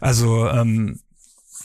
[0.00, 1.00] Also, ähm,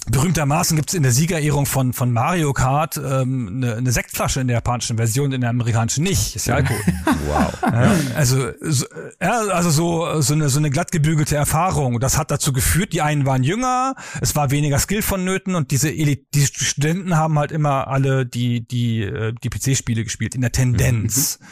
[0.09, 4.47] Berühmtermaßen gibt es in der Siegerehrung von, von Mario Kart ähm, eine, eine Sektflasche in
[4.47, 6.35] der japanischen Version, in der amerikanischen nicht.
[6.35, 6.79] Ist ja Alkohol.
[7.27, 7.53] wow.
[7.61, 8.85] Ja, also, so,
[9.21, 11.99] ja, also so, so, eine, so eine glatt gebügelte Erfahrung.
[11.99, 15.89] Das hat dazu geführt, die einen waren jünger, es war weniger Skill vonnöten und diese
[15.89, 20.51] Elit die Studenten haben halt immer alle die, die, äh, die PC-Spiele gespielt, in der
[20.51, 21.39] Tendenz.
[21.39, 21.45] Mhm.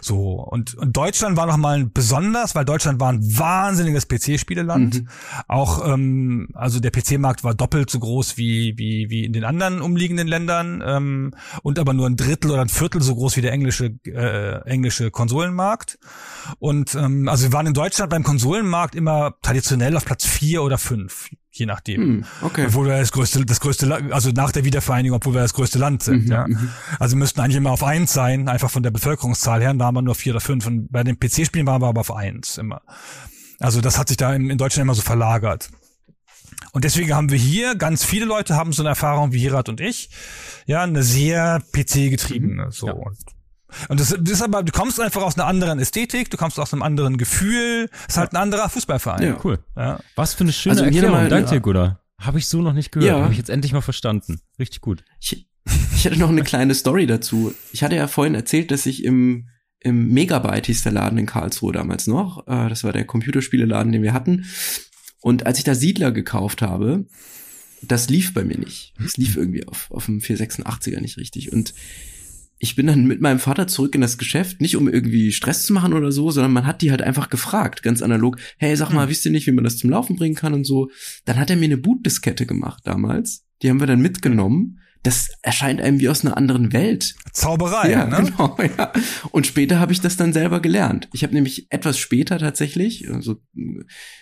[0.00, 5.02] So, und, und Deutschland war noch mal besonders, weil Deutschland war ein wahnsinniges PC-Spieleland.
[5.02, 5.08] Mhm.
[5.48, 9.80] Auch, ähm, also der PC-Markt war doppelt so groß wie, wie, wie in den anderen
[9.80, 13.52] umliegenden Ländern ähm, und aber nur ein Drittel oder ein Viertel so groß wie der
[13.52, 15.98] englische, äh, englische Konsolenmarkt.
[16.58, 20.78] Und ähm, also wir waren in Deutschland beim Konsolenmarkt immer traditionell auf Platz vier oder
[20.78, 22.00] fünf je nachdem.
[22.00, 22.66] Hm, okay.
[22.66, 26.02] Obwohl wir das größte, das größte, also nach der Wiedervereinigung, obwohl wir das größte Land
[26.02, 26.26] sind.
[26.26, 26.46] Mhm, ja.
[26.46, 26.70] Mhm.
[26.98, 29.74] Also müssten eigentlich immer auf eins sein, einfach von der Bevölkerungszahl her.
[29.74, 30.66] Da haben wir nur vier oder fünf.
[30.66, 32.82] Und bei den PC-Spielen waren wir aber auf eins immer.
[33.58, 35.70] Also das hat sich da in, in Deutschland immer so verlagert.
[36.72, 39.80] Und deswegen haben wir hier, ganz viele Leute haben so eine Erfahrung wie Hirat und
[39.80, 40.10] ich,
[40.66, 42.70] ja, eine sehr PC-getriebene, mhm.
[42.70, 42.88] so.
[42.88, 42.92] Ja.
[42.92, 43.16] Und
[43.88, 46.82] das, das ist aber, du kommst einfach aus einer anderen Ästhetik, du kommst aus einem
[46.82, 49.22] anderen Gefühl, es ist halt ein anderer Fußballverein.
[49.22, 49.58] Ja, cool.
[49.76, 50.00] Ja.
[50.14, 51.10] Was für eine schöne also Erklärung.
[51.12, 52.00] Mal, Danke dir, Guda.
[52.18, 53.10] Habe ich so noch nicht gehört.
[53.10, 53.22] Ja.
[53.22, 54.40] Habe ich jetzt endlich mal verstanden.
[54.58, 55.04] Richtig gut.
[55.20, 55.46] Ich,
[55.96, 57.54] Ich hatte noch eine kleine Story dazu.
[57.72, 59.48] Ich hatte ja vorhin erzählt, dass ich im,
[59.80, 62.46] im Megabyte hieß der Laden in Karlsruhe damals noch.
[62.46, 64.46] Äh, das war der Computerspieleladen, den wir hatten.
[65.20, 67.06] Und als ich da Siedler gekauft habe,
[67.82, 68.94] das lief bei mir nicht.
[69.04, 71.52] Es lief irgendwie auf, auf dem 486er nicht richtig.
[71.52, 71.74] Und
[72.58, 75.72] ich bin dann mit meinem Vater zurück in das Geschäft, nicht um irgendwie Stress zu
[75.72, 79.02] machen oder so, sondern man hat die halt einfach gefragt, ganz analog, hey, sag mal,
[79.02, 79.10] hm.
[79.10, 80.90] wisst ihr nicht, wie man das zum Laufen bringen kann und so.
[81.24, 83.44] Dann hat er mir eine Bootdiskette gemacht damals.
[83.62, 84.80] Die haben wir dann mitgenommen.
[85.02, 87.14] Das erscheint einem wie aus einer anderen Welt.
[87.32, 88.24] Zauberei, ja, ne?
[88.30, 88.92] Genau, ja.
[89.30, 91.08] Und später habe ich das dann selber gelernt.
[91.12, 93.36] Ich habe nämlich etwas später tatsächlich, also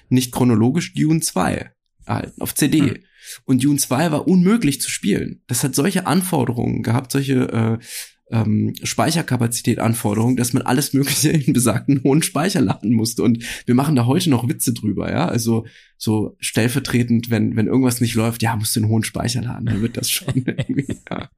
[0.08, 1.70] nicht chronologisch, Dune 2
[2.04, 2.80] erhalten, auf CD.
[2.80, 2.96] Hm.
[3.44, 5.42] Und Dune 2 war unmöglich zu spielen.
[5.46, 7.84] Das hat solche Anforderungen gehabt, solche äh,
[8.30, 13.22] ähm, Speicherkapazität Anforderungen, dass man alles Mögliche in besagten hohen Speicher laden musste.
[13.22, 15.26] Und wir machen da heute noch Witze drüber, ja.
[15.26, 15.66] Also
[16.04, 19.80] so stellvertretend, wenn, wenn irgendwas nicht läuft, ja, musst du einen hohen Speicher laden, dann
[19.80, 21.30] wird das schon irgendwie, ja.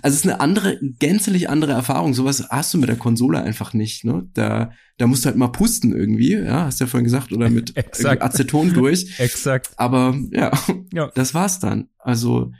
[0.00, 2.14] Also es ist eine andere, gänzlich andere Erfahrung.
[2.14, 4.26] Sowas hast du mit der Konsole einfach nicht, ne?
[4.32, 7.50] Da, da musst du halt mal pusten irgendwie, ja, hast du ja vorhin gesagt, oder
[7.50, 7.74] mit
[8.04, 9.06] Aceton durch.
[9.18, 9.70] Exakt.
[9.76, 10.50] Aber ja,
[10.92, 11.88] ja, das war's dann.
[11.98, 12.52] Also,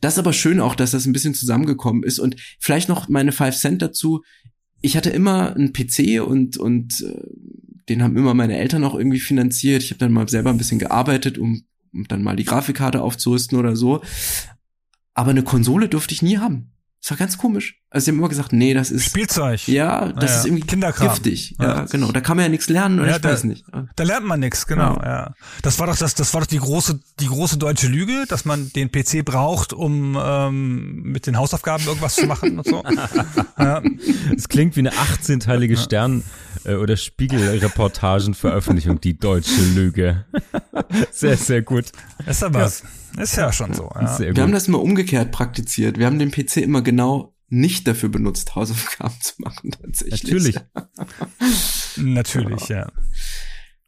[0.00, 2.20] das ist aber schön auch, dass das ein bisschen zusammengekommen ist.
[2.20, 4.22] Und vielleicht noch meine Five Cent dazu.
[4.80, 7.22] Ich hatte immer einen PC und, und äh,
[7.90, 9.82] den haben immer meine Eltern auch irgendwie finanziert.
[9.82, 13.58] Ich habe dann mal selber ein bisschen gearbeitet, um, um dann mal die Grafikkarte aufzurüsten
[13.58, 14.00] oder so.
[15.12, 16.72] Aber eine Konsole durfte ich nie haben.
[17.02, 17.79] Das war ganz komisch.
[17.92, 19.66] Also sie haben immer gesagt, nee, das ist Spielzeug.
[19.66, 21.08] Ja, das ja, ist irgendwie Kinderkram.
[21.08, 21.56] giftig.
[21.58, 22.12] Ja, ja, genau.
[22.12, 23.64] Da kann man ja nichts lernen oder ja, ich da, weiß nicht.
[23.96, 24.94] Da lernt man nichts, genau.
[24.98, 25.08] Ja.
[25.08, 25.34] ja.
[25.62, 28.72] Das war doch das, das war doch die große, die große deutsche Lüge, dass man
[28.74, 32.84] den PC braucht, um ähm, mit den Hausaufgaben irgendwas zu machen und so.
[33.58, 33.82] ja.
[34.36, 36.22] Es klingt wie eine 18-teilige Stern
[36.64, 40.26] äh, oder Spiegelreportagenveröffentlichung, die deutsche Lüge.
[41.10, 41.86] sehr, sehr gut.
[42.24, 42.70] Ist aber, ja.
[43.20, 43.90] ist ja schon so.
[44.00, 44.16] Ja.
[44.20, 45.98] Wir haben das immer umgekehrt praktiziert.
[45.98, 50.22] Wir haben den PC immer genau nicht dafür benutzt, Hausaufgaben zu machen, tatsächlich.
[50.22, 50.56] Natürlich.
[51.96, 52.90] Natürlich, ja.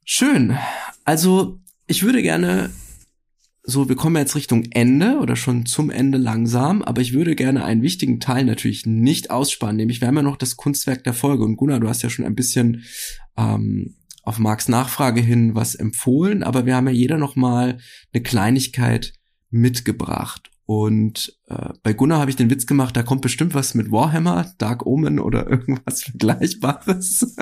[0.05, 0.59] Schön.
[1.05, 2.71] Also, ich würde gerne
[3.65, 7.65] so, wir kommen jetzt Richtung Ende oder schon zum Ende langsam, aber ich würde gerne
[7.65, 11.45] einen wichtigen Teil natürlich nicht aussparen, nämlich wir haben ja noch das Kunstwerk der Folge
[11.45, 12.83] und Gunnar, du hast ja schon ein bisschen
[13.37, 13.95] ähm,
[14.25, 17.79] auf Marks Nachfrage hin was empfohlen, aber wir haben ja jeder noch mal
[18.13, 19.13] eine Kleinigkeit
[19.51, 23.91] mitgebracht und äh, bei Gunnar habe ich den Witz gemacht, da kommt bestimmt was mit
[23.91, 27.35] Warhammer, Dark Omen oder irgendwas Vergleichbares.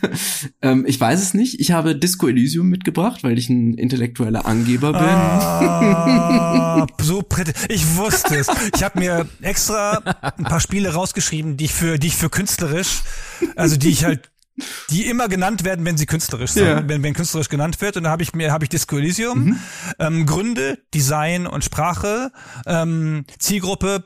[0.62, 1.60] ähm, ich weiß es nicht.
[1.60, 5.02] Ich habe Disco Elysium mitgebracht, weil ich ein intellektueller Angeber bin.
[5.02, 7.22] Ah, so
[7.68, 8.48] ich wusste es.
[8.74, 9.98] Ich habe mir extra
[10.36, 13.02] ein paar Spiele rausgeschrieben, die ich für die ich für künstlerisch,
[13.56, 14.30] also die ich halt
[14.90, 16.88] die immer genannt werden, wenn sie künstlerisch sind, ja.
[16.88, 17.96] wenn, wenn künstlerisch genannt wird.
[17.96, 19.60] Und da habe ich mir habe ich Disco Elysium, mhm.
[19.98, 22.30] ähm, Gründe, Design und Sprache,
[22.66, 24.04] ähm, Zielgruppe,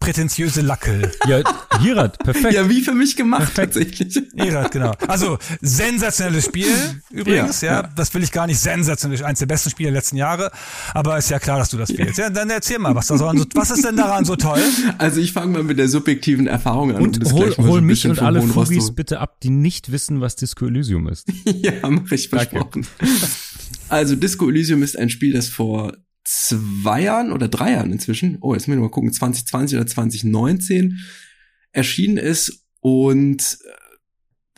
[0.00, 1.10] prätentiöse Lackel.
[1.26, 1.42] Ja,
[1.80, 2.52] Hirat, perfekt.
[2.52, 3.74] Ja, wie für mich gemacht perfekt.
[3.74, 4.22] tatsächlich.
[4.36, 4.92] Hirat, genau.
[5.08, 6.68] Also sensationelles Spiel
[7.10, 10.00] übrigens, ja, ja, ja, Das will ich gar nicht sensationell, eins der besten Spiele der
[10.00, 10.50] letzten Jahre,
[10.92, 12.18] aber ist ja klar, dass du das spielst.
[12.18, 14.60] Ja, dann erzähl mal, was da so, was ist denn daran so toll?
[14.98, 17.02] Also ich fange mal mit der subjektiven Erfahrung an.
[17.02, 20.36] Und um hol, hol so mich und alle Fugis bitte ab, die nicht wissen, was
[20.36, 21.26] Disco Elysium ist.
[21.44, 22.86] ja, mach ich versprochen.
[23.88, 25.94] Also Disco Elysium ist ein Spiel, das vor
[26.24, 30.98] zwei Jahren oder drei Jahren inzwischen, oh, jetzt müssen wir mal gucken, 2020 oder 2019
[31.72, 32.64] erschienen ist.
[32.80, 33.72] Und äh,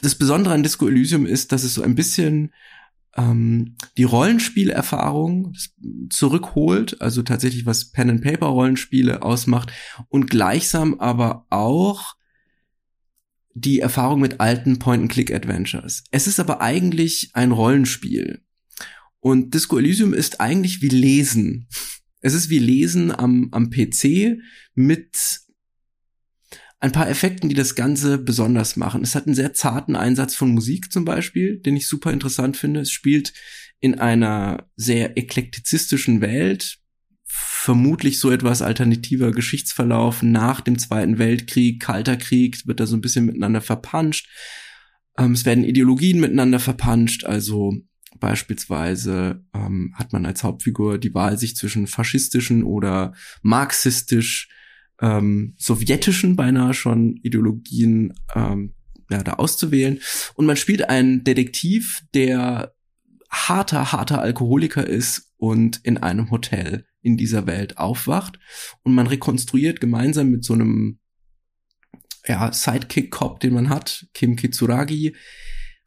[0.01, 2.53] das Besondere an Disco Elysium ist, dass es so ein bisschen
[3.17, 5.55] ähm, die Rollenspielerfahrung
[6.11, 9.73] zurückholt, also tatsächlich was Pen and Paper Rollenspiele ausmacht
[10.09, 12.15] und gleichsam aber auch
[13.55, 16.05] die Erfahrung mit alten Point-and-Click-Adventures.
[16.11, 18.43] Es ist aber eigentlich ein Rollenspiel.
[19.27, 21.67] Und Disco Elysium ist eigentlich wie Lesen.
[22.21, 24.39] Es ist wie Lesen am, am PC
[24.77, 25.41] mit
[26.79, 29.03] ein paar Effekten, die das Ganze besonders machen.
[29.03, 32.79] Es hat einen sehr zarten Einsatz von Musik zum Beispiel, den ich super interessant finde.
[32.79, 33.33] Es spielt
[33.81, 36.79] in einer sehr eklektizistischen Welt,
[37.25, 43.01] vermutlich so etwas alternativer Geschichtsverlauf nach dem Zweiten Weltkrieg, Kalter Krieg, wird da so ein
[43.01, 44.29] bisschen miteinander verpanscht.
[45.19, 47.75] Ähm, es werden Ideologien miteinander verpanscht, also
[48.19, 54.49] Beispielsweise ähm, hat man als Hauptfigur die Wahl, sich zwischen faschistischen oder marxistisch,
[55.01, 58.75] ähm, sowjetischen beinahe schon Ideologien ähm,
[59.11, 60.01] ja, da auszuwählen.
[60.35, 62.75] Und man spielt einen Detektiv, der
[63.31, 68.39] harter, harter Alkoholiker ist und in einem Hotel in dieser Welt aufwacht.
[68.83, 70.99] Und man rekonstruiert gemeinsam mit so einem
[72.27, 75.15] ja, Sidekick-Cop, den man hat, Kim Kitsuragi,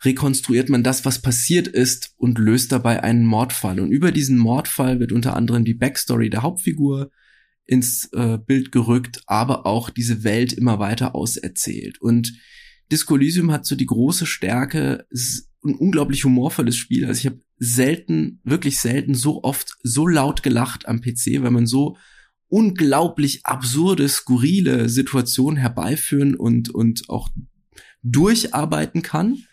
[0.03, 3.79] rekonstruiert man das, was passiert ist und löst dabei einen Mordfall.
[3.79, 7.11] Und über diesen Mordfall wird unter anderem die Backstory der Hauptfigur
[7.65, 12.01] ins äh, Bild gerückt, aber auch diese Welt immer weiter auserzählt.
[12.01, 12.33] Und
[12.91, 17.05] Disco Elysium hat so die große Stärke, es ist ein unglaublich humorvolles Spiel.
[17.05, 21.67] Also ich habe selten, wirklich selten so oft so laut gelacht am PC, weil man
[21.67, 21.97] so
[22.47, 27.29] unglaublich absurde, skurrile Situationen herbeiführen und, und auch
[28.01, 29.43] durcharbeiten kann.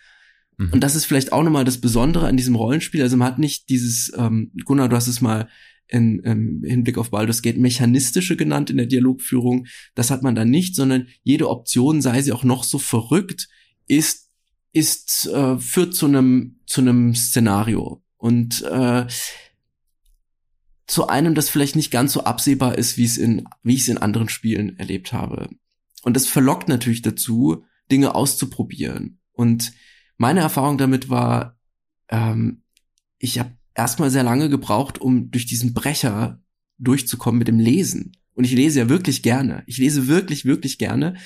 [0.56, 0.70] Mhm.
[0.72, 3.02] Und das ist vielleicht auch nochmal das Besondere an diesem Rollenspiel.
[3.02, 5.48] Also man hat nicht dieses, ähm, Gunnar, du hast es mal
[5.88, 9.66] in, im Hinblick auf Baldur's Gate mechanistische genannt in der Dialogführung.
[9.94, 13.48] Das hat man da nicht, sondern jede Option, sei sie auch noch so verrückt,
[13.86, 14.26] ist
[14.72, 19.06] ist äh, führt zu einem zu einem Szenario und äh,
[20.86, 23.88] zu einem, das vielleicht nicht ganz so absehbar ist, wie es in wie ich es
[23.88, 25.48] in anderen Spielen erlebt habe.
[26.02, 29.18] Und das verlockt natürlich dazu, Dinge auszuprobieren.
[29.32, 29.72] Und
[30.16, 31.58] meine Erfahrung damit war,
[32.08, 32.62] ähm,
[33.18, 36.40] ich habe erstmal sehr lange gebraucht, um durch diesen Brecher
[36.78, 38.12] durchzukommen mit dem Lesen.
[38.34, 39.62] Und ich lese ja wirklich gerne.
[39.66, 41.16] Ich lese wirklich, wirklich gerne.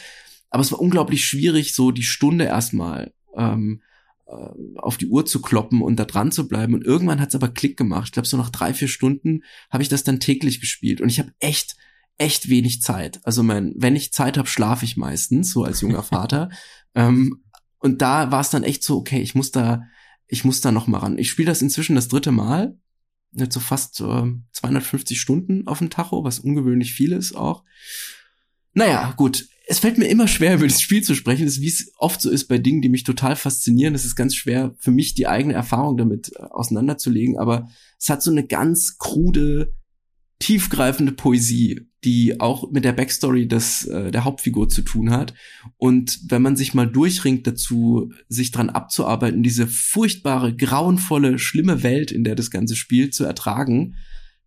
[0.48, 3.82] Aber es war unglaublich schwierig, so die Stunde erstmal ähm,
[4.26, 6.74] äh, auf die Uhr zu kloppen und da dran zu bleiben.
[6.74, 8.06] Und irgendwann hat es aber Klick gemacht.
[8.06, 11.00] Ich glaube, so nach drei, vier Stunden habe ich das dann täglich gespielt.
[11.00, 11.76] Und ich habe echt,
[12.18, 13.20] echt wenig Zeit.
[13.24, 16.50] Also mein, wenn ich Zeit habe, schlafe ich meistens, so als junger Vater.
[16.94, 17.42] ähm,
[17.80, 19.82] und da war es dann echt so, okay, ich muss da,
[20.28, 21.18] ich muss da noch mal ran.
[21.18, 22.78] Ich spiele das inzwischen das dritte Mal.
[23.32, 27.64] Jetzt so fast äh, 250 Stunden auf dem Tacho, was ungewöhnlich viel ist auch.
[28.74, 29.48] Naja, gut.
[29.66, 31.46] Es fällt mir immer schwer, über das Spiel zu sprechen.
[31.46, 33.94] Das ist, wie es oft so ist bei Dingen, die mich total faszinieren.
[33.94, 37.38] Es ist ganz schwer für mich, die eigene Erfahrung damit äh, auseinanderzulegen.
[37.38, 39.72] Aber es hat so eine ganz krude,
[40.38, 45.34] tiefgreifende Poesie, die auch mit der Backstory des, äh, der Hauptfigur zu tun hat.
[45.76, 52.10] Und wenn man sich mal durchringt dazu, sich dran abzuarbeiten, diese furchtbare, grauenvolle, schlimme Welt,
[52.10, 53.96] in der das ganze Spiel zu ertragen,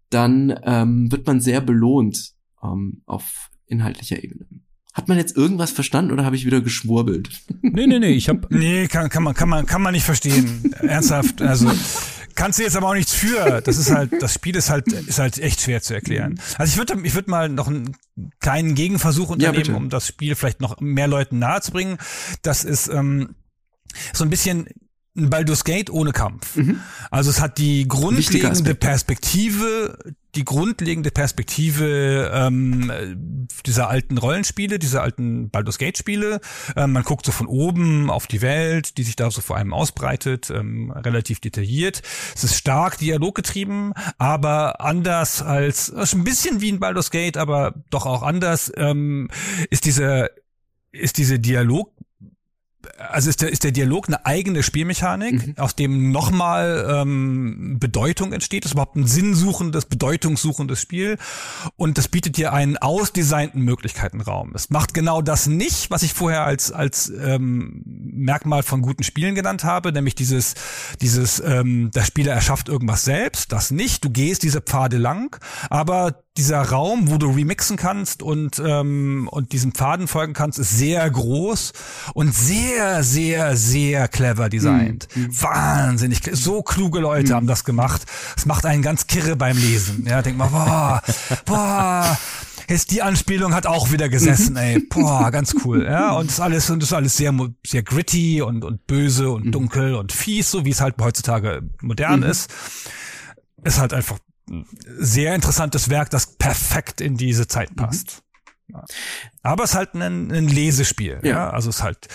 [0.09, 4.45] dann ähm, wird man sehr belohnt ähm, auf inhaltlicher Ebene.
[4.93, 7.41] Hat man jetzt irgendwas verstanden oder habe ich wieder geschwurbelt?
[7.61, 10.71] Nee, nee, nee, ich habe Nee, kann, kann man kann man kann man nicht verstehen.
[10.81, 11.71] Ernsthaft, also
[12.35, 13.61] kannst du jetzt aber auch nichts für.
[13.61, 16.39] Das ist halt, das Spiel ist halt, ist halt echt schwer zu erklären.
[16.57, 17.95] Also ich würde, ich würde mal noch einen
[18.39, 21.97] kleinen Gegenversuch unternehmen, ja, um das Spiel vielleicht noch mehr Leuten nahezubringen.
[22.41, 23.35] Das ist ähm,
[24.13, 24.67] so ein bisschen
[25.15, 26.55] Baldur's Gate ohne Kampf.
[26.55, 26.79] Mhm.
[27.11, 29.97] Also es hat die grundlegende Perspektive,
[30.33, 32.91] die grundlegende Perspektive ähm,
[33.65, 36.41] dieser alten Rollenspiele, dieser alten Baldur's Gate Spiele.
[36.75, 39.71] Ähm, man guckt so von oben auf die Welt, die sich da so vor allem
[39.71, 42.01] ausbreitet, ähm, relativ detailliert.
[42.35, 47.75] Es ist stark dialoggetrieben, aber anders als, ist ein bisschen wie in Baldur's Gate, aber
[47.91, 49.29] doch auch anders, ähm,
[49.69, 50.31] ist diese
[50.91, 51.91] ist diese Dialog
[52.97, 55.53] also ist der, ist der Dialog eine eigene Spielmechanik, mhm.
[55.57, 58.65] aus dem nochmal ähm, Bedeutung entsteht.
[58.65, 61.17] Das ist überhaupt ein sinnsuchendes, bedeutungssuchendes Spiel.
[61.75, 64.53] Und das bietet dir einen ausdesignten Möglichkeitenraum.
[64.55, 69.35] Es macht genau das nicht, was ich vorher als, als ähm, Merkmal von guten Spielen
[69.35, 70.55] genannt habe, nämlich dieses,
[71.01, 73.51] dieses, ähm, der Spieler erschafft irgendwas selbst.
[73.51, 74.03] Das nicht.
[74.03, 75.37] Du gehst diese Pfade lang,
[75.69, 80.77] aber dieser Raum, wo du remixen kannst und, ähm, und diesen Pfaden folgen kannst, ist
[80.77, 81.73] sehr groß
[82.15, 85.07] und sehr, sehr, sehr clever designt.
[85.15, 85.23] Mhm.
[85.23, 85.41] mhm.
[85.41, 87.35] Wahnsinnig, so kluge Leute mhm.
[87.35, 88.03] haben das gemacht.
[88.35, 90.05] Es macht einen ganz kirre beim Lesen.
[90.07, 91.01] Ja, denk mal, boah,
[91.45, 92.17] boah.
[92.67, 94.79] Jetzt die Anspielung hat auch wieder gesessen, ey.
[94.79, 95.83] Boah, ganz cool.
[95.83, 97.33] Ja, und das alles, und das ist alles sehr,
[97.65, 99.51] sehr gritty und, und böse und mhm.
[99.51, 102.27] dunkel und fies, so wie es halt heutzutage modern mhm.
[102.27, 102.49] ist.
[103.63, 104.17] Ist halt einfach
[104.85, 107.75] sehr interessantes Werk, das perfekt in diese Zeit mhm.
[107.75, 108.17] passt.
[108.17, 108.23] Mhm.
[109.43, 111.19] Aber es ist halt ein, ein Lesespiel.
[111.21, 111.29] Ja.
[111.29, 111.49] ja.
[111.49, 112.07] Also es ist halt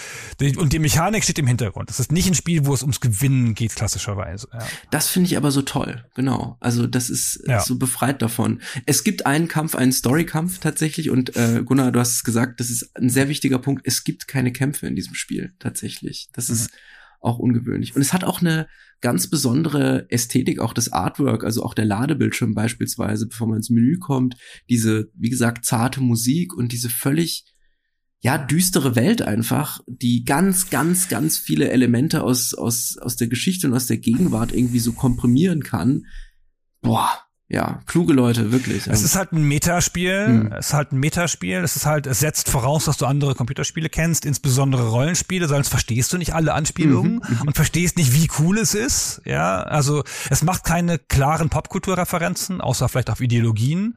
[0.56, 1.90] und die Mechanik steht im Hintergrund.
[1.90, 4.48] Es ist nicht ein Spiel, wo es ums Gewinnen geht klassischerweise.
[4.52, 4.66] Ja.
[4.90, 6.06] Das finde ich aber so toll.
[6.14, 6.56] Genau.
[6.60, 8.60] Also das ist so befreit davon.
[8.86, 11.10] Es gibt einen Kampf, einen Storykampf tatsächlich.
[11.10, 13.82] Und äh, Gunnar, du hast es gesagt, das ist ein sehr wichtiger Punkt.
[13.84, 16.28] Es gibt keine Kämpfe in diesem Spiel tatsächlich.
[16.32, 16.54] Das mhm.
[16.54, 16.70] ist
[17.20, 17.94] auch ungewöhnlich.
[17.94, 18.68] Und es hat auch eine
[19.00, 23.98] ganz besondere Ästhetik, auch das Artwork, also auch der Ladebildschirm beispielsweise, bevor man ins Menü
[23.98, 24.36] kommt,
[24.68, 27.44] diese, wie gesagt, zarte Musik und diese völlig,
[28.20, 33.68] ja, düstere Welt einfach, die ganz, ganz, ganz viele Elemente aus, aus, aus der Geschichte
[33.68, 36.06] und aus der Gegenwart irgendwie so komprimieren kann.
[36.80, 38.86] Boah, ja, kluge Leute, wirklich.
[38.88, 40.52] Es ist halt ein Metaspiel, hm.
[40.52, 43.88] es ist halt ein Metaspiel, es ist halt, es setzt voraus, dass du andere Computerspiele
[43.88, 47.46] kennst, insbesondere Rollenspiele, sonst verstehst du nicht alle Anspielungen mhm, mhm.
[47.46, 52.86] und verstehst nicht, wie cool es ist, ja, also es macht keine klaren Popkulturreferenzen, außer
[52.90, 53.96] vielleicht auf Ideologien,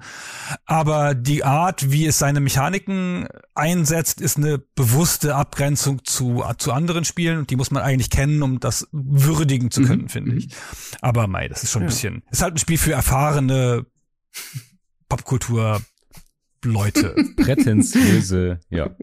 [0.66, 7.04] aber die Art, wie es seine Mechaniken einsetzt, ist eine bewusste Abgrenzung zu, zu anderen
[7.04, 10.10] Spielen und die muss man eigentlich kennen, um das würdigen zu können, mhm.
[10.10, 10.48] finde ich.
[11.02, 11.90] Aber mei, das ist schon ein ja.
[11.90, 13.41] bisschen, ist halt ein Spiel für erfahrene
[15.10, 15.82] Popkultur
[16.64, 17.16] Leute.
[17.38, 18.96] Prätentiöse, ja.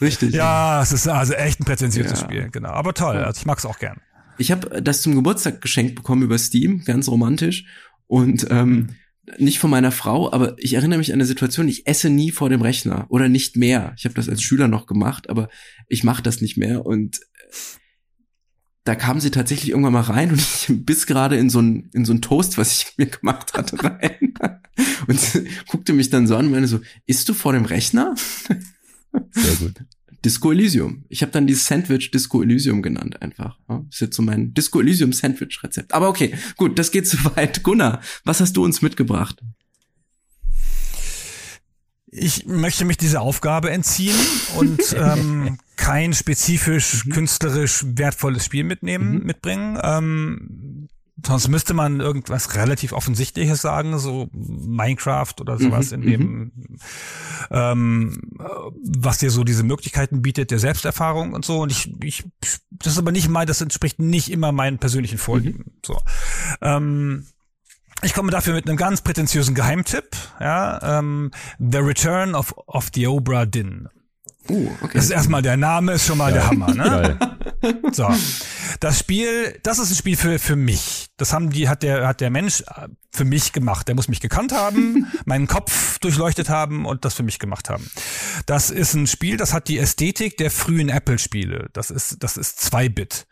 [0.00, 0.34] Richtig.
[0.34, 2.24] Ja, es ist also echt ein prätentiöses Ja.
[2.24, 2.70] Spiel, genau.
[2.70, 4.00] Aber toll, also ich mag es auch gern.
[4.38, 7.66] Ich habe das zum Geburtstag geschenkt bekommen über Steam, ganz romantisch.
[8.06, 8.90] Und ähm,
[9.38, 12.48] nicht von meiner Frau, aber ich erinnere mich an eine Situation, ich esse nie vor
[12.48, 13.92] dem Rechner oder nicht mehr.
[13.96, 15.48] Ich habe das als Schüler noch gemacht, aber
[15.88, 16.86] ich mache das nicht mehr.
[16.86, 17.20] Und
[18.84, 22.04] da kam sie tatsächlich irgendwann mal rein und ich biss gerade in so ein in
[22.04, 24.34] so ein Toast, was ich mir gemacht hatte, rein.
[25.06, 28.14] Und sie guckte mich dann so an und meinte so, isst du vor dem Rechner?
[29.32, 29.84] Sehr gut.
[30.24, 31.04] Disco Elysium.
[31.08, 33.58] Ich habe dann dieses Sandwich Disco Elysium genannt einfach.
[33.90, 35.94] Ist jetzt so mein Disco Elysium Sandwich Rezept.
[35.94, 37.62] Aber okay, gut, das geht zu weit.
[37.62, 39.40] Gunnar, was hast du uns mitgebracht?
[42.12, 44.16] Ich möchte mich dieser Aufgabe entziehen
[44.56, 49.26] und ähm, kein spezifisch künstlerisch wertvolles Spiel mitnehmen, Mhm.
[49.26, 49.78] mitbringen.
[49.82, 50.88] Ähm,
[51.24, 56.52] sonst müsste man irgendwas relativ Offensichtliches sagen, so Minecraft oder sowas Mhm, in dem,
[57.50, 58.44] ähm, äh,
[58.98, 61.60] was dir so diese Möglichkeiten bietet, der Selbsterfahrung und so.
[61.60, 62.24] Und ich, ich,
[62.70, 65.58] das ist aber nicht mein, das entspricht nicht immer meinen persönlichen Vorlieben.
[65.66, 65.72] Mhm.
[65.84, 66.00] So.
[66.62, 67.26] Ähm,
[68.02, 73.06] ich komme dafür mit einem ganz prätentiösen Geheimtipp, ja, ähm, The Return of, of the
[73.06, 73.88] Obra Dinn.
[74.48, 74.92] Oh, okay.
[74.94, 77.18] Das ist erstmal der Name, ist schon mal der Hammer, ne?
[77.62, 77.78] Geil.
[77.92, 78.08] So.
[78.80, 81.08] Das Spiel, das ist ein Spiel für, für mich.
[81.18, 83.86] Das haben die, hat der, hat der Mensch äh, für mich gemacht.
[83.86, 87.88] Der muss mich gekannt haben, meinen Kopf durchleuchtet haben und das für mich gemacht haben.
[88.46, 91.68] Das ist ein Spiel, das hat die Ästhetik der frühen Apple-Spiele.
[91.72, 93.26] Das ist, das ist 2-Bit.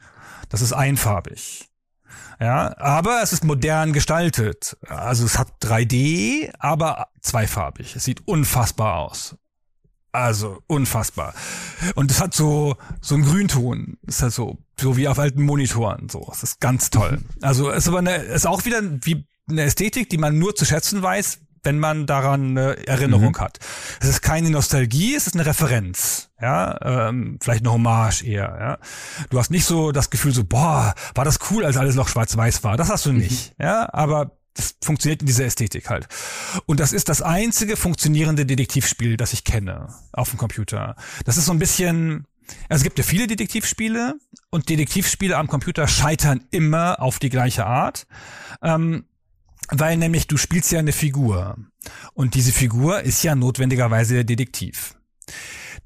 [0.51, 1.68] Das ist einfarbig.
[2.41, 4.77] Ja, aber es ist modern gestaltet.
[4.87, 7.97] Also es hat 3D, aber zweifarbig.
[7.97, 9.37] Es sieht unfassbar aus.
[10.13, 11.35] Also unfassbar.
[11.95, 13.99] Und es hat so so einen Grünton.
[14.07, 16.09] Es ist halt so so wie auf alten Monitoren.
[16.09, 17.21] So, es ist ganz toll.
[17.43, 20.55] Also es ist aber eine, es ist auch wieder wie eine Ästhetik, die man nur
[20.55, 23.59] zu schätzen weiß, wenn man daran eine Erinnerung hat.
[24.01, 26.31] Es ist keine Nostalgie, es ist eine Referenz.
[26.41, 26.79] Ja,
[27.09, 28.57] ähm, vielleicht eine Hommage eher.
[28.61, 28.79] Ja,
[29.31, 32.63] du hast nicht so das Gefühl so, boah, war das cool, als alles noch schwarz-weiß
[32.65, 32.77] war.
[32.77, 33.55] Das hast du nicht.
[33.59, 36.09] Ja, aber das funktioniert in dieser Ästhetik halt.
[36.67, 40.97] Und das ist das einzige funktionierende Detektivspiel, das ich kenne auf dem Computer.
[41.25, 42.27] Das ist so ein bisschen,
[42.69, 44.19] also es gibt ja viele Detektivspiele
[44.51, 48.07] und Detektivspiele am Computer scheitern immer auf die gleiche Art.
[48.63, 49.05] Ähm,
[49.71, 51.57] weil nämlich du spielst ja eine Figur.
[52.15, 54.95] Und diese Figur ist ja notwendigerweise der Detektiv.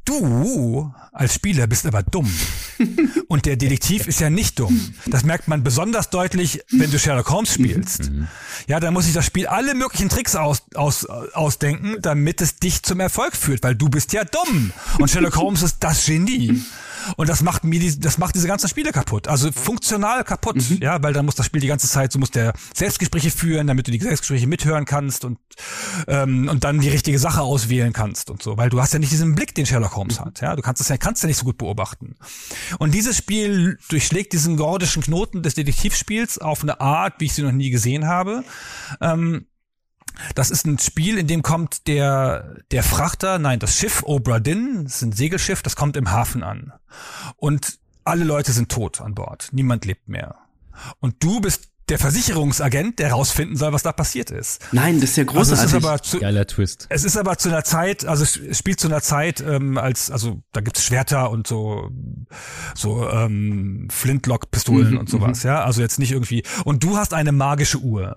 [0.04, 2.32] Du als Spieler bist aber dumm.
[3.28, 4.94] Und der Detektiv ist ja nicht dumm.
[5.06, 8.10] Das merkt man besonders deutlich, wenn du Sherlock Holmes spielst.
[8.66, 12.82] Ja, da muss sich das Spiel alle möglichen Tricks aus, aus, ausdenken, damit es dich
[12.82, 14.72] zum Erfolg führt, weil du bist ja dumm.
[14.98, 16.60] Und Sherlock Holmes ist das Genie.
[17.16, 19.28] Und das macht mir die, das macht diese ganzen Spiele kaputt.
[19.28, 22.52] Also funktional kaputt, ja, weil dann muss das Spiel die ganze Zeit, so muss der
[22.74, 25.38] Selbstgespräche führen, damit du die Selbstgespräche mithören kannst und
[26.06, 29.12] ähm, und dann die richtige Sache auswählen kannst und so, weil du hast ja nicht
[29.12, 31.44] diesen Blick, den Sherlock Holmes hat, ja, du kannst das ja kannst ja nicht so
[31.44, 32.16] gut beobachten.
[32.78, 37.42] Und dieses Spiel durchschlägt diesen gordischen Knoten des Detektivspiels auf eine Art, wie ich sie
[37.42, 38.44] noch nie gesehen habe.
[39.00, 39.46] Ähm,
[40.34, 44.84] das ist ein Spiel, in dem kommt der, der Frachter, nein, das Schiff Obra Dinn,
[44.84, 46.72] das ist ein Segelschiff, das kommt im Hafen an.
[47.36, 49.48] Und alle Leute sind tot an Bord.
[49.52, 50.36] Niemand lebt mehr.
[51.00, 54.60] Und du bist der Versicherungsagent, der rausfinden soll, was da passiert ist.
[54.72, 55.74] Nein, das ist ja Also es großartig.
[55.76, 56.86] ist aber zu, Geiler Twist.
[56.88, 60.42] es ist aber zu einer Zeit, also es spielt zu einer Zeit, ähm, als, also
[60.52, 61.90] da gibt's Schwerter und so,
[62.74, 65.64] so ähm, Flintlock-Pistolen Mhm, und sowas, ja.
[65.64, 66.44] Also jetzt nicht irgendwie.
[66.64, 68.16] Und du hast eine magische Uhr.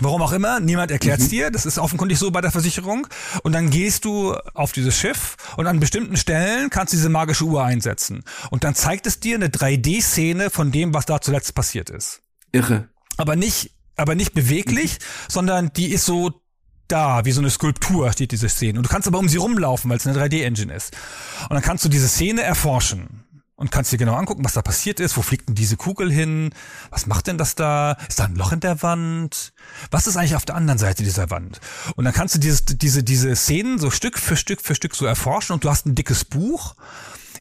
[0.00, 1.50] Warum auch immer, niemand erklärt's dir.
[1.50, 3.06] Das ist offenkundig so bei der Versicherung.
[3.42, 7.44] Und dann gehst du auf dieses Schiff und an bestimmten Stellen kannst du diese magische
[7.44, 8.24] Uhr einsetzen.
[8.50, 12.22] Und dann zeigt es dir eine 3D-Szene von dem, was da zuletzt passiert ist
[12.52, 12.88] Irre.
[13.16, 14.98] aber nicht, aber nicht beweglich,
[15.28, 16.40] sondern die ist so
[16.88, 18.78] da, wie so eine Skulptur steht diese Szene.
[18.78, 20.96] Und du kannst aber um sie rumlaufen, weil es eine 3D-Engine ist.
[21.42, 23.24] Und dann kannst du diese Szene erforschen.
[23.60, 25.18] Und kannst dir genau angucken, was da passiert ist.
[25.18, 26.54] Wo fliegt denn diese Kugel hin?
[26.88, 27.98] Was macht denn das da?
[28.08, 29.52] Ist da ein Loch in der Wand?
[29.90, 31.60] Was ist eigentlich auf der anderen Seite dieser Wand?
[31.94, 35.04] Und dann kannst du dieses, diese, diese Szenen so Stück für Stück für Stück so
[35.04, 36.74] erforschen und du hast ein dickes Buch,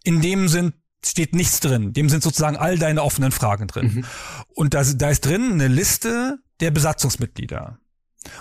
[0.04, 0.74] in dem sind
[1.06, 1.94] steht nichts drin.
[1.94, 4.06] Dem sind sozusagen all deine offenen Fragen drin.
[4.50, 7.80] Und da, da ist drin eine Liste der Besatzungsmitglieder.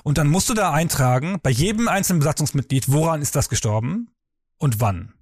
[0.03, 4.11] Und dann musst du da eintragen, bei jedem einzelnen Besatzungsmitglied, woran ist das gestorben
[4.59, 5.15] und wann.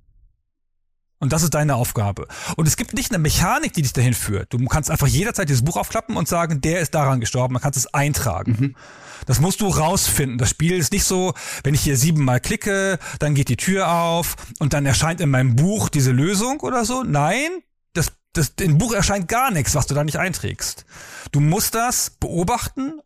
[1.19, 2.29] Und das ist deine Aufgabe.
[2.57, 4.53] Und es gibt nicht eine Mechanik, die dich dahin führt.
[4.53, 7.55] Du kannst einfach jederzeit dieses Buch aufklappen und sagen, der ist daran gestorben.
[7.55, 8.77] Man kannst es eintragen.
[9.25, 10.37] Das musst du rausfinden.
[10.37, 11.33] Das Spiel ist nicht so,
[11.65, 15.57] wenn ich hier siebenmal klicke, dann geht die Tür auf und dann erscheint in meinem
[15.57, 17.03] Buch diese Lösung oder so.
[17.03, 17.63] Nein,
[17.95, 20.85] das, das, im Buch erscheint gar nichts, was du da nicht einträgst.
[21.33, 23.01] Du musst das beobachten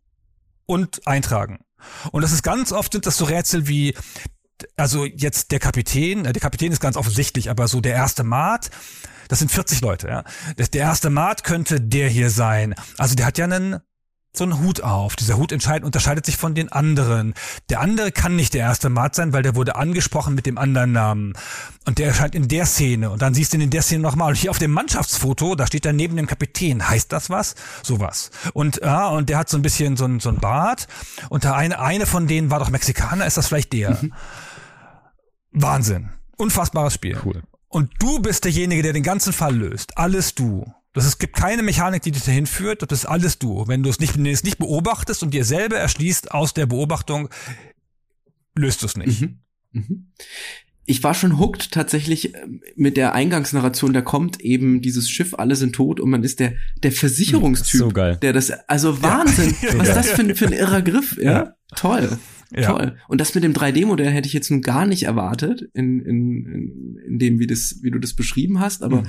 [0.66, 1.60] und eintragen.
[2.10, 3.94] Und das ist ganz oft sind das so Rätsel wie,
[4.76, 8.70] also jetzt der Kapitän, der Kapitän ist ganz offensichtlich, aber so der erste Maat,
[9.28, 10.24] das sind 40 Leute, ja.
[10.56, 12.74] Der erste Maat könnte der hier sein.
[12.98, 13.80] Also der hat ja einen
[14.32, 15.16] so einen Hut auf.
[15.16, 17.34] Dieser Hut entscheidet, unterscheidet sich von den anderen.
[17.68, 20.92] Der andere kann nicht der erste Maat sein, weil der wurde angesprochen mit dem anderen
[20.92, 21.32] Namen.
[21.86, 23.10] Und der erscheint in der Szene.
[23.10, 24.30] Und dann siehst du ihn in der Szene nochmal.
[24.30, 26.88] Und hier auf dem Mannschaftsfoto, da steht er neben dem Kapitän.
[26.88, 27.56] Heißt das was?
[27.82, 28.30] Sowas.
[28.52, 30.86] Und, ja, und der hat so ein bisschen so ein, so ein Bart.
[31.28, 33.26] Und da eine, eine von denen war doch Mexikaner.
[33.26, 33.98] Ist das vielleicht der?
[34.00, 34.12] Mhm.
[35.52, 36.10] Wahnsinn.
[36.36, 37.18] Unfassbares Spiel.
[37.24, 37.42] Cool.
[37.68, 39.96] Und du bist derjenige, der den ganzen Fall löst.
[39.96, 40.64] Alles du.
[40.92, 42.82] Das, es gibt keine Mechanik, die dich dahin führt.
[42.82, 43.68] Das ist alles du.
[43.68, 47.28] Wenn du es nicht, es nicht beobachtest und dir selber erschließt aus der Beobachtung,
[48.56, 49.20] löst du es nicht.
[49.20, 49.38] Mhm.
[49.72, 50.12] Mhm.
[50.86, 55.54] Ich war schon hooked tatsächlich äh, mit der Eingangsnarration, da kommt eben dieses Schiff, alle
[55.54, 58.18] sind tot und man ist der, der Versicherungstyp, so geil.
[58.20, 59.78] der das, also Wahnsinn, ja.
[59.78, 61.54] was ist das für, für ein irrer Griff, ja, ja.
[61.76, 62.18] toll.
[62.52, 62.72] Ja.
[62.72, 62.96] Toll.
[63.08, 66.98] Und das mit dem 3D-Modell hätte ich jetzt nun gar nicht erwartet, in, in, in,
[67.06, 69.06] in dem, wie, das, wie du das beschrieben hast, aber mhm.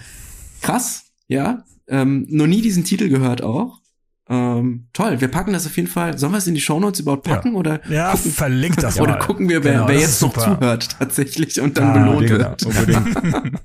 [0.62, 3.82] krass, ja, ähm, noch nie diesen Titel gehört auch.
[4.30, 6.18] Ähm, toll, wir packen das auf jeden Fall.
[6.18, 7.60] Sollen wir es in die Shownotes überhaupt packen ja.
[7.60, 7.82] oder?
[7.90, 9.20] Ja, gucken, verlinkt das Oder mal.
[9.20, 12.62] gucken wir, wer, genau, wer jetzt noch zuhört tatsächlich und dann ah, belohnt wird.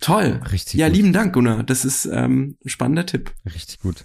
[0.00, 0.40] toll.
[0.52, 0.74] Richtig.
[0.74, 0.96] Ja, gut.
[0.96, 1.64] lieben Dank, Gunnar.
[1.64, 3.32] Das ist ähm, ein spannender Tipp.
[3.52, 4.04] Richtig gut.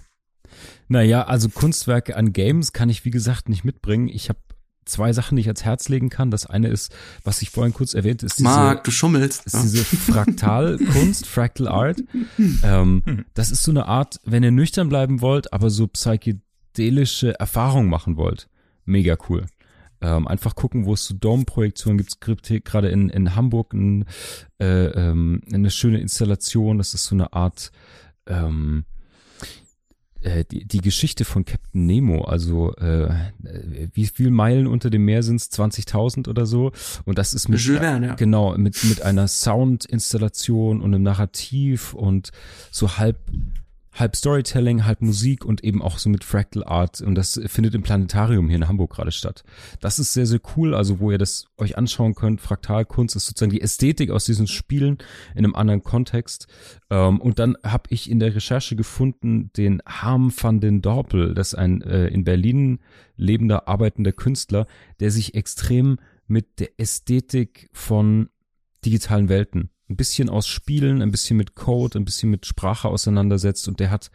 [0.88, 4.08] Naja, also Kunstwerke an Games kann ich, wie gesagt, nicht mitbringen.
[4.08, 4.38] Ich habe
[4.84, 6.30] zwei Sachen, die ich ans Herz legen kann.
[6.30, 9.46] Das eine ist, was ich vorhin kurz erwähnt, ist diese, Marc, du schummelst.
[9.46, 12.02] Ist diese Fraktalkunst, Fractal Art.
[12.62, 13.24] Ähm, hm.
[13.34, 18.16] das ist so eine Art, wenn ihr nüchtern bleiben wollt, aber so psychedelische Erfahrungen machen
[18.16, 18.48] wollt.
[18.84, 19.46] Mega cool.
[20.00, 22.10] Ähm, einfach gucken, wo es so Dome-Projektionen gibt.
[22.10, 24.04] Es gibt gerade in, in Hamburg ein,
[24.58, 26.78] äh, ähm, eine schöne Installation.
[26.78, 27.70] Das ist so eine Art
[28.26, 28.84] ähm,
[30.24, 33.10] äh, die, die Geschichte von Captain Nemo, also äh,
[33.92, 35.50] wie viel Meilen unter dem Meer sind es?
[35.52, 36.72] 20.000 oder so.
[37.04, 38.14] Und das ist mit, Verne, ja.
[38.14, 42.30] genau, mit, mit einer Soundinstallation und einem Narrativ und
[42.70, 43.18] so halb
[43.94, 47.00] halb Storytelling, halb Musik und eben auch so mit Fractal Art.
[47.00, 49.44] Und das findet im Planetarium hier in Hamburg gerade statt.
[49.80, 50.74] Das ist sehr, sehr cool.
[50.74, 52.40] Also, wo ihr das euch anschauen könnt.
[52.40, 54.98] Fraktalkunst ist sozusagen die Ästhetik aus diesen Spielen
[55.34, 56.48] in einem anderen Kontext.
[56.90, 61.34] Ähm, und dann habe ich in der Recherche gefunden den Harm van den Dorpel.
[61.34, 62.80] Das ist ein äh, in Berlin
[63.16, 64.66] lebender, arbeitender Künstler,
[64.98, 68.28] der sich extrem mit der Ästhetik von
[68.84, 73.68] digitalen Welten ein bisschen aus Spielen, ein bisschen mit Code, ein bisschen mit Sprache auseinandersetzt
[73.68, 74.10] und der hat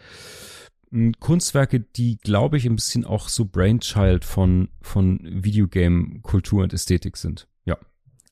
[0.91, 7.17] hm, Kunstwerke, die, glaube ich, ein bisschen auch so Brainchild von, von Videogame-Kultur und Ästhetik
[7.17, 7.47] sind.
[7.65, 7.77] Ja.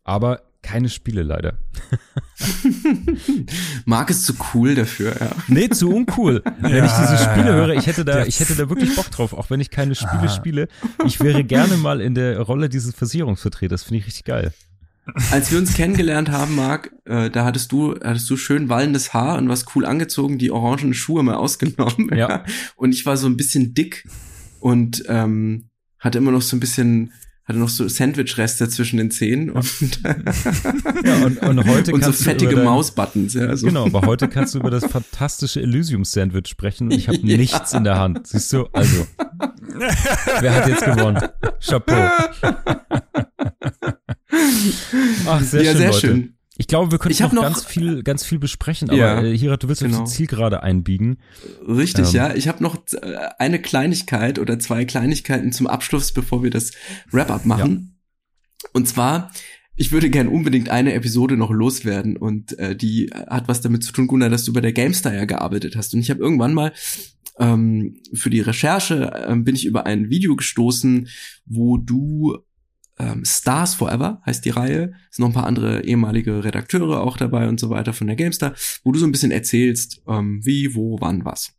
[0.03, 1.59] Aber keine Spiele leider.
[3.85, 5.31] Marc ist zu cool dafür, ja.
[5.47, 6.43] Nee, zu uncool.
[6.59, 9.33] Wenn ja, ich diese Spiele höre, ich hätte da, ich hätte da wirklich Bock drauf,
[9.33, 10.27] auch wenn ich keine Spiele ah.
[10.27, 10.67] spiele.
[11.05, 14.51] Ich wäre gerne mal in der Rolle dieses Versicherungsvertreters, finde ich richtig geil.
[15.31, 19.37] Als wir uns kennengelernt haben, Marc, äh, da hattest du, hattest du schön wallendes Haar
[19.37, 22.15] und was cool angezogen, die orangenen Schuhe mal ausgenommen.
[22.15, 22.43] Ja.
[22.75, 24.07] Und ich war so ein bisschen dick
[24.59, 25.69] und ähm,
[25.99, 27.11] hatte immer noch so ein bisschen
[27.47, 30.01] hatte noch so Sandwich-Reste zwischen den Zähnen und,
[31.05, 33.33] ja, und, und heute und so fettige Mausbuttons.
[33.35, 33.67] Ja, so.
[33.67, 37.37] Genau, aber heute kannst du über das fantastische Elysium-Sandwich sprechen und ich habe ja.
[37.37, 38.27] nichts in der Hand.
[38.27, 38.65] Siehst du?
[38.73, 39.07] Also,
[40.41, 41.21] wer hat jetzt gewonnen?
[41.65, 42.09] Chapeau.
[45.25, 45.99] Ach, sehr ja, schön, sehr Leute.
[45.99, 46.33] schön.
[46.59, 49.57] Ich glaube, wir können noch, noch, ganz viel, ganz viel besprechen, aber ja, äh, Hira,
[49.57, 50.01] du willst genau.
[50.01, 51.19] auf die Zielgerade einbiegen.
[51.67, 52.15] Richtig, ähm.
[52.15, 52.35] ja.
[52.35, 56.71] Ich habe noch äh, eine Kleinigkeit oder zwei Kleinigkeiten zum Abschluss, bevor wir das
[57.11, 57.97] Wrap-up machen.
[58.63, 58.69] Ja.
[58.73, 59.31] Und zwar,
[59.75, 63.91] ich würde gern unbedingt eine Episode noch loswerden und äh, die hat was damit zu
[63.91, 65.93] tun, Gunnar, dass du bei der GameStar ja gearbeitet hast.
[65.93, 66.73] Und ich habe irgendwann mal
[67.39, 71.07] ähm, für die Recherche äh, bin ich über ein Video gestoßen,
[71.45, 72.37] wo du
[72.99, 74.93] ähm, Stars Forever heißt die Reihe.
[75.09, 78.15] Es sind noch ein paar andere ehemalige Redakteure auch dabei und so weiter von der
[78.15, 81.53] GameStar, wo du so ein bisschen erzählst, ähm, wie, wo, wann, was.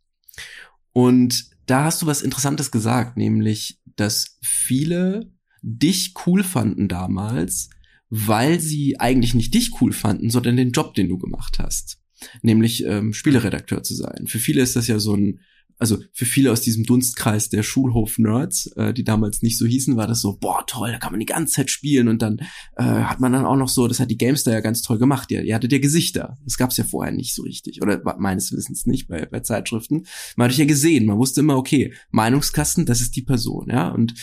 [0.91, 7.69] Und da hast du was Interessantes gesagt, nämlich, dass viele dich cool fanden damals,
[8.09, 11.99] weil sie eigentlich nicht dich cool fanden, sondern den Job, den du gemacht hast.
[12.41, 14.27] Nämlich ähm, Spieleredakteur zu sein.
[14.27, 15.39] Für viele ist das ja so ein
[15.79, 20.07] also für viele aus diesem Dunstkreis der Schulhof-Nerds, äh, die damals nicht so hießen, war
[20.07, 22.39] das so, boah, toll, da kann man die ganze Zeit spielen und dann
[22.75, 25.31] äh, hat man dann auch noch so, das hat die Gamestar ja ganz toll gemacht,
[25.31, 26.37] ihr, ihr hattet ja Gesichter.
[26.43, 30.05] Das gab's ja vorher nicht so richtig oder meines Wissens nicht bei, bei Zeitschriften.
[30.35, 34.13] Man hat ja gesehen, man wusste immer, okay, Meinungskasten, das ist die Person, ja, und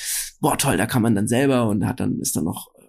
[0.40, 2.82] boah, toll, da kann man dann selber und hat dann, ist dann noch äh,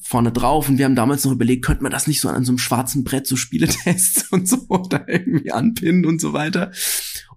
[0.00, 2.50] vorne drauf und wir haben damals noch überlegt, könnte man das nicht so an so
[2.50, 6.72] einem schwarzen Brett so Spieletests und so da irgendwie anpinnen und so weiter.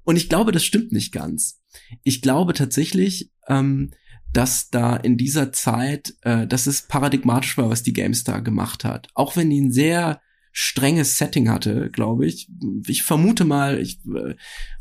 [0.09, 1.61] Und ich glaube, das stimmt nicht ganz.
[2.01, 3.91] ich glaube tatsächlich, ähm,
[4.33, 9.09] dass da in dieser Zeit, äh, dass es paradigmatisch war, was die GameStar gemacht hat.
[9.13, 10.19] Auch wenn die ein sehr
[10.51, 12.49] strenges Setting hatte, glaube ich.
[12.87, 14.33] Ich vermute mal, ich äh,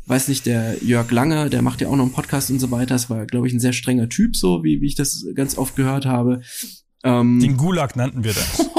[0.07, 2.95] weiß nicht, der Jörg Lange, der macht ja auch noch einen Podcast und so weiter.
[2.95, 5.75] Das war, glaube ich, ein sehr strenger Typ, so wie, wie ich das ganz oft
[5.75, 6.41] gehört habe.
[7.03, 8.59] Ähm, Den Gulag nannten wir das.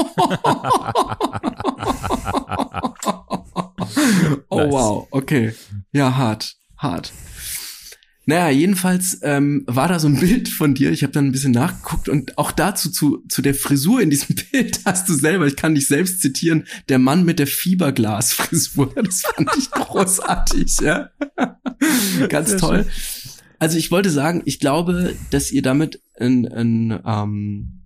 [4.49, 5.53] oh wow, okay.
[5.91, 7.13] Ja, hart, hart.
[8.25, 10.91] Naja, jedenfalls ähm, war da so ein Bild von dir.
[10.91, 14.35] Ich habe dann ein bisschen nachgeguckt und auch dazu zu, zu der Frisur in diesem
[14.51, 18.93] Bild hast du selber, ich kann dich selbst zitieren, der Mann mit der Fieberglasfrisur.
[19.01, 21.09] Das fand ich großartig, ja.
[22.29, 22.85] Ganz toll.
[23.59, 27.83] Also ich wollte sagen, ich glaube, dass ihr damit ein, ein, ähm,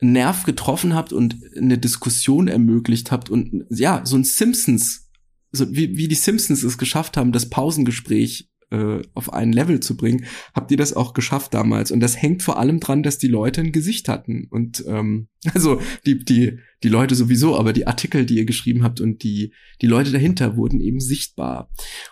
[0.00, 5.10] einen Nerv getroffen habt und eine Diskussion ermöglicht habt und ja, so ein Simpsons,
[5.52, 9.96] so wie, wie die Simpsons es geschafft haben, das Pausengespräch äh, auf ein Level zu
[9.96, 10.24] bringen,
[10.54, 11.90] habt ihr das auch geschafft damals.
[11.90, 14.46] Und das hängt vor allem dran, dass die Leute ein Gesicht hatten.
[14.50, 19.00] Und ähm, also die, die, die Leute sowieso, aber die Artikel, die ihr geschrieben habt
[19.00, 19.52] und die,
[19.82, 21.70] die Leute dahinter wurden eben sichtbar.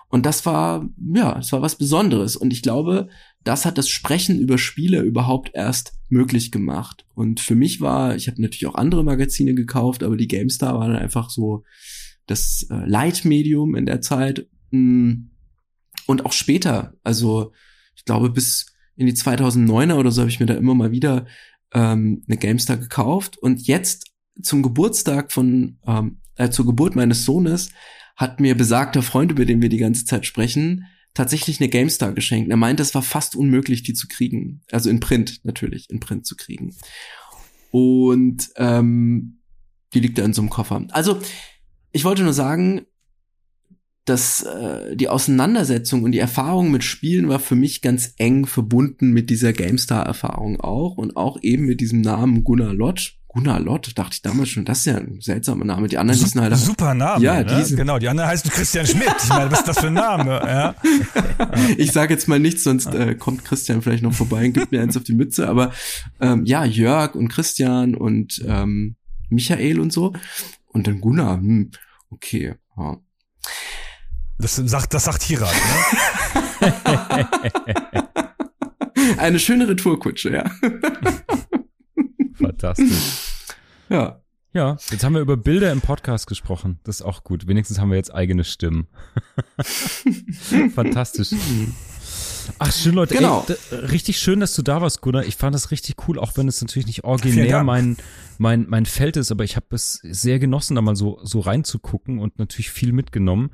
[0.08, 2.36] Und das war, ja, das war was Besonderes.
[2.36, 3.08] Und ich glaube,
[3.42, 7.06] das hat das Sprechen über Spiele überhaupt erst möglich gemacht.
[7.14, 10.88] Und für mich war, ich habe natürlich auch andere Magazine gekauft, aber die GameStar war
[10.88, 11.64] dann einfach so
[12.30, 14.46] das äh, Leitmedium in der Zeit.
[14.70, 15.30] Mh, hm,
[16.06, 17.52] und auch später, also
[17.94, 18.66] ich glaube bis
[18.96, 21.26] in die 2009er oder so habe ich mir da immer mal wieder
[21.72, 24.10] ähm, eine GameStar gekauft und jetzt
[24.42, 27.70] zum Geburtstag von ähm, äh, zur Geburt meines Sohnes
[28.16, 32.50] hat mir besagter Freund, über den wir die ganze Zeit sprechen, tatsächlich eine GameStar geschenkt.
[32.50, 34.62] Er meint, es war fast unmöglich, die zu kriegen.
[34.70, 36.74] Also in Print natürlich, in Print zu kriegen.
[37.70, 39.40] Und ähm,
[39.94, 40.86] die liegt da in so einem Koffer.
[40.90, 41.20] Also
[41.92, 42.86] ich wollte nur sagen,
[44.04, 49.12] dass äh, die Auseinandersetzung und die Erfahrung mit Spielen war für mich ganz eng verbunden
[49.12, 53.14] mit dieser GameStar-Erfahrung auch und auch eben mit diesem Namen Gunnar Lott.
[53.28, 55.86] Gunnar Lott, dachte ich damals schon, das ist ja ein seltsamer Name.
[55.86, 56.56] Die anderen hießen halt.
[56.56, 57.24] Super Name.
[57.24, 57.64] Ja, ne?
[57.76, 58.00] genau.
[58.00, 59.14] Die anderen heißen Christian Schmidt.
[59.22, 60.30] Ich meine, was ist das für ein Name?
[60.44, 60.74] Ja.
[61.76, 64.82] ich sage jetzt mal nichts, sonst äh, kommt Christian vielleicht noch vorbei und gibt mir
[64.82, 65.46] eins auf die Mütze.
[65.46, 65.70] Aber
[66.20, 68.96] ähm, ja, Jörg und Christian und ähm,
[69.28, 70.12] Michael und so.
[70.72, 71.36] Und dann Gunnar.
[71.36, 71.70] Hm,
[72.10, 72.54] okay.
[72.76, 72.98] Ja.
[74.38, 76.74] Das sagt, das sagt Hirat, ne?
[79.18, 80.50] Eine schöne Retourkutsche, ja.
[82.34, 83.34] Fantastisch.
[83.88, 84.22] Ja.
[84.52, 86.80] Ja, jetzt haben wir über Bilder im Podcast gesprochen.
[86.82, 87.46] Das ist auch gut.
[87.46, 88.88] Wenigstens haben wir jetzt eigene Stimmen.
[90.74, 91.30] Fantastisch.
[92.58, 93.14] Ach, schön, Leute.
[93.14, 93.46] Genau.
[93.46, 95.24] Ey, richtig schön, dass du da warst, Gunnar.
[95.24, 97.96] Ich fand das richtig cool, auch wenn es natürlich nicht originär mein,
[98.40, 102.18] mein, mein Feld ist, aber ich habe es sehr genossen, da mal so, so reinzugucken
[102.18, 103.50] und natürlich viel mitgenommen.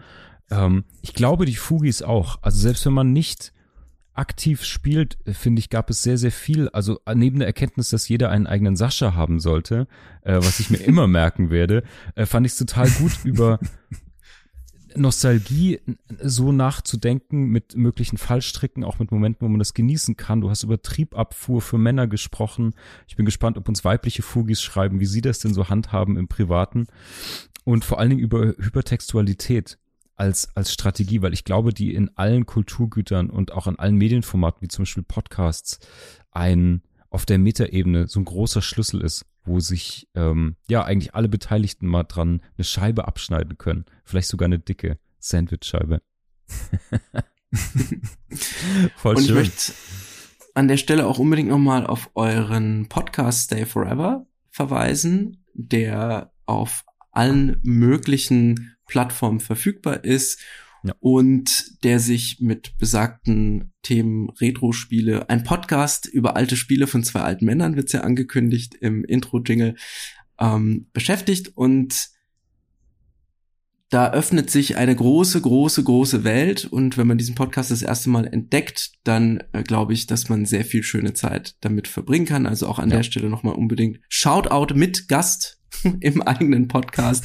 [0.48, 2.38] Ähm, ich glaube, die Fugis auch.
[2.42, 3.52] Also selbst wenn man nicht
[4.14, 6.68] aktiv spielt, finde ich, gab es sehr, sehr viel.
[6.68, 9.88] Also neben der Erkenntnis, dass jeder einen eigenen Sascha haben sollte,
[10.22, 11.82] äh, was ich mir immer merken werde,
[12.14, 13.58] äh, fand ich es total gut über
[14.96, 15.80] Nostalgie
[16.22, 20.40] so nachzudenken mit möglichen Fallstricken, auch mit Momenten, wo man das genießen kann.
[20.40, 22.74] Du hast über Triebabfuhr für Männer gesprochen.
[23.06, 26.28] Ich bin gespannt, ob uns weibliche Fugis schreiben, wie sie das denn so handhaben im
[26.28, 26.86] Privaten.
[27.64, 29.78] Und vor allen Dingen über Hypertextualität
[30.16, 34.62] als, als Strategie, weil ich glaube, die in allen Kulturgütern und auch in allen Medienformaten,
[34.62, 35.78] wie zum Beispiel Podcasts,
[36.30, 41.28] ein auf der Metaebene so ein großer Schlüssel ist, wo sich ähm, ja eigentlich alle
[41.28, 43.84] Beteiligten mal dran eine Scheibe abschneiden können.
[44.04, 46.02] Vielleicht sogar eine dicke Sandwichscheibe.
[48.96, 49.36] Voll Und schön.
[49.36, 49.72] ich möchte
[50.54, 57.58] an der Stelle auch unbedingt nochmal auf euren Podcast Stay Forever verweisen, der auf allen
[57.62, 60.40] möglichen Plattform verfügbar ist
[60.88, 60.94] ja.
[61.00, 67.44] und der sich mit besagten Themen Retro-Spiele, ein Podcast über alte Spiele von zwei alten
[67.44, 69.76] Männern wird's ja angekündigt im Intro-Jingle,
[70.38, 72.08] ähm, beschäftigt und
[73.88, 78.10] da öffnet sich eine große, große, große Welt und wenn man diesen Podcast das erste
[78.10, 82.46] Mal entdeckt, dann äh, glaube ich, dass man sehr viel schöne Zeit damit verbringen kann.
[82.46, 82.96] Also auch an ja.
[82.96, 85.60] der Stelle nochmal unbedingt Shoutout mit Gast
[86.00, 87.24] im eigenen Podcast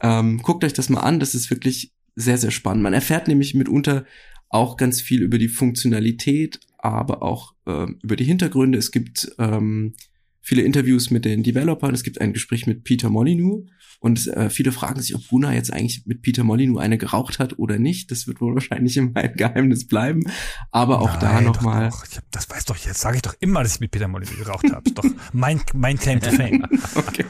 [0.00, 2.82] ähm, guckt euch das mal an, das ist wirklich sehr, sehr spannend.
[2.82, 4.04] Man erfährt nämlich mitunter
[4.48, 8.78] auch ganz viel über die Funktionalität, aber auch ähm, über die Hintergründe.
[8.78, 9.94] Es gibt ähm,
[10.40, 11.94] viele Interviews mit den Developern.
[11.94, 13.68] Es gibt ein Gespräch mit Peter Molyneux
[14.00, 17.58] und äh, viele fragen sich, ob Gunnar jetzt eigentlich mit Peter Molyneux eine geraucht hat
[17.58, 18.10] oder nicht.
[18.10, 20.22] Das wird wohl wahrscheinlich immer ein Geheimnis bleiben.
[20.70, 21.90] Aber auch Nein, da nochmal.
[22.30, 24.90] Das weiß doch jetzt, sage ich doch immer, dass ich mit Peter Molyneux geraucht habe.
[24.90, 26.64] Doch mein, mein Claim to Fame.
[26.94, 27.26] okay.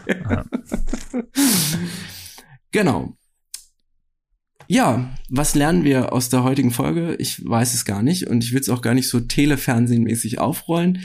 [2.70, 3.16] Genau.
[4.70, 7.16] Ja, was lernen wir aus der heutigen Folge?
[7.16, 11.00] Ich weiß es gar nicht und ich will es auch gar nicht so telefernsehenmäßig aufrollen.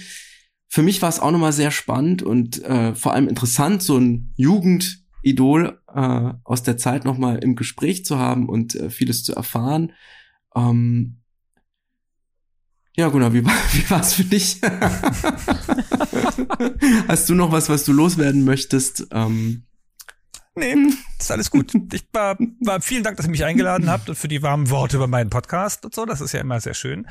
[0.67, 4.31] Für mich war es auch nochmal sehr spannend und äh, vor allem interessant, so ein
[4.35, 9.93] Jugendidol äh, aus der Zeit nochmal im Gespräch zu haben und äh, vieles zu erfahren.
[10.55, 11.21] Ähm,
[12.95, 14.61] ja, Gunnar, wie, war, wie war's für dich?
[17.07, 19.07] Hast du noch was, was du loswerden möchtest?
[19.09, 19.63] Ähm,
[20.55, 20.75] Nee,
[21.19, 21.73] ist alles gut.
[21.93, 24.95] Ich war, war vielen Dank, dass ihr mich eingeladen habt und für die warmen Worte
[24.95, 26.05] über meinen Podcast und so.
[26.05, 27.07] Das ist ja immer sehr schön.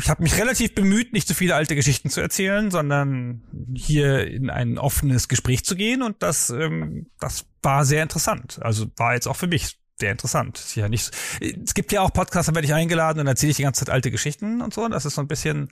[0.00, 3.42] Ich habe mich relativ bemüht, nicht zu viele alte Geschichten zu erzählen, sondern
[3.74, 8.58] hier in ein offenes Gespräch zu gehen und das, ähm, das war sehr interessant.
[8.62, 10.58] Also war jetzt auch für mich sehr interessant.
[10.58, 11.10] Ist ja nicht,
[11.40, 13.92] es gibt ja auch Podcasts, da werde ich eingeladen und erzähle ich die ganze Zeit
[13.92, 14.88] alte Geschichten und so.
[14.88, 15.70] Das ist so ein bisschen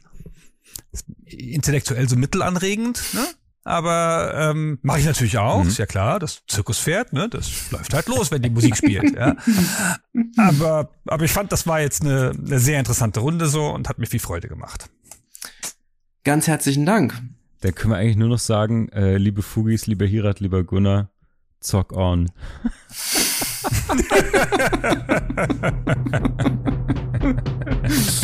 [1.24, 3.27] intellektuell so mittelanregend, ne?
[3.66, 5.69] Aber ähm, mache ich natürlich auch, mhm.
[5.69, 9.16] ist ja klar, das Zirkuspferd, ne, das läuft halt los, wenn die Musik spielt.
[9.16, 9.36] Ja.
[10.36, 13.99] Aber, aber ich fand, das war jetzt eine, eine sehr interessante Runde so und hat
[13.99, 14.91] mir viel Freude gemacht.
[16.24, 17.15] Ganz herzlichen Dank.
[17.61, 21.11] Da können wir eigentlich nur noch sagen, äh, liebe Fugis, lieber Hirat, lieber Gunnar,
[21.61, 22.31] zock on.